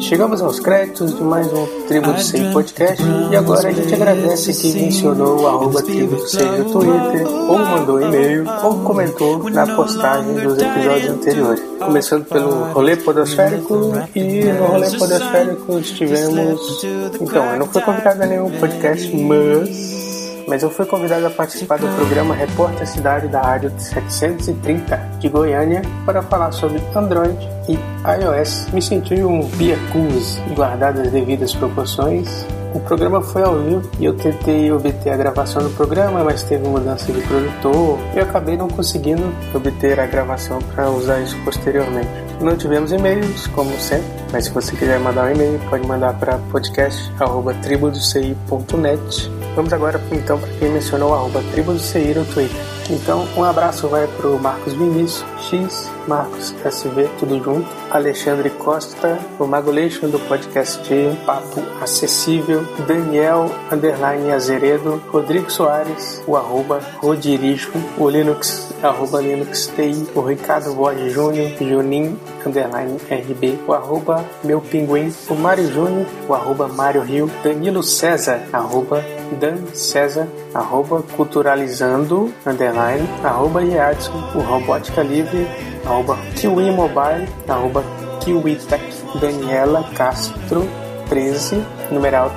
Chegamos 0.01 0.41
aos 0.41 0.59
créditos 0.59 1.15
de 1.15 1.23
mais 1.23 1.47
um 1.47 1.65
Tribo 1.87 2.11
do 2.11 2.53
podcast 2.53 3.01
e 3.31 3.35
agora 3.37 3.69
a 3.69 3.71
gente 3.71 3.93
agradece 3.93 4.53
quem 4.53 4.73
mencionou 4.73 5.43
o 5.43 5.47
arroba 5.47 5.81
Tribo 5.81 6.17
do 6.17 6.21
no 6.21 6.71
Twitter, 6.73 7.25
ou 7.25 7.57
mandou 7.57 8.01
e-mail, 8.01 8.45
ou 8.63 8.79
comentou 8.81 9.49
na 9.49 9.65
postagem 9.65 10.33
dos 10.33 10.57
episódios 10.61 11.09
anteriores. 11.09 11.63
Começando 11.79 12.25
pelo 12.25 12.65
Rolê 12.73 12.97
Podosférico 12.97 13.93
e 14.13 14.43
no 14.43 14.65
Rolê 14.65 14.91
Podosférico 14.91 15.79
estivemos... 15.79 16.83
Então, 17.21 17.45
eu 17.45 17.59
não 17.59 17.67
fui 17.67 17.81
convidado 17.81 18.23
a 18.23 18.25
nenhum 18.25 18.51
podcast, 18.59 19.15
mas... 19.15 20.04
Mas 20.47 20.61
eu 20.61 20.69
fui 20.69 20.85
convidado 20.85 21.25
a 21.25 21.29
participar 21.29 21.79
do 21.79 21.87
programa 21.95 22.35
Repórter 22.35 22.87
Cidade 22.87 23.27
da 23.27 23.41
Rádio 23.41 23.71
730 23.77 24.95
de 25.19 25.27
Goiânia 25.27 25.81
para 26.05 26.21
falar 26.21 26.51
sobre 26.51 26.81
Android 26.95 27.49
e 27.67 27.73
iOS. 27.73 28.67
Me 28.71 28.81
senti 28.81 29.15
um 29.15 29.45
biacus 29.49 30.39
guardadas 30.55 31.07
as 31.07 31.11
devidas 31.11 31.53
proporções. 31.55 32.45
O 32.75 32.79
programa 32.81 33.21
foi 33.21 33.41
ao 33.41 33.57
vivo 33.57 33.89
e 33.99 34.05
eu 34.05 34.13
tentei 34.15 34.71
obter 34.71 35.09
a 35.09 35.17
gravação 35.17 35.63
do 35.63 35.71
programa, 35.71 36.23
mas 36.23 36.43
teve 36.43 36.67
mudança 36.67 37.11
de 37.11 37.21
produtor 37.21 37.97
e 38.13 38.19
acabei 38.19 38.55
não 38.57 38.67
conseguindo 38.67 39.23
obter 39.53 39.99
a 39.99 40.05
gravação 40.05 40.59
para 40.73 40.91
usar 40.91 41.21
isso 41.21 41.35
posteriormente. 41.45 42.25
Não 42.41 42.57
tivemos 42.57 42.91
e-mails, 42.91 43.47
como 43.47 43.71
sempre, 43.79 44.05
mas 44.31 44.45
se 44.45 44.51
você 44.51 44.75
quiser 44.75 44.99
mandar 44.99 45.25
um 45.27 45.31
e-mail, 45.31 45.59
pode 45.69 45.87
mandar 45.87 46.13
para 46.19 46.37
podcast.tribudocei.net. 46.51 49.31
Vamos 49.55 49.71
agora 49.71 50.01
então 50.11 50.37
para 50.37 50.49
quem 50.59 50.69
mencionou 50.69 51.11
o 51.11 51.13
arroba 51.13 51.41
Tribo 51.53 51.73
do 51.73 51.79
no 51.79 52.25
Twitter. 52.25 52.57
Então, 52.89 53.25
um 53.37 53.43
abraço 53.43 53.87
vai 53.87 54.05
para 54.05 54.27
o 54.27 54.37
Marcos 54.37 54.73
Vinícius, 54.73 55.25
X, 55.49 55.89
Marcos 56.07 56.53
SV, 56.63 57.09
tudo 57.17 57.41
junto, 57.41 57.67
Alexandre 57.89 58.49
Costa, 58.49 59.17
o 59.39 59.47
Magulation 59.47 60.09
do 60.09 60.19
podcast 60.19 60.87
Papo 61.25 61.63
Acessível, 61.81 62.63
Daniel 62.85 63.49
Underline 63.71 64.33
Azeredo, 64.33 65.01
Rodrigo 65.07 65.49
Soares, 65.49 66.21
o 66.27 66.35
arroba 66.35 66.79
Rodirijo, 66.97 67.71
o 67.97 68.09
Linux, 68.09 68.69
arroba 68.85 69.21
Linux 69.21 69.67
TI, 69.75 70.07
o 70.15 70.21
Ricardo 70.21 70.73
Borges 70.73 71.13
Júnior, 71.13 71.51
Junin 71.59 72.17
Underline 72.45 72.97
RB, 73.09 73.59
o 73.67 73.73
arroba 73.73 74.23
Meu 74.43 74.61
Pinguim, 74.61 75.13
o 75.29 75.35
Mário 75.35 75.67
Júnior, 75.71 76.05
o 76.27 76.33
arroba 76.33 76.67
Mário 76.67 77.01
Rio, 77.01 77.29
Danilo 77.43 77.83
César, 77.83 78.41
arroba 78.53 79.03
Dan 79.39 79.65
César, 79.73 80.27
arroba 80.53 81.03
Culturalizando, 81.15 82.31
underline, 82.45 83.07
arroba 83.23 83.63
Yadson, 83.63 84.13
o 84.35 84.39
Robótica 84.39 85.01
Livre, 85.01 85.47
arroba 85.85 86.17
Kiwi 86.35 86.71
Mobile, 86.71 87.27
arroba 87.47 87.83
KiwiTech, 88.23 88.83
Daniela 89.19 89.83
Castro 89.95 90.67
13, 91.09 91.63
numeral 91.91 92.31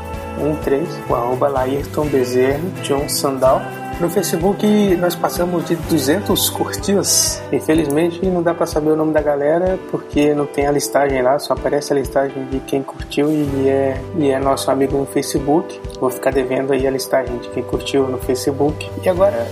13, 0.64 0.86
o 1.08 1.14
arroba 1.14 1.48
Laírton 1.48 2.06
Bezerra, 2.08 2.60
John 2.82 3.08
Sandal. 3.08 3.60
No 4.00 4.08
Facebook 4.08 4.64
nós 4.96 5.16
passamos 5.16 5.66
de 5.66 5.74
200 5.74 6.50
curtidas. 6.50 7.42
Infelizmente 7.52 8.24
não 8.26 8.42
dá 8.42 8.54
para 8.54 8.64
saber 8.64 8.90
o 8.90 8.96
nome 8.96 9.12
da 9.12 9.20
galera 9.20 9.76
porque 9.90 10.32
não 10.34 10.46
tem 10.46 10.68
a 10.68 10.70
listagem 10.70 11.20
lá, 11.20 11.36
só 11.40 11.54
aparece 11.54 11.92
a 11.92 11.96
listagem 11.96 12.44
de 12.44 12.60
quem 12.60 12.80
curtiu 12.80 13.28
e 13.28 13.68
é, 13.68 14.00
e 14.16 14.30
é 14.30 14.38
nosso 14.38 14.70
amigo 14.70 14.96
no 14.96 15.04
Facebook. 15.04 15.80
Vou 15.98 16.10
ficar 16.10 16.30
devendo 16.30 16.72
aí 16.72 16.86
a 16.86 16.90
listagem 16.92 17.38
de 17.38 17.48
quem 17.48 17.62
curtiu 17.64 18.06
no 18.06 18.18
Facebook. 18.18 18.88
E 19.02 19.08
agora, 19.08 19.44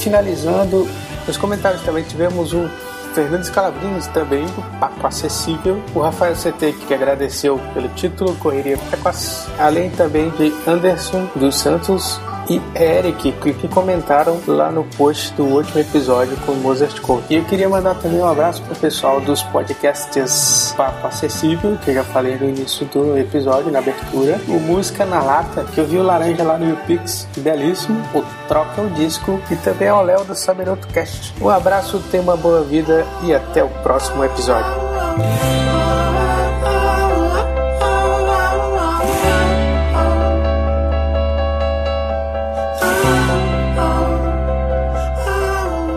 finalizando, 0.00 0.88
nos 1.24 1.36
comentários 1.36 1.82
também 1.82 2.02
tivemos 2.02 2.52
o 2.52 2.68
Fernando 3.14 3.44
Scalabrini 3.44 4.00
também 4.12 4.46
do 4.46 4.80
Papo 4.80 5.06
Acessível, 5.06 5.80
o 5.94 6.00
Rafael 6.00 6.34
CT 6.34 6.72
que 6.88 6.94
agradeceu 6.94 7.60
pelo 7.72 7.88
título 7.90 8.34
Correria 8.36 8.76
Precoce, 8.78 9.48
além 9.58 9.90
também 9.90 10.30
de 10.30 10.52
Anderson 10.66 11.28
dos 11.36 11.56
Santos 11.56 12.18
e 12.48 12.60
Eric, 12.74 13.32
que, 13.32 13.54
que 13.54 13.68
comentaram 13.68 14.40
lá 14.46 14.70
no 14.70 14.84
post 14.84 15.32
do 15.34 15.44
último 15.44 15.80
episódio 15.80 16.36
com 16.44 16.52
o 16.52 16.56
Mozart 16.56 17.00
Cole. 17.00 17.22
E 17.30 17.36
eu 17.36 17.44
queria 17.44 17.68
mandar 17.68 17.94
também 17.94 18.20
um 18.20 18.26
abraço 18.26 18.62
pro 18.62 18.74
pessoal 18.74 19.20
dos 19.20 19.42
podcasts 19.42 20.74
Papo 20.76 21.06
Acessível, 21.06 21.78
que 21.84 21.90
eu 21.90 21.94
já 21.94 22.04
falei 22.04 22.36
no 22.36 22.48
início 22.48 22.86
do 22.86 23.16
episódio, 23.16 23.70
na 23.70 23.78
abertura. 23.78 24.40
O 24.48 24.60
Música 24.60 25.04
na 25.04 25.22
Lata, 25.22 25.64
que 25.64 25.78
eu 25.78 25.86
vi 25.86 25.98
o 25.98 26.02
Laranja 26.02 26.42
lá 26.42 26.58
no 26.58 26.68
YouPix, 26.68 27.28
belíssimo. 27.38 28.00
O 28.14 28.22
Troca 28.48 28.82
o 28.82 28.90
Disco 28.90 29.40
e 29.50 29.56
também 29.56 29.88
ao 29.88 30.04
Léo 30.04 30.24
do 30.24 30.34
Saberoto 30.34 30.86
Cast. 30.88 31.34
Um 31.40 31.48
abraço, 31.48 32.02
tenha 32.10 32.22
uma 32.22 32.36
boa 32.36 32.62
vida 32.62 33.06
e 33.22 33.34
até 33.34 33.62
o 33.62 33.68
próximo 33.82 34.24
episódio. 34.24 35.81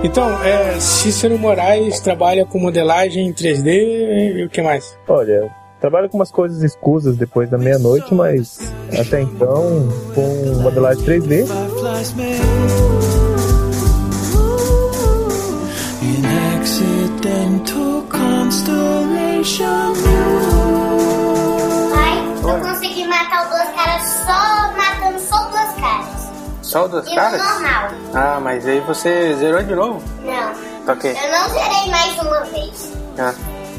Então, 0.05 0.43
é, 0.43 0.79
Cícero 0.79 1.37
Moraes 1.39 1.99
trabalha 1.99 2.45
com 2.45 2.59
modelagem 2.59 3.27
em 3.27 3.33
3D 3.33 4.37
e 4.37 4.43
o 4.45 4.49
que 4.49 4.61
mais? 4.61 4.95
Olha, 5.07 5.51
Trabalha 5.81 6.07
com 6.07 6.17
umas 6.17 6.31
coisas 6.31 6.63
escusas 6.63 7.17
depois 7.17 7.49
da 7.49 7.57
meia-noite, 7.57 8.13
mas 8.13 8.73
até 8.97 9.21
então, 9.21 9.89
com 10.13 10.61
modelagem 10.61 11.03
3D, 11.03 11.45
Fireflies 11.45 12.13
made 12.13 12.41
an 16.01 16.59
accidental 16.59 18.03
constellation. 18.09 19.93
Pai, 21.93 22.17
eu 22.43 22.84
Só 26.75 26.89
duas 26.89 27.07
E 27.07 27.15
caras? 27.15 27.41
normal. 27.41 27.89
Ah, 28.13 28.37
mas 28.41 28.67
aí 28.67 28.81
você 28.81 29.33
zerou 29.35 29.63
de 29.63 29.73
novo? 29.73 30.03
Não. 30.25 30.91
Ok. 30.91 31.09
Eu 31.09 31.31
não 31.31 31.47
zerei 31.47 31.89
mais 31.89 32.19
uma 32.19 32.41
vez. 32.41 32.91
Ah. 33.17 33.33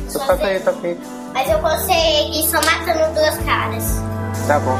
Então 0.09 0.27
toca 0.27 0.47
aí, 0.47 0.61
toca 0.61 0.79
aí. 0.87 0.99
Mas 1.35 1.51
eu 1.51 1.59
consegui 1.59 2.43
só 2.49 2.57
matando 2.63 3.13
duas 3.15 3.37
caras. 3.45 3.85
Tá 4.47 4.59
bom. 4.61 4.79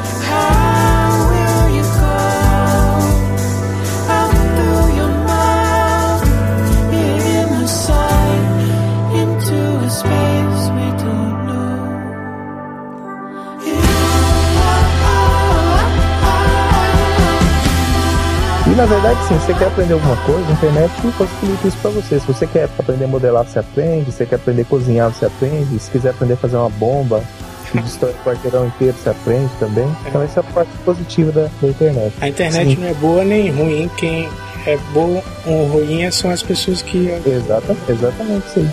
Na 18.77 18.85
verdade, 18.85 19.27
sim, 19.27 19.33
você 19.39 19.55
quer 19.55 19.65
aprender 19.65 19.93
alguma 19.93 20.15
coisa, 20.17 20.47
a 20.47 20.51
internet 20.51 20.91
possibilita 21.17 21.67
isso 21.67 21.77
pra 21.81 21.89
você. 21.89 22.19
Se 22.19 22.27
você 22.27 22.45
quer 22.45 22.69
aprender 22.77 23.05
a 23.05 23.07
modelar, 23.07 23.43
você 23.43 23.57
aprende. 23.57 24.11
Se 24.11 24.17
você 24.17 24.25
quer 24.27 24.35
aprender 24.35 24.61
a 24.61 24.65
cozinhar, 24.65 25.11
você 25.11 25.25
aprende. 25.25 25.79
Se 25.79 25.89
quiser 25.89 26.11
aprender 26.11 26.33
a 26.33 26.37
fazer 26.37 26.57
uma 26.57 26.69
bomba 26.69 27.23
que 27.71 27.81
destrói 27.81 28.11
o 28.11 28.23
quarteirão 28.23 28.67
inteiro, 28.67 28.95
você 28.95 29.09
aprende 29.09 29.49
também. 29.59 29.89
Então 30.05 30.21
essa 30.21 30.41
é 30.41 30.41
a 30.41 30.43
parte 30.43 30.69
positiva 30.85 31.31
da, 31.31 31.49
da 31.59 31.67
internet. 31.67 32.13
A 32.21 32.29
internet 32.29 32.69
Sim. 32.69 32.75
não 32.75 32.87
é 32.87 32.93
boa 32.93 33.25
nem 33.25 33.49
ruim. 33.49 33.89
Quem 33.97 34.29
é 34.67 34.77
bom 34.93 35.23
ou 35.47 35.65
ruim 35.65 36.11
são 36.11 36.29
as 36.29 36.43
pessoas 36.43 36.83
que. 36.83 37.07
Exata, 37.25 37.75
exatamente 37.89 38.47
sim. 38.51 38.71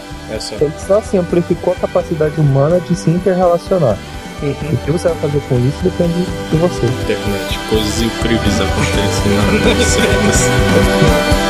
Ele 0.60 0.72
só 0.86 0.98
assim 0.98 1.16
amplificou 1.16 1.72
a 1.72 1.76
capacidade 1.76 2.38
humana 2.38 2.78
de 2.78 2.94
se 2.94 3.08
interrelacionar. 3.08 3.96
Uhum. 4.44 4.74
O 4.74 4.76
que 4.76 4.90
você 4.92 5.08
vai 5.08 5.16
fazer 5.18 5.40
com 5.48 5.58
isso 5.66 5.78
depende 5.82 6.26
de 6.50 6.56
você. 6.58 6.84
Internet, 6.84 7.58
coisas 7.70 8.02
incríveis 8.02 8.60
acontecem 8.60 9.32
na 9.32 9.74
certas. 9.84 11.43